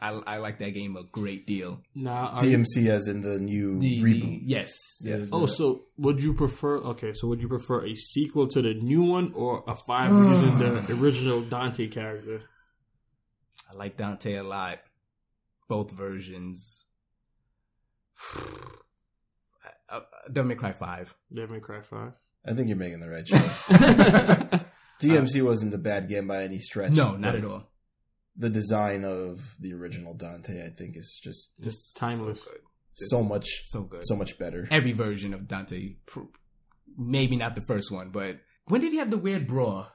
[0.00, 1.82] I I like that game a great deal.
[1.94, 2.38] Nah.
[2.38, 4.20] are you- DMC as in the new The, reboot.
[4.20, 4.72] the- yes.
[5.02, 5.28] Yes.
[5.32, 6.78] Oh, so would you prefer?
[6.78, 10.58] Okay, so would you prefer a sequel to the new one or a five using
[10.58, 12.42] the original Dante character?
[13.72, 14.78] I like Dante a lot.
[15.68, 16.86] Both versions.
[19.90, 20.00] Uh, uh,
[20.32, 21.14] Devil May Cry Five.
[21.34, 22.12] Devil May Cry Five.
[22.46, 23.66] I think you're making the right choice.
[25.00, 26.92] DMC wasn't a bad game by any stretch.
[26.92, 27.70] no, not at all.
[28.36, 32.42] The design of the original Dante, I think, is just Just timeless.
[32.42, 33.08] So, good.
[33.10, 34.06] so much, so good.
[34.06, 34.66] so much better.
[34.70, 35.96] Every version of Dante,
[36.96, 38.38] maybe not the first one, but
[38.68, 39.88] when did he have the weird bra?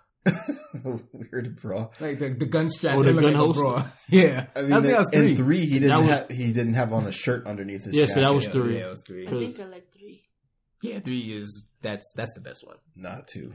[1.14, 1.88] Weird, bra.
[2.00, 2.98] Like the, the gun strap.
[2.98, 3.62] Oh, the looked gun like holster?
[3.62, 3.90] bra.
[4.10, 5.36] Yeah, I I mean, think that was in three.
[5.36, 8.22] three, he didn't was- have he didn't have on a shirt underneath his Yeah, so
[8.22, 8.78] that was three.
[8.80, 9.28] Yeah, it was three.
[9.28, 10.24] I think I like three.
[10.82, 12.78] Yeah, three is that's that's the best one.
[12.96, 13.54] not two.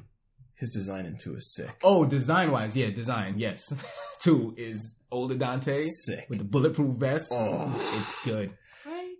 [0.54, 1.74] His design in two is sick.
[1.82, 3.72] Oh, design wise, yeah, design, yes.
[4.20, 6.26] Two is older Dante Sick.
[6.28, 7.32] with the bulletproof vest.
[7.34, 8.52] Oh, It's good.
[8.86, 9.14] Right?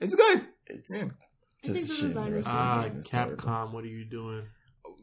[0.00, 0.46] It's good.
[0.66, 1.08] it's Yeah.
[1.64, 2.00] I just think a the shame.
[2.00, 3.36] The design rest is of the Ah, game is terrible.
[3.44, 4.46] Capcom, what are you doing?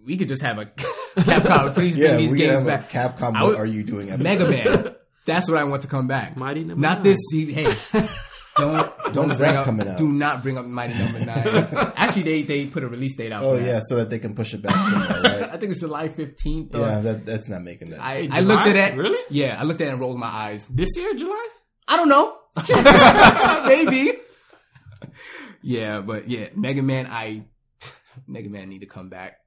[0.06, 1.74] We could just have a Capcom.
[1.76, 2.94] Please bring Yeah, these we games have back.
[2.94, 3.34] a Capcom.
[3.34, 4.10] What would- are you doing?
[4.12, 4.24] episode.
[4.24, 4.96] Mega Man.
[5.26, 6.36] That's what I want to come back.
[6.38, 7.04] Mighty Number Not Nine.
[7.04, 7.18] this.
[7.34, 7.74] Hey,
[8.58, 9.66] don't don't bring that up.
[9.66, 9.98] coming out?
[9.98, 11.94] Do not bring up Mighty Number Nine.
[11.96, 13.42] Actually, they they put a release date out.
[13.44, 13.84] Oh for yeah, that.
[13.88, 15.50] so that they can push it back right?
[15.54, 16.72] I think it's July fifteenth.
[16.76, 18.02] yeah, that, that's not making that.
[18.02, 18.98] I, I looked at it.
[18.98, 19.18] Really?
[19.30, 20.68] Yeah, I looked at it and rolled my eyes.
[20.68, 21.48] This year, July?
[21.88, 22.38] I don't know.
[23.68, 24.20] Maybe.
[25.62, 27.08] Yeah, but yeah, Mega Man.
[27.10, 27.46] I
[28.28, 29.38] Mega Man need to come back.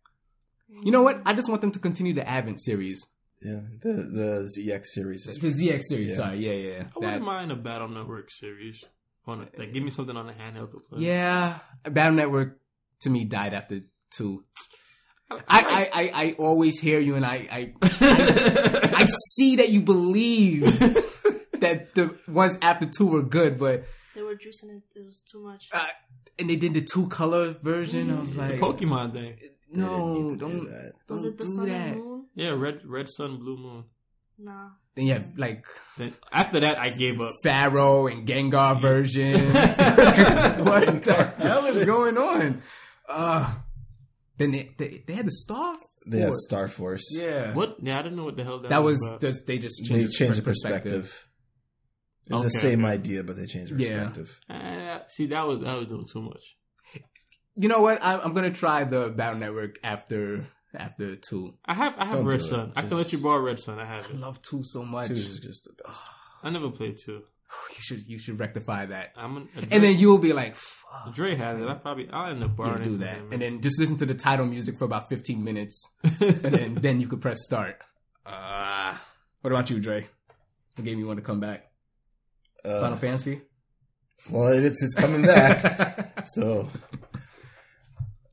[0.68, 1.22] You know what?
[1.24, 3.04] I just want them to continue the Advent series,
[3.42, 6.10] yeah, the the ZX series is the ZX series.
[6.10, 6.16] Yeah.
[6.16, 6.78] Sorry, yeah, yeah.
[6.78, 8.84] I That- wouldn't mind a Battle Network series.
[9.28, 11.00] On a, like, give me something on the handheld to play.
[11.02, 12.60] Yeah, Battle Network
[13.00, 13.80] to me died after
[14.10, 14.44] two.
[15.28, 19.80] I, I, I, I always hear you, and I, I, I, I see that you
[19.80, 20.60] believe
[21.58, 23.84] that the ones after two were good, but
[24.14, 24.82] They were juicing it.
[24.94, 25.68] It was too much.
[25.72, 25.86] uh,
[26.38, 28.08] and they did the two color version.
[28.16, 29.36] I was like the Pokemon thing.
[29.70, 30.92] They didn't no, need do don't, that.
[31.08, 31.74] was don't it the do sun that.
[31.92, 32.26] and moon?
[32.34, 33.84] Yeah, Red Red Sun, Blue Moon.
[34.38, 34.68] Nah.
[34.94, 35.64] Then you have like
[35.98, 37.32] Then after that, I gave up.
[37.42, 39.32] Pharaoh and Gengar version.
[40.64, 42.62] what the hell is going on?
[43.08, 43.54] Uh,
[44.36, 45.76] then they, they, they had the Star.
[46.06, 46.44] They have Force.
[46.46, 47.04] Star Force.
[47.10, 47.52] Yeah.
[47.54, 47.76] What?
[47.82, 49.20] Yeah, I don't know what the hell that, That was about.
[49.20, 51.02] just they just They changed, changed the perspective.
[51.02, 51.28] perspective.
[52.28, 54.08] It's the Okay, same idea, but they changed the Yeah.
[54.08, 54.40] perspective.
[54.50, 56.56] Uh, see, that was that was doing too much.
[57.56, 57.98] You know what?
[58.02, 61.54] I'm, I'm gonna try the Battle Network after after two.
[61.64, 62.48] I have I have Don't Red do it.
[62.48, 62.72] Sun.
[62.76, 63.78] I can let you borrow Red Sun.
[63.78, 65.08] I have I love two so much.
[65.08, 66.02] Two is just the best.
[66.42, 67.22] I never played two.
[67.70, 71.34] You should you should rectify that, I'm an, and then you'll be like, Fuck, Dre
[71.36, 71.68] has it.
[71.68, 73.32] I probably I'll end up yeah, borrowing do from that, him.
[73.32, 77.00] and then just listen to the title music for about 15 minutes, and then then
[77.00, 77.76] you could press start.
[78.26, 78.94] Uh,
[79.42, 80.06] what about you, Dre?
[80.74, 81.70] What game you want to come back?
[82.64, 83.40] Final Uh, Fantasy.
[84.30, 86.26] well, it's it's coming back.
[86.36, 86.68] so,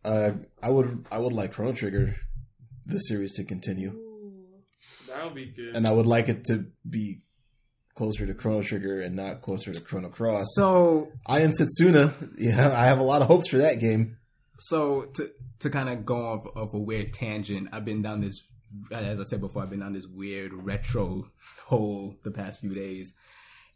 [0.05, 0.31] uh,
[0.61, 2.15] I would I would like Chrono Trigger,
[2.85, 4.45] the series to continue, Ooh.
[5.07, 5.75] that would be good.
[5.75, 7.21] and I would like it to be
[7.95, 10.45] closer to Chrono Trigger and not closer to Chrono Cross.
[10.55, 12.13] so I am Setsuna.
[12.37, 14.17] Yeah, I have a lot of hopes for that game.
[14.59, 18.41] So to to kind of go off of a weird tangent, I've been down this,
[18.91, 21.27] as I said before, I've been down this weird retro
[21.65, 23.13] hole the past few days,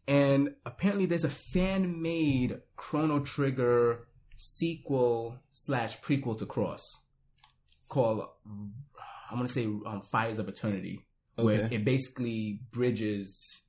[0.08, 4.08] and apparently there's a fan made Chrono Trigger
[4.38, 7.00] sequel slash prequel to Cross
[7.90, 8.28] called
[9.30, 11.06] I'm gonna say um, Fires of Eternity,
[11.36, 11.76] where Okay.
[11.76, 13.64] it basically bridges,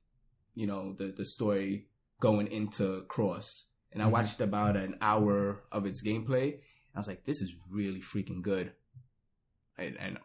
[0.55, 1.87] you know, the the story
[2.21, 3.65] going into Cross.
[3.91, 4.11] And I Mhm.
[4.11, 6.61] watched about an hour of its gameplay.
[6.93, 8.73] I was like, this is really freaking good.
[9.77, 10.19] And, and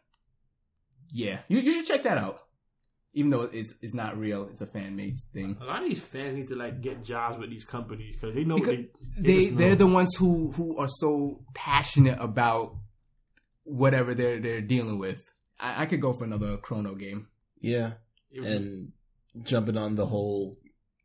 [1.11, 2.44] yeah, you, you should check that out.
[3.17, 5.57] Even though it's it's not real, it's a fan made thing.
[5.61, 8.45] a lot of these fans need to like get jobs with these companies because they
[8.45, 8.79] know Because
[9.17, 12.77] they They just they're the ones who who are so passionate about
[13.63, 15.21] whatever they're they're dealing with.
[15.61, 17.29] I, I could go for another Chrono game.
[17.61, 17.93] Yeah,
[18.33, 18.93] and
[19.43, 20.57] jumping on the whole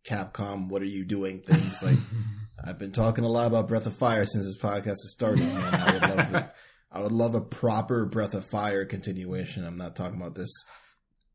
[0.06, 1.98] Capcom, what are you doing things like.
[2.66, 5.40] I've been talking a lot about Breath of Fire since this podcast has started.
[5.46, 5.74] Man.
[5.76, 6.50] I would love it.
[6.92, 9.64] I would love a proper Breath of Fire continuation.
[9.66, 10.50] I'm not talking about this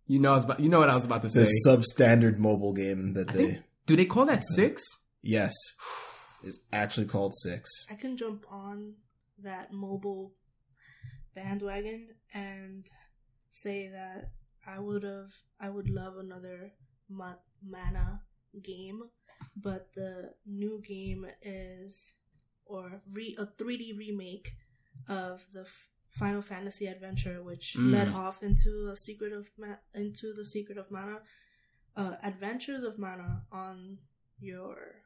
[0.06, 1.40] You know, I was about, you know what I was about to say.
[1.44, 4.82] this substandard mobile game that I they think- Do they call that six?
[5.22, 5.54] yes
[6.44, 7.70] it's actually called Six.
[7.90, 8.94] I can jump on
[9.42, 10.34] that mobile
[11.34, 12.86] bandwagon and
[13.48, 14.30] say that
[14.66, 16.72] I would have I would love another
[17.08, 18.20] ma- mana
[18.62, 19.00] game,
[19.56, 22.14] but the new game is
[22.66, 24.52] or re- a 3D remake
[25.08, 27.92] of the F- Final Fantasy Adventure, which Mm.
[27.92, 31.20] led off into a secret of ma- into the secret of mana.
[31.96, 33.98] Uh, Adventures of Mana on
[34.40, 35.02] your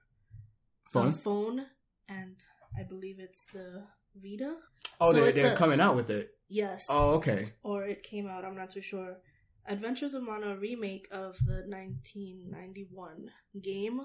[0.93, 1.09] Phone?
[1.09, 1.67] uh, phone,
[2.09, 2.37] and
[2.79, 4.57] I believe it's the Vita.
[5.01, 6.37] oh, so they're, they're a- coming out with it.
[6.49, 6.87] Yes.
[6.89, 7.53] Oh, okay.
[7.63, 8.45] Or it came out.
[8.45, 9.19] I'm not too sure.
[9.67, 13.31] Adventures of Mana remake of the 1991
[13.63, 14.01] game.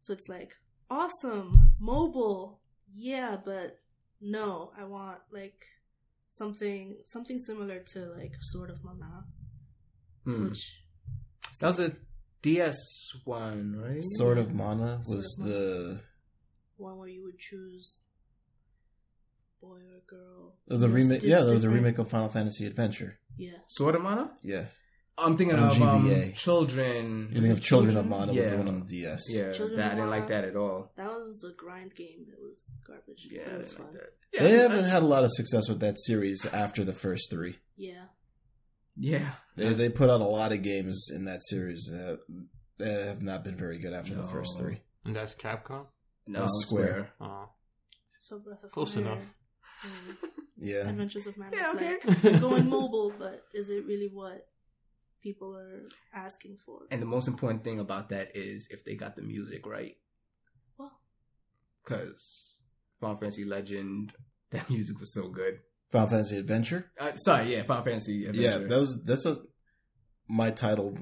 [0.00, 0.52] So it's like
[0.90, 2.60] awesome mobile,
[2.94, 3.80] yeah, but
[4.20, 5.64] no, I want like
[6.38, 9.24] something something similar to like Sword of Mana,
[10.24, 10.48] Hmm.
[10.48, 10.82] which
[11.60, 11.96] That was a
[12.42, 12.78] DS
[13.24, 14.02] one, right?
[14.18, 16.00] Sword of Mana was Sword of the
[16.78, 18.02] one where you would choose
[19.60, 20.56] boy or girl.
[20.66, 21.22] the remake.
[21.22, 23.18] Yeah, there was a remake of Final Fantasy Adventure.
[23.36, 23.58] Yeah.
[23.66, 24.36] Sword of Mana?
[24.42, 24.80] Yes,
[25.24, 26.34] I'm thinking On of um, GBA.
[26.34, 27.28] Children.
[27.32, 28.08] you think of Children of Children?
[28.08, 28.58] Mana was the Yeah.
[28.58, 29.22] one on the DS.
[29.30, 30.92] Yeah, Children that, I didn't like that at all.
[30.96, 32.26] That was a grind game.
[32.28, 33.28] It was garbage.
[33.30, 35.68] Yeah, but it was didn't like Yeah, They I- haven't had a lot of success
[35.68, 37.58] with that series after the first three.
[37.76, 38.04] Yeah.
[38.96, 39.32] Yeah.
[39.56, 42.20] They they put out a lot of games in that series that,
[42.78, 44.80] that have not been very good after the first three.
[45.04, 45.86] and that's Capcom.
[46.26, 47.12] No, That's Square.
[47.16, 47.30] Square.
[47.42, 47.46] Uh,
[48.20, 49.02] So Breath of Close Fire.
[49.04, 49.34] enough.
[49.84, 50.16] and
[50.56, 51.56] Yeah, Adventures of Mana.
[51.56, 51.98] Yeah, okay.
[52.30, 54.46] like going mobile, but is it really what
[55.22, 56.80] people are asking for?
[56.90, 59.96] And the most important thing about that is if they got the music right.
[60.78, 60.92] Well,
[61.82, 62.60] Because
[63.00, 64.12] Final Fantasy Legend,
[64.50, 65.60] that music was so good.
[65.90, 66.90] Final Fantasy Adventure.
[66.98, 68.60] Uh, sorry, yeah, Final Fantasy Adventure.
[68.60, 69.36] Yeah, that was that's a
[70.28, 70.96] my title.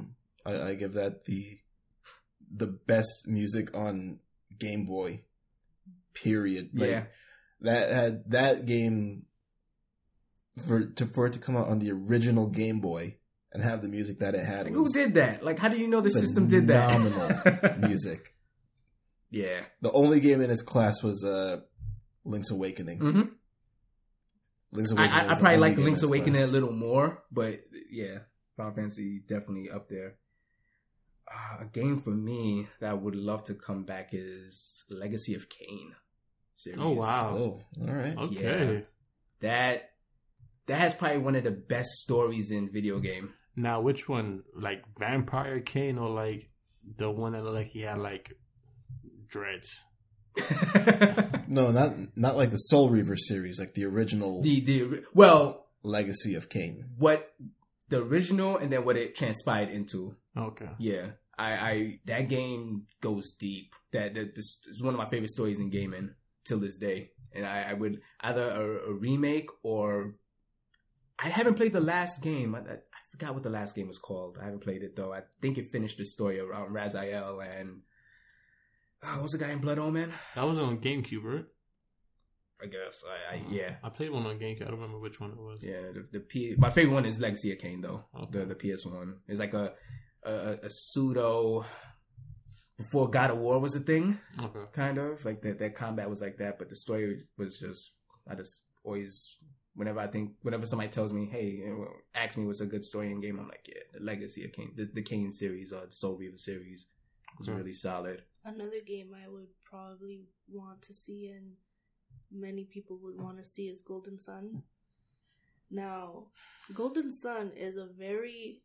[0.44, 1.58] I, I give that the
[2.52, 4.18] the best music on
[4.58, 5.22] Game Boy.
[6.12, 6.70] Period.
[6.74, 7.04] Like, yeah.
[7.60, 9.26] that had that game
[10.66, 13.19] for to for it to come out on the original Game Boy
[13.52, 15.44] and have the music that it had Like, was who did that?
[15.44, 16.92] Like, how do you know the system did that?
[16.92, 18.34] phenomenal music.
[19.30, 19.60] yeah.
[19.82, 21.60] The only game in its class was uh,
[22.24, 22.98] Link's Awakening.
[22.98, 23.22] hmm
[24.72, 25.18] Link's Awakening.
[25.18, 26.48] I, I was probably only like Link's Awakening class.
[26.48, 27.60] a little more, but
[27.90, 28.18] yeah,
[28.56, 30.14] Final Fantasy definitely up there.
[31.28, 35.48] Uh, a game for me that I would love to come back is Legacy of
[35.48, 35.94] Kain
[36.54, 36.78] series.
[36.80, 37.30] Oh, wow.
[37.36, 38.16] Oh, all right.
[38.16, 38.84] okay.
[39.40, 39.90] That
[40.66, 43.32] that has probably one of the best stories in video game.
[43.60, 44.42] Now, which one?
[44.54, 46.48] Like Vampire Kain or like
[46.96, 48.32] the one that looked like he had like
[49.28, 49.68] dreads?
[51.48, 56.36] No, not not like the Soul Reaver series, like the original the the well, Legacy
[56.36, 56.84] of Kain.
[56.96, 57.32] what
[57.88, 60.14] the original and then what it transpired into.
[60.36, 60.68] Okay.
[60.78, 61.06] Yeah,
[61.36, 63.74] I, I that game goes deep.
[63.92, 66.14] That that this is one of my favorite stories in gaming
[66.44, 67.10] till this day.
[67.34, 70.14] And I, I would either a, a remake or
[71.18, 72.54] I haven't played the last game.
[72.54, 72.89] I, I
[73.20, 74.38] forgot what the last game was called.
[74.40, 75.12] I haven't played it though.
[75.12, 77.82] I think it finished the story around Raziel and
[79.02, 80.12] uh, oh, what was the guy in Blood Omen?
[80.34, 81.44] That was on GameCube, right?
[82.62, 83.74] I guess I, I uh, yeah.
[83.82, 84.62] I played one on GameCube.
[84.62, 85.60] I don't remember which one it was.
[85.62, 86.54] Yeah, the, the P.
[86.58, 88.04] My favorite one is Legacy of Kain, though.
[88.14, 88.38] Okay.
[88.40, 89.18] The the PS one.
[89.28, 89.72] It's like a
[90.22, 91.64] a, a pseudo
[92.76, 94.60] before God of War was a thing, Okay.
[94.72, 95.58] kind of like that.
[95.58, 97.92] That combat was like that, but the story was just.
[98.28, 99.38] I just always,
[99.80, 101.62] whenever I think, whenever somebody tells me, "Hey,
[102.14, 104.72] ask me what's a good story in game," I'm like, "Yeah, the Legacy of Kain,
[104.76, 106.86] the, the Kain series or the Soul Reaver series
[107.38, 107.56] was Okay.
[107.56, 111.56] really solid." Another game I would probably want to see and
[112.30, 114.62] many people would want to see is Golden Sun.
[115.70, 116.26] Now,
[116.74, 118.62] Golden Sun is a very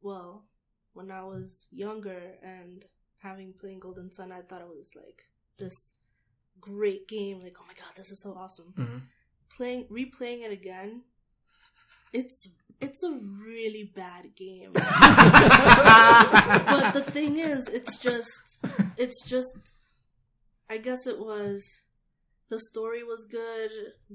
[0.00, 0.46] well,
[0.92, 2.84] when I was younger and
[3.18, 5.28] having playing Golden Sun, I thought it was like
[5.58, 5.94] this
[6.60, 7.42] great game.
[7.42, 8.74] Like, oh my god, this is so awesome.
[8.76, 8.98] Mm-hmm.
[9.56, 11.02] Playing, replaying it again,
[12.12, 12.46] it's
[12.80, 14.72] it's a really bad game.
[14.72, 14.82] but
[16.92, 18.58] the thing is, it's just,
[18.96, 19.52] it's just.
[20.70, 21.62] I guess it was.
[22.48, 23.70] The story was good.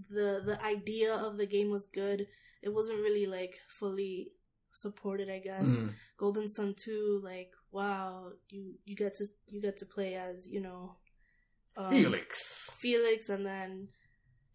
[0.09, 2.27] the The idea of the game was good.
[2.63, 4.31] It wasn't really like fully
[4.71, 5.29] supported.
[5.29, 5.93] I guess Mhm.
[6.17, 10.61] Golden Sun two, like wow, you you get to you get to play as you
[10.61, 10.95] know,
[11.77, 12.39] um, Felix.
[12.79, 13.89] Felix, and then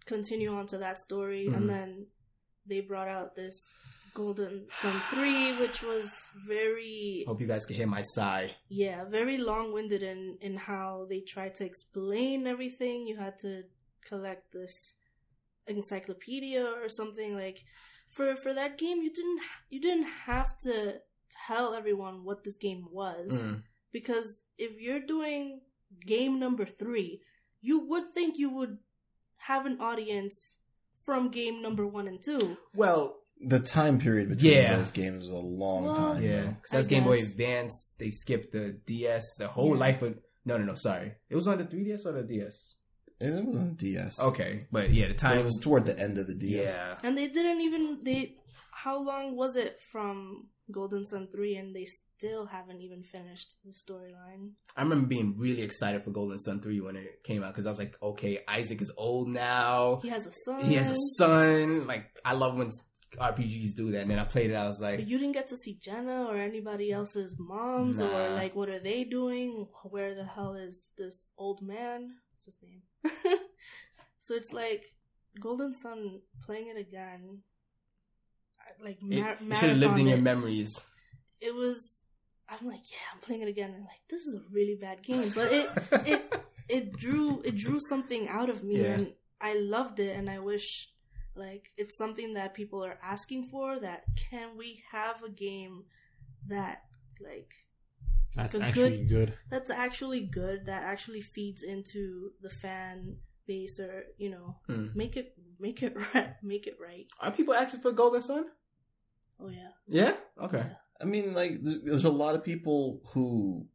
[0.07, 1.57] continue on to that story, Mhm.
[1.57, 2.07] and then
[2.67, 3.67] they brought out this
[4.15, 6.11] Golden Sun three, which was
[6.47, 8.55] very Hope you guys can hear my sigh.
[8.69, 13.07] yeah, very long winded in in how they tried to explain everything.
[13.07, 13.65] You had to
[14.05, 14.97] collect this
[15.67, 17.65] encyclopedia or something like
[18.11, 19.03] for for that game.
[19.03, 21.01] You didn't you didn't have to
[21.47, 23.63] tell everyone what this game was Mm.
[23.93, 25.63] because if you're doing
[26.07, 27.23] game number three,
[27.61, 28.79] you would think you would
[29.47, 30.59] have an audience
[31.05, 32.57] from game number one and two.
[32.75, 34.77] Well, The time period between Yeah.
[34.77, 36.23] those games was a long Well, time.
[36.23, 36.49] Yeah, though.
[36.51, 37.31] because that's I Game Boy guess.
[37.31, 37.97] Advance.
[37.99, 39.81] They skipped the DS, the whole Yeah.
[39.81, 40.19] life of.
[40.45, 40.75] No, no, no.
[40.77, 42.77] Sorry, it was on the 3DS or the DS.
[43.21, 44.21] It was on DS.
[44.21, 45.39] Okay, but yeah, the But time.
[45.39, 46.73] it was toward the end of the DS.
[46.73, 48.37] yeah, And they didn't even they
[48.75, 53.73] how long was it from Golden Sun 3 and they still haven't even finished the
[53.73, 54.53] storyline.
[54.77, 57.71] I remember being really excited for Golden Sun 3 when it came out because I
[57.71, 60.01] was like, okay, Isaac is old now.
[60.03, 60.65] He has a son.
[60.65, 61.87] He has a son.
[61.87, 62.71] Like, I love when
[63.19, 64.03] RPGs do that.
[64.03, 64.55] And then I played it.
[64.55, 68.31] I was But like, you didn't get to see Jenna or anybody else's moms or
[68.31, 69.67] like what are they doing?
[69.85, 72.15] Where the hell is this old man?
[72.33, 73.39] What's his name?
[74.19, 74.85] so it's like
[75.41, 77.43] Golden Sun playing it again.
[78.83, 80.81] I- Like it, mar- it should have lived in marathon your memories.
[81.41, 82.05] It was.
[82.49, 83.71] I'm like, yeah, I'm playing it again.
[83.75, 85.67] And like, this is a really bad game, but it
[86.07, 88.95] it it drew it drew something out of me, Yeah.
[88.95, 90.17] and I loved it.
[90.17, 90.91] And I wish
[91.35, 93.79] like it's something that people are asking for.
[93.81, 95.85] That can we have a game
[96.49, 96.83] that
[97.25, 97.53] like
[98.37, 99.35] That's actually good.
[99.51, 104.87] that's actually good that actually feeds into the fan base or you know Hmm.
[104.95, 108.45] make it make it right make it right Are people asking for Golden Sun?
[109.43, 109.69] Oh yeah.
[109.89, 110.15] Yeah?
[110.41, 110.65] Okay.
[111.01, 113.67] I mean, like, there's a lot of people who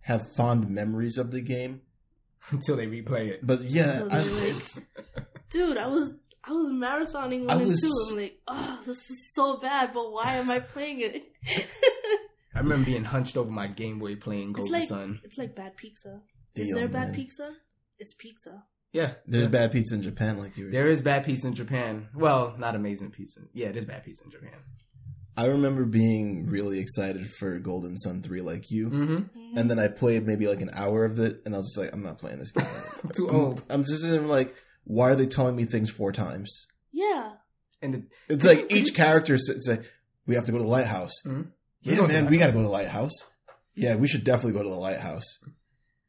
[0.00, 1.80] have fond memories of the game,
[2.50, 3.46] Until they replay it.
[3.46, 4.64] but yeah, I, like-
[5.50, 6.12] dude i was
[6.42, 7.92] i was marathoning one I and two.
[8.10, 11.22] I'm like oh this is so bad but why am i playing it?
[12.54, 15.20] I remember being hunched over my Game Boy playing it's Golden like Sun.
[15.24, 16.20] it's like bad pizza.
[16.54, 17.56] Is Damn, there bad pizza?
[17.98, 18.64] It's pizza
[18.94, 19.14] Yeah.
[19.26, 19.50] There's yeah.
[19.50, 22.08] bad pizza in Japan, like you were There is bad pizza in Japan.
[22.14, 23.40] Well, not amazing pizza.
[23.52, 24.54] Yeah, there's bad pizza in Japan.
[25.36, 28.88] I remember being really excited for Golden Sun 3 like you.
[28.88, 29.14] Mm-hmm.
[29.16, 29.58] Mhm.
[29.58, 31.92] And then I played maybe like an hour of it, and I was just like,
[31.92, 32.66] I'm not playing this game.
[33.02, 33.62] I'm too I'm- old.
[33.68, 34.54] I'm just sitting there like,
[34.84, 36.66] why are they telling me things four times?
[36.92, 37.32] yeah
[37.82, 39.90] And the, It's like each character says, like,
[40.26, 41.12] we have to go to the lighthouse.
[41.26, 41.48] Mhm.
[41.82, 43.12] Yeah, We're going to man, the we got to go to the lighthouse.
[43.74, 45.26] Yeah, we should definitely go to the lighthouse.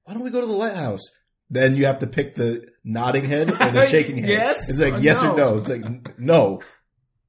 [0.03, 1.01] Why don't we go to the lighthouse?
[1.49, 4.29] Then you have to pick the nodding head or the shaking head.
[4.29, 5.33] Yes It's like oh, or yes no?
[5.33, 5.57] or no.
[5.59, 6.61] It's like no.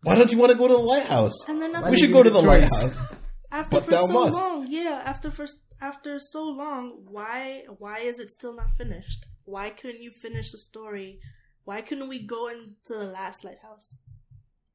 [0.02, 1.48] Why don't you want to go to the lighthouse?
[1.48, 2.70] and then after, we should go to the the choice?
[2.82, 3.14] lighthouse.
[3.52, 4.34] after but for thou so must.
[4.40, 5.47] long yeah after for
[5.80, 10.59] after so long why why is it still not finished why couldn't you finish the
[10.59, 11.20] story
[11.64, 13.98] why couldn't we go into the last lighthouse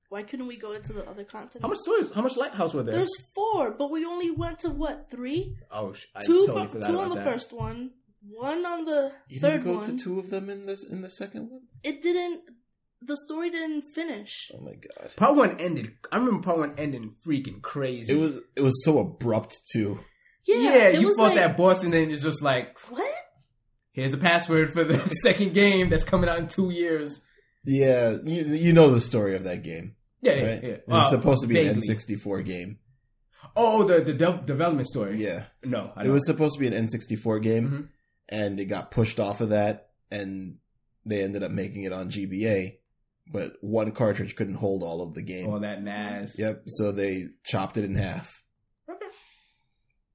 [0.09, 1.63] Why couldn't we go into the other continent?
[1.63, 2.11] How much stores?
[2.13, 2.95] How much lighthouse were there?
[2.97, 5.55] There's four, but we only went to what three?
[5.71, 7.29] oh, sh- I two, totally fu- forgot two about on the that.
[7.31, 7.91] first one,
[8.21, 9.97] one on the You third didn't go one.
[9.97, 11.61] to two of them in this in the second one.
[11.83, 12.41] It didn't.
[13.03, 14.51] The story didn't finish.
[14.53, 15.15] Oh my god!
[15.15, 15.93] Part one ended.
[16.11, 18.13] I remember part one ending freaking crazy.
[18.13, 19.99] It was it was so abrupt too.
[20.45, 20.89] Yeah, yeah.
[20.89, 23.11] you was fought like, that boss, and then it's just like, What?
[23.91, 27.23] here's a password for the second game that's coming out in two years.
[27.65, 30.63] Yeah, you you know the story of that game, Yeah, yeah, right?
[30.63, 30.69] yeah.
[30.69, 31.73] It's Uh, supposed to be vaguely.
[31.73, 32.79] an N64 game.
[33.55, 35.17] Oh, the the de- development story.
[35.23, 36.13] Yeah, No, I it don't.
[36.13, 37.87] was supposed to be an N64 game, Mhm.
[38.31, 40.57] And it got pushed off of that, and
[41.05, 42.77] they ended up making it on GBA,
[43.31, 45.49] but one cartridge couldn't hold all of the game.
[45.49, 46.35] all that NAS.
[46.39, 48.43] Yep, so they chopped it in half.
[48.89, 49.05] Okay.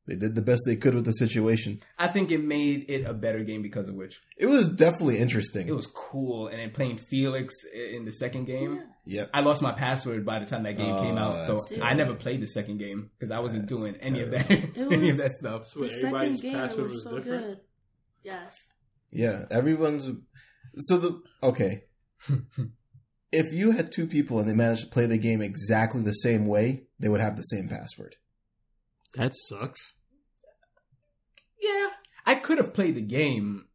[0.09, 1.81] They did the best they could with the situation.
[1.99, 5.67] I think it made it a better game because of which It was definitely interesting.
[5.67, 6.47] it was cool.
[6.47, 9.23] And then playing Felix in the second game, Yeah.
[9.23, 9.31] yep.
[9.35, 11.81] I lost my password by the time that game Oh, came out, oh, so that's
[11.83, 14.77] I never played the second game because I wasn't That's doing any of that, It
[14.93, 15.67] any of that stuff.
[15.67, 17.45] So The everybody's second game password was was so different.
[17.47, 17.61] good.
[18.27, 18.57] Yes.
[19.13, 20.11] Yeah, everyone's
[20.79, 21.85] so the okay.
[23.33, 26.47] if you had two people and they managed to play the game exactly the same
[26.47, 28.17] way, they would have the same password.
[29.15, 29.95] That sucks.
[31.63, 31.91] Yeah,
[32.27, 33.69] I could have played the game,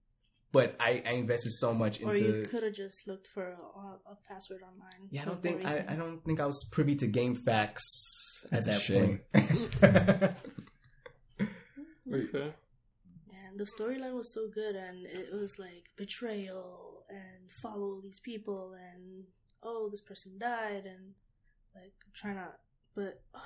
[0.51, 2.11] but I, I invested so much into.
[2.11, 5.07] Or you could have just looked for a, a password online.
[5.11, 8.65] Yeah, I don't think I, I don't think I was privy to game facts at
[8.65, 9.19] That's a that shame.
[9.33, 10.35] point.
[12.13, 12.53] Okay.
[13.51, 18.73] And the storyline was so good, and it was like betrayal and follow these people,
[18.73, 19.25] and
[19.61, 21.13] oh, this person died, and
[21.75, 22.59] like try not
[22.95, 23.39] but uh,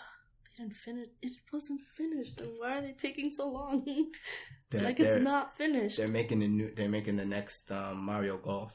[0.57, 1.07] they didn't finish.
[1.21, 3.83] It wasn't finished, and why are they taking so long?
[4.69, 5.97] They're- like they're- it's not finished.
[5.97, 6.73] They're making the new.
[6.75, 8.73] They're making the next um, Mario Golf.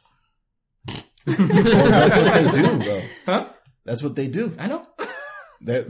[0.87, 3.03] Well, that's what they do, though.
[3.27, 3.49] Huh?
[3.85, 4.55] That's what they do.
[4.59, 4.87] I know.
[5.63, 5.87] That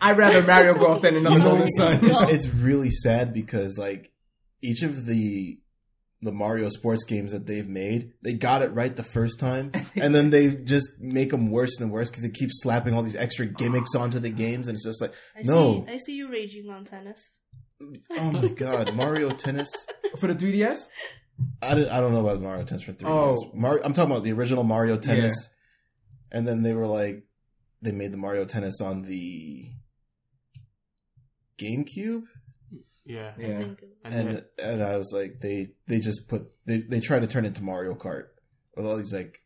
[0.00, 2.00] I'd rather Mario Golf than another You know, Golden Sun.
[2.30, 4.12] it's really sad because like
[4.62, 5.58] each of the
[6.20, 10.12] the Mario sports games that they've made, they got it right the first time, and
[10.12, 13.46] then they just make them worse and worse because they keep slapping all these extra
[13.46, 15.84] gimmicks onto the games, and it's just like, I no.
[15.86, 17.38] see, I see you raging on tennis.
[17.80, 19.70] oh my god, Mario Tennis.
[20.18, 20.78] For the 3DS?
[21.62, 23.36] I don't, I don't know about Mario Tennis for three Oh.
[23.40, 23.44] years.
[23.54, 25.50] Mario, I'm talking about the original Mario Tennis,
[26.32, 27.22] and then they were like,
[27.82, 29.70] they made the Mario Tennis on the
[31.58, 32.22] GameCube.
[33.04, 33.32] Yeah.
[33.36, 33.58] I Yeah.
[33.58, 33.84] think.
[34.04, 37.26] And, and then- and I was like, they they just put they they try to
[37.26, 38.28] turn it into Mario Kart
[38.76, 39.40] with all these like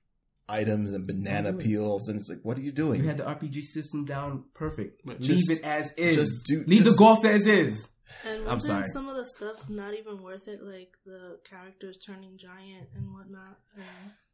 [0.48, 3.00] items and banana Oh, peels, and it's like, what are you doing?
[3.02, 5.02] You had the RPG system down perfect.
[5.04, 6.16] But Leave it as is.
[6.16, 7.88] just do- Leave the golf as is.
[8.26, 8.84] And I'm wasn't sorry.
[8.92, 13.58] some of the stuff not even worth it, like the characters turning giant and whatnot?
[13.74, 13.84] And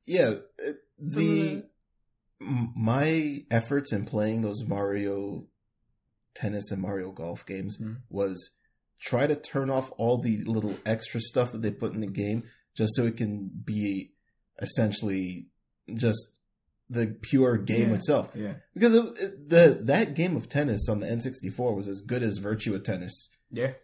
[0.04, 1.62] yeah, it, Some the of m-
[2.40, 5.46] my efforts in playing those Mario
[6.34, 7.94] Tennis and Mario Golf games Hmm.
[8.08, 8.50] was
[9.00, 12.44] try to turn off all the little extra stuff that they put in the game,
[12.76, 14.12] just so it can be
[14.60, 15.48] essentially
[15.94, 16.18] just
[16.90, 17.94] the pure game Yeah.
[17.96, 18.30] itself.
[18.34, 18.54] Yeah.
[18.74, 22.82] Because it, the that game of tennis on the N64 was as good as Virtua
[22.82, 23.74] Tennis Yeah.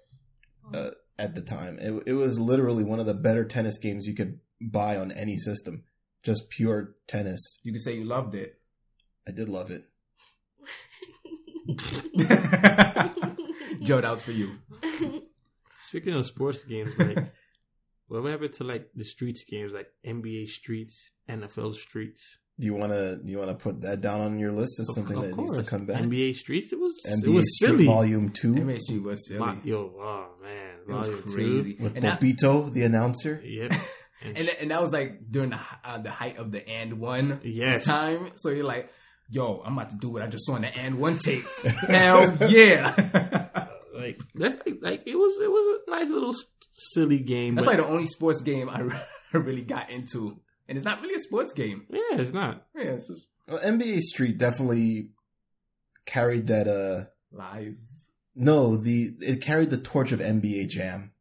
[1.19, 1.79] at the time.
[1.79, 5.39] It, it was literally one of the better tennis games you could buy on any
[5.39, 5.85] system.
[6.25, 7.61] Just pure tennis.
[7.63, 8.59] You could say you loved it.
[9.29, 9.85] I did love it.
[13.83, 14.53] Joe, that was for you.
[15.81, 17.33] Speaking of sports games, like
[18.09, 22.39] what happened to like the streets games, like NBA Streets, NFL Streets?
[22.59, 24.95] Do you want to do you want to put that down on your list as
[24.95, 26.03] something of that needs to come back?
[26.03, 27.87] NBA Streets, it was NBA it was Street silly.
[27.87, 29.61] Volume Two It makes me was silly.
[29.65, 31.77] Yo, oh man, It was Volume crazy.
[31.81, 33.43] with and, that, Bobbito, the announcer.
[33.45, 33.73] Yep.
[34.25, 36.99] And, and, that- and that was like during the uh, the height of the and
[36.99, 37.85] one yes.
[37.87, 38.33] time.
[38.37, 38.91] So you're like,
[39.29, 41.45] yo, I'm about to do what I just saw in the and one tape.
[41.89, 43.49] Hell yeah.
[43.97, 46.35] Like that's like, like it was it was a nice little
[46.73, 47.55] silly game.
[47.55, 48.83] That's but, like the only sports game I
[49.33, 50.41] I really got into.
[50.69, 51.87] And it's not really a sports game.
[51.89, 52.67] yeah, it's not.
[52.77, 55.11] Yeah, it's just Well, NBA Street definitely
[56.07, 56.67] carried that.
[56.69, 57.77] uh live.
[58.35, 61.13] No, the it carried the torch of NBA Jam.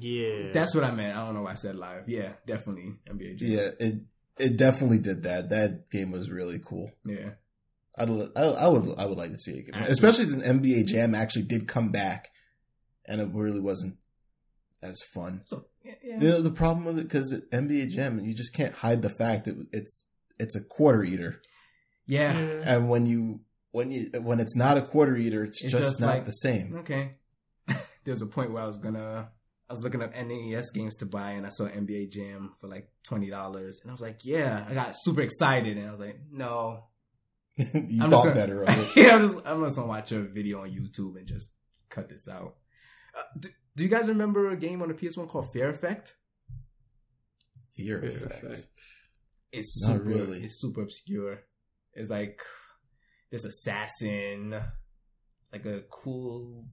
[0.00, 1.16] Yeah, That's what I meant.
[1.16, 2.08] I don't know why I said live.
[2.08, 3.48] Yeah, definitely NBA Jam.
[3.50, 3.94] Yeah, it
[4.38, 5.50] it definitely did that.
[5.50, 6.90] That game was really cool.
[7.04, 7.30] Yeah.
[7.98, 11.14] I'd, I, I would I would like to see it, Actually- especially since NBA Jam
[11.14, 12.28] actually did come back,
[13.06, 13.96] and it really wasn't
[14.82, 15.42] as fun.
[15.46, 16.20] So yeah, yeah.
[16.20, 19.44] You know, the problem with it because NBA Jam, you just can't hide the fact
[19.46, 20.08] that it's
[20.38, 21.40] it's a quarter eater,
[22.06, 22.32] yeah.
[22.32, 23.40] and when you
[23.72, 26.32] when you when it's not a quarter eater, it's, It's just, just not like- the
[26.32, 26.76] same.
[26.78, 27.10] Okay.
[28.04, 29.28] there's a point where I was gonna
[29.70, 32.90] I was looking up NES games to buy and I saw NBA Jam for like
[33.04, 36.18] twenty dollars and I was like, Yeah, I got super excited and I was like,
[36.32, 36.86] No,
[37.56, 38.96] you I'm thought gonna- better of it.
[38.96, 41.52] yeah, I'm just I'm just gonna watch a video on YouTube and just
[41.88, 42.56] cut this out.
[43.16, 46.16] Uh, do, do you guys remember a game on the PS1 called Fear Effect?
[47.76, 48.42] Fear Fear effect.
[48.44, 48.66] Effect.
[49.52, 50.38] It's Not super, really.
[50.42, 51.40] It's super obscure.
[51.94, 52.40] It's like
[53.30, 54.60] this assassin,
[55.52, 56.64] like a cool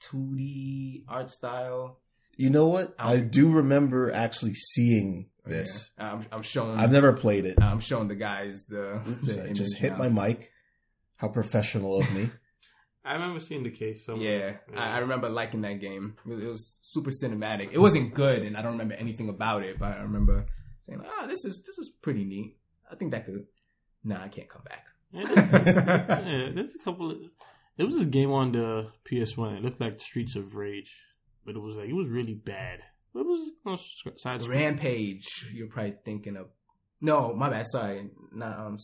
[0.00, 1.98] 2D art style.
[2.36, 2.94] You know what?
[2.98, 5.90] I Um, do remember actually seeing this.
[5.98, 6.12] Yeah.
[6.14, 6.78] I'm, I'm showing.
[6.78, 7.60] I've never played it.
[7.60, 8.96] I'm showing the guys the.
[9.06, 9.98] Oops, the I just hit now.
[9.98, 10.50] my mic.
[11.18, 12.30] How professional of me.
[13.04, 14.60] I remember seeing the case Yeah, somewhere.
[14.76, 16.16] I, I remember liking that game.
[16.26, 17.70] It was, it was super cinematic.
[17.72, 19.78] It wasn't good, and I don't remember anything about it.
[19.78, 20.46] But I remember
[20.82, 22.56] saying, "Ah, this is this is pretty neat.
[22.90, 23.46] I think that could."
[24.04, 24.84] Nah, I can't come back.
[25.12, 27.18] Yeah, there's a couple of.
[27.80, 29.56] There was this game on the PS1.
[29.56, 30.94] It looked like Streets of Rage,
[31.46, 32.80] but it was like it was really bad.
[33.14, 34.58] It was on s- side screen.
[34.60, 35.50] Rampage.
[35.50, 36.48] You're probably thinking of.
[37.00, 37.66] No, my bad.
[37.66, 38.10] Sorry.
[38.34, 38.76] Not um.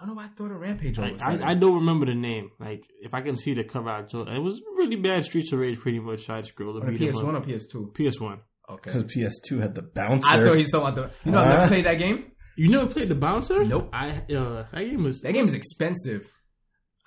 [0.00, 1.42] I don't know why I thought of Rampage all I, of a sudden.
[1.42, 2.50] I, I don't remember the name.
[2.58, 5.26] Like if I can see the cover, I told, it was really bad.
[5.26, 6.80] Streets of Rage, pretty much side scroller.
[6.80, 7.44] on the beat 'em PS1 up.
[7.44, 7.92] or PS2.
[7.94, 8.38] PS1.
[8.70, 8.90] Okay.
[8.90, 10.30] Because PS2 had the bouncer.
[10.30, 11.28] I thought he was talking about the.
[11.28, 12.32] You know, I never played that game.
[12.56, 13.62] You never played the bouncer?
[13.64, 13.90] Nope.
[13.92, 16.32] I uh, that game was That game is expensive.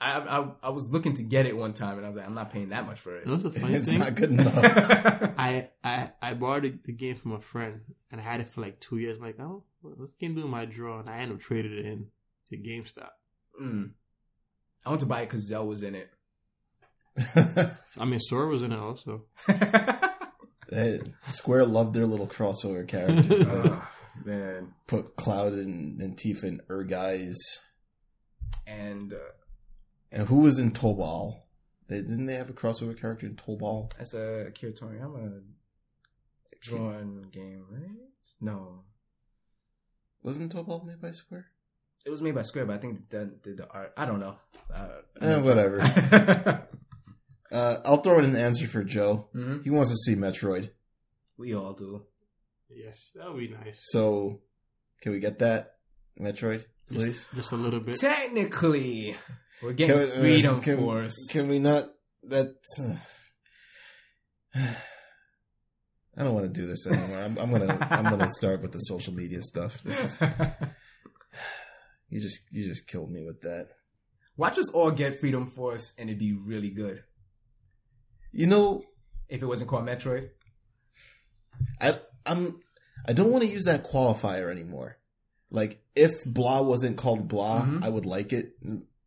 [0.02, 2.34] I, I I was looking to get it one time, and I was like, I'm
[2.34, 3.22] not paying that much for it.
[3.22, 4.00] You know what's the funny it's thing?
[4.00, 4.58] not good enough.
[5.38, 8.62] I, I I borrowed the, the game from a friend and I had it for
[8.62, 9.18] like two years.
[9.18, 11.00] I'm like, oh, what's this game doing in my drawer?
[11.00, 12.08] And I ended up trading it in
[12.50, 13.10] to GameStop.
[13.62, 13.92] Mm.
[14.84, 16.10] I want to buy it because Zell was in it.
[18.00, 19.26] I mean, Sora was in it also.
[20.72, 23.46] Hey, Square loved their little crossover characters.
[23.48, 23.90] oh,
[24.24, 24.74] man.
[24.88, 27.36] Put Cloud and, and Tifa in Ehrgeiz.
[28.66, 29.18] And uh,
[30.12, 31.40] And who was in Tobal?
[31.88, 33.92] They, didn't they have a crossover character in Tobal?
[33.98, 35.42] that's a Akira Toriyama
[36.62, 37.90] drawn game, right?
[38.40, 38.84] No.
[40.24, 41.48] Wasn't Tobal made by Square?
[42.06, 43.94] It was made by Square, but I think that did the art.
[43.98, 44.36] I don't know.
[44.74, 44.88] Uh,
[45.22, 46.68] Eh, whatever.
[47.52, 49.28] Uh, I'll throw in an answer for Joe.
[49.34, 50.70] hmm He wants to see Metroid.
[51.38, 52.06] We all do.
[52.70, 53.78] Yes, that would be nice.
[53.92, 54.40] So,
[55.02, 55.74] can we get that
[56.18, 57.06] Metroid, please?
[57.26, 58.00] Just, just a little bit.
[58.00, 59.16] Technically,
[59.62, 61.28] we're getting Can we- uh, Freedom can- Force.
[61.32, 61.90] Can we not?
[62.24, 62.54] That
[64.56, 67.18] I don't want to do this anymore.
[67.20, 69.82] I'm, I'm gonna I'm gonna start with the social media stuff.
[69.84, 70.22] This is,
[72.10, 73.70] you just you just killed me with that.
[74.38, 77.04] Watch us all get Freedom Force, and it'd be really good
[78.32, 78.84] You know,
[79.30, 80.30] if it wasn't called Metroid.
[81.80, 82.60] I I'm
[83.08, 84.98] I don't want to use that qualifier anymore.
[85.52, 87.84] Like if blah wasn't called blah, Mhm.
[87.84, 88.54] I would like it.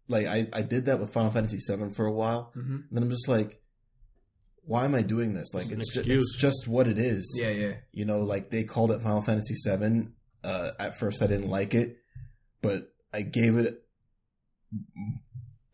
[0.09, 2.53] Like I I did that with Final Fantasy VII for a while.
[2.57, 2.75] Mm-hmm.
[2.75, 3.63] And then I'm just like,
[4.67, 5.55] why am I doing this?
[5.55, 7.35] Like It's it's ju- it's just what it is.
[7.41, 7.73] Yeah, yeah.
[7.93, 10.09] You know, like they called it Final Fantasy VII.
[10.43, 11.97] Uh, at first, I didn't like it,
[12.61, 13.83] but I gave it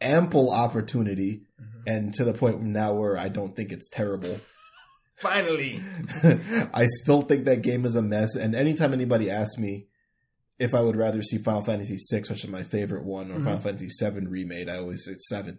[0.00, 1.82] ample opportunity, Mhm.
[1.86, 4.40] and to the point now where I don't think it's terrible.
[5.16, 5.80] Finally.
[6.72, 8.36] I still think that game is a mess.
[8.36, 9.88] And anytime anybody asks me
[10.60, 13.44] if I would rather see Final Fantasy VI, which is my favorite one, or Mhm.
[13.44, 15.58] Final Fantasy VII remade, I always say seven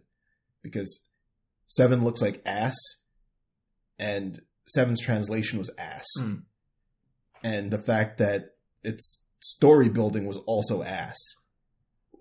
[0.61, 1.02] because
[1.65, 2.78] seven looks like ass,
[3.99, 6.44] and seven's translation was ass, Mm.
[7.44, 11.18] and the fact that its story building was also ass,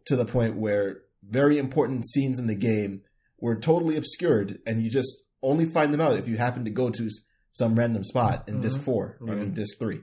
[0.07, 3.03] to the point where very important scenes in the game
[3.39, 6.89] were totally obscured, and you just only find them out if you happen to go
[6.91, 7.11] to
[7.53, 8.85] some random spot in disc Mhm.
[8.85, 9.19] four.
[9.21, 9.35] I Yeah.
[9.41, 10.03] mean disc three.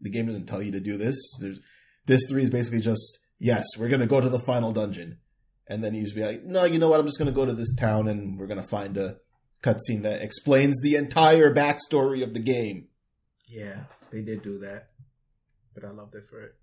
[0.00, 1.16] The game doesn't tell you to do this.
[1.40, 1.58] There's
[2.06, 5.18] disc three is basically just yes, we're gonna go to the final dungeon,
[5.68, 7.00] and then you just be like, no, you know what?
[7.00, 9.18] I'm just gonna go to this town and we're gonna find a
[9.62, 12.88] cutscene that explains the entire backstory of the game.
[13.48, 14.90] Yeah, they did do that,
[15.74, 16.54] but I loved it for it.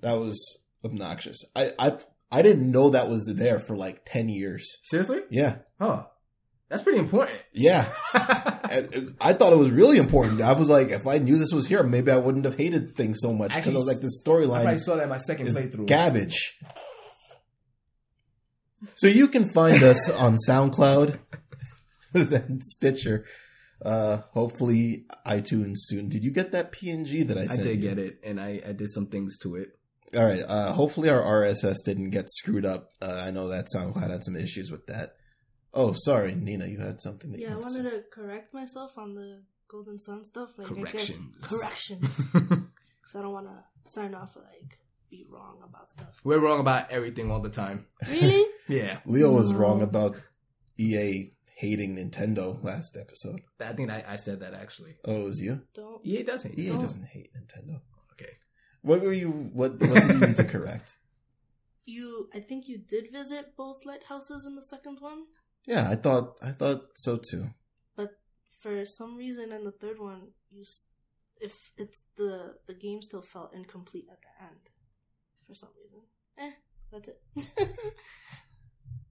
[0.00, 0.38] That was
[0.84, 1.38] obnoxious.
[1.54, 1.98] I I
[2.32, 4.66] I didn't know that was there for like ten years.
[4.82, 5.20] Seriously?
[5.30, 6.06] Yeah, Oh,
[6.70, 7.38] that's pretty important.
[7.52, 7.86] yeah.
[8.70, 10.40] And I thought it was really important.
[10.40, 13.18] I was like, if I knew this was here, maybe I wouldn't have hated things
[13.20, 14.64] so much because I was like, this storyline.
[14.64, 15.88] I saw that in my second playthrough.
[15.88, 16.56] garbage.
[18.94, 21.18] So you can find us on SoundCloud
[22.14, 23.24] and Stitcher.
[23.84, 26.08] Uh, hopefully iTunes soon.
[26.08, 27.88] Did you get that PNG that I I did you?
[27.88, 29.70] get it, and I, I did some things to it.
[30.14, 30.44] All right.
[30.46, 32.90] Uh, hopefully our RSS didn't get screwed up.
[33.02, 35.16] Uh, I know that SoundCloud had some issues with that.
[35.72, 38.98] Oh, sorry, Nina, you had something that Yeah, I you wanted wanted to correct myself
[38.98, 40.50] on the Golden Sun stuff.
[40.56, 41.36] Like, Corrections.
[41.38, 42.16] I guess corrections.
[42.32, 44.78] Because I don't want to sign off like
[45.10, 46.20] be wrong about stuff.
[46.24, 47.86] We're wrong about everything all the time.
[48.08, 48.44] Really?
[48.68, 50.14] Yeah, Leo was wrong about
[50.78, 53.40] EA hating Nintendo last episode.
[53.58, 54.94] I think I, I said that actually.
[55.04, 55.62] Oh, it was you?
[55.74, 56.06] don't.
[56.06, 56.56] EA does hate.
[56.56, 56.78] EA Oh.
[56.80, 57.80] doesn't hate Nintendo.
[58.12, 58.30] Okay.
[58.82, 59.28] What were you?
[59.52, 59.80] What?
[59.80, 60.98] What did you need to correct?
[61.84, 65.24] you, I think you did visit both lighthouses in the second one,
[65.66, 67.50] Yeah, I thought I thought so too.
[67.96, 68.10] but
[68.62, 70.64] for some reason in the third one, you
[71.40, 74.60] if it's the the game still felt incomplete at the end,
[75.46, 76.00] for some reason.
[76.38, 76.50] Eh,
[76.92, 77.20] that's it.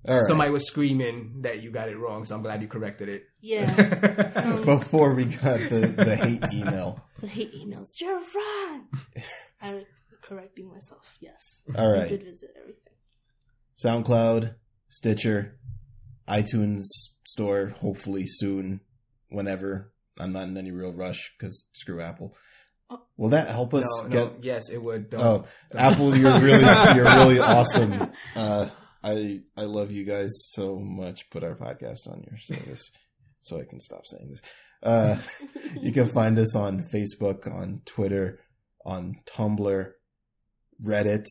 [0.08, 0.26] All right.
[0.28, 3.24] Somebody was screaming that you got it wrong, so I'm glad you corrected it.
[3.42, 7.02] yeah, some- Before we got the, the hate email.
[7.20, 8.00] the hate emails.
[8.00, 8.88] You're wrong.
[9.62, 9.86] I'm
[10.22, 11.18] correcting myself.
[11.20, 12.04] Yes, All right.
[12.04, 12.94] I did visit everything.
[13.78, 14.56] SoundCloud,
[14.88, 15.58] Stitcher,
[16.30, 16.84] iTunes
[17.26, 18.82] Store, hopefully soon,
[19.30, 19.92] whenever.
[20.20, 22.36] I'm not in any real rush because screw Apple.
[22.90, 23.02] Oh.
[23.18, 24.26] Will that help us no, get?
[24.26, 25.10] no, yes, it would.
[25.10, 25.82] Don't, Oh, don't.
[25.82, 26.64] Apple, you're really
[26.96, 28.12] you're really awesome.
[28.36, 28.68] Uh,
[29.04, 31.30] I I love you guys so much.
[31.30, 32.92] Put our podcast on your service
[33.42, 34.42] so I can stop saying this.
[34.82, 35.18] Uh,
[35.82, 38.40] you can find us on Facebook, on Twitter,
[38.86, 39.92] on Tumblr,
[40.84, 41.26] Reddit.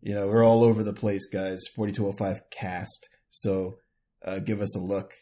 [0.00, 1.60] You know, we're all over the place, guys.
[1.76, 3.08] 4205 cast.
[3.30, 3.78] So
[4.24, 5.12] uh, give us a look.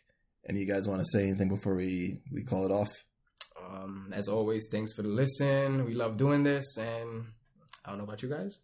[0.45, 2.91] And you guys want to say anything before we, we call it off?
[3.65, 5.85] Um, as always, thanks for the listen.
[5.85, 7.25] We love doing this, and
[7.85, 8.59] I don't know about you guys.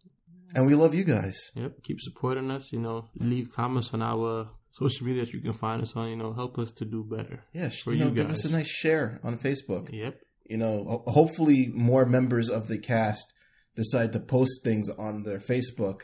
[0.55, 1.51] And we love you guys.
[1.55, 1.83] Yep.
[1.83, 2.73] Keep supporting us.
[2.73, 6.09] You know, leave comments on our social media that you can find us on.
[6.09, 7.43] You know, help us to do better.
[7.53, 9.89] Yeah, For you know, you give us a nice share on Facebook.
[9.93, 10.19] Yep.
[10.49, 13.33] you know, hopefully more members of the cast
[13.75, 16.01] decide to post things on their Facebook.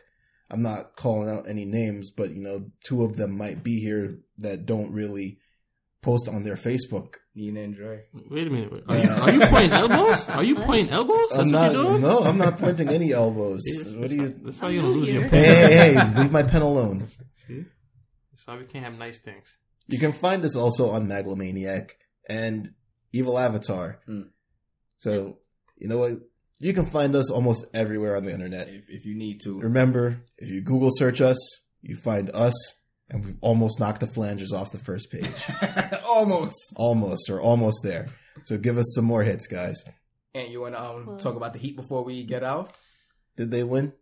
[0.52, 4.20] I'm not calling out any names, but you know, two of them might be here
[4.38, 5.40] that don't really
[6.02, 7.16] post on their Facebook.
[7.34, 8.04] Nina and Dre.
[8.30, 8.72] Wait a minute.
[8.72, 8.84] wait.
[8.88, 10.30] Are you, are you pointing elbows?
[10.30, 11.30] Are you pointing elbows?
[11.36, 12.02] That's I'm what you're doing?
[12.02, 13.62] No, I'm not pointing any elbows.
[13.66, 14.40] See, What are you?
[14.44, 15.32] That's how you're gonna new lose your pen.
[15.32, 16.14] Hey, hey, hey!
[16.22, 17.08] Leave my pen alone.
[17.34, 17.66] See,
[18.32, 19.58] that's why we can't have nice things.
[19.88, 21.98] You can find us also on Megalomaniac
[22.30, 22.74] and
[23.12, 24.00] Evil Avatar.
[24.06, 24.22] Hmm.
[24.98, 25.40] So
[25.78, 26.12] you know what?
[26.66, 28.68] You can find us almost everywhere on the internet.
[28.70, 29.60] If, if you need to.
[29.60, 31.38] Remember, if you Google search us,
[31.84, 32.56] you find us,
[33.08, 35.30] and we've almost knocked the flanges off the first page.
[36.04, 36.74] Almost.
[36.76, 38.08] almost, or almost there.
[38.46, 39.76] So give us some more hits, guys.
[40.34, 42.74] And you want to um, talk about the Heat before we get out?
[43.38, 43.94] Did they win?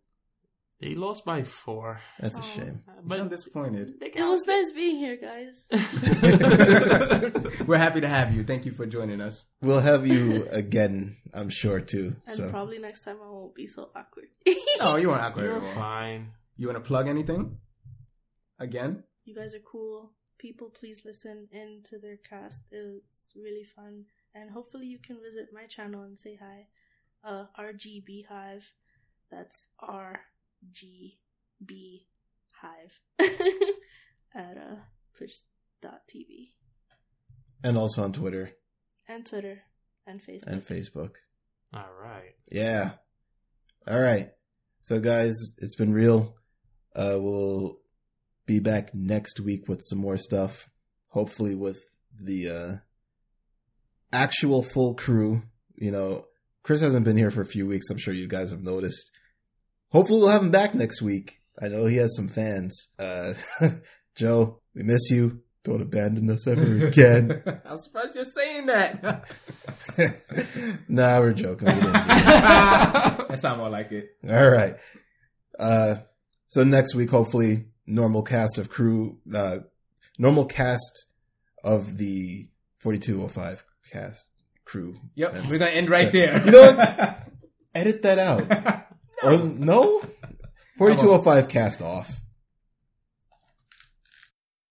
[0.84, 2.02] They lost by four.
[2.20, 2.52] That's a Oh.
[2.56, 2.84] shame.
[3.06, 3.94] But I'm disappointed.
[4.02, 5.66] It was nice being here, guys.
[7.68, 8.44] We're happy to have you.
[8.44, 9.46] Thank you for joining us.
[9.62, 12.18] We'll have you again, I'm sure, too.
[12.28, 14.28] And So probably next time I won't be so awkward.
[14.82, 16.32] Oh, you weren't awkward You're fine.
[16.58, 17.60] You want to plug anything?
[18.60, 19.04] Again?
[19.24, 20.12] you guys are cool.
[20.38, 22.62] People, please listen in to their cast.
[22.72, 24.04] It's really fun.
[24.36, 26.68] And hopefully you can visit my channel and say hi.
[27.24, 28.74] Uh, RGB Hive.
[29.32, 29.68] That's
[30.72, 32.02] RGB
[32.52, 33.02] Hive.
[34.36, 34.76] At uh,
[35.16, 36.52] twitch.tv.
[37.64, 38.52] and also on Twitter
[39.08, 39.62] And Twitter.
[40.08, 40.48] And Facebook.
[40.48, 41.12] and Facebook.
[41.74, 42.34] All right.
[42.52, 42.92] Yeah.
[43.88, 44.32] All right.
[44.82, 46.36] So, guys, it's been real.
[46.96, 47.80] Uh, we'll
[48.46, 50.68] be back next week with some more stuff.
[51.10, 51.80] Hopefully, with
[52.20, 52.76] the uh,
[54.12, 55.44] actual full crew.
[55.76, 56.26] You know,
[56.64, 57.90] Chris hasn't been here for a few weeks.
[57.90, 59.10] I'm sure you guys have noticed.
[59.94, 61.40] Hopefully, we'll have him back next week.
[61.62, 62.90] I know he has some fans.
[63.00, 63.34] Uh,
[64.16, 65.42] Joe, we miss you.
[65.64, 67.42] Don't abandon us ever again.
[67.66, 69.30] I'm surprised you're saying that.
[70.90, 71.68] nah, we're joking.
[71.68, 73.28] We didn't do that.
[73.30, 74.10] that sounds more like it.
[74.28, 74.76] All right.
[75.58, 75.96] Uh,
[76.48, 79.60] so next week, hopefully, normal cast of crew, uh,
[80.18, 81.06] normal cast
[81.64, 82.50] of the
[82.80, 84.26] 4205 cast
[84.66, 84.96] crew.
[85.16, 86.44] Yep, And we're gonna end right there.
[86.46, 87.28] You know what?
[87.76, 88.83] Edit that out.
[89.24, 90.02] No?
[90.78, 92.12] 4205 cast off.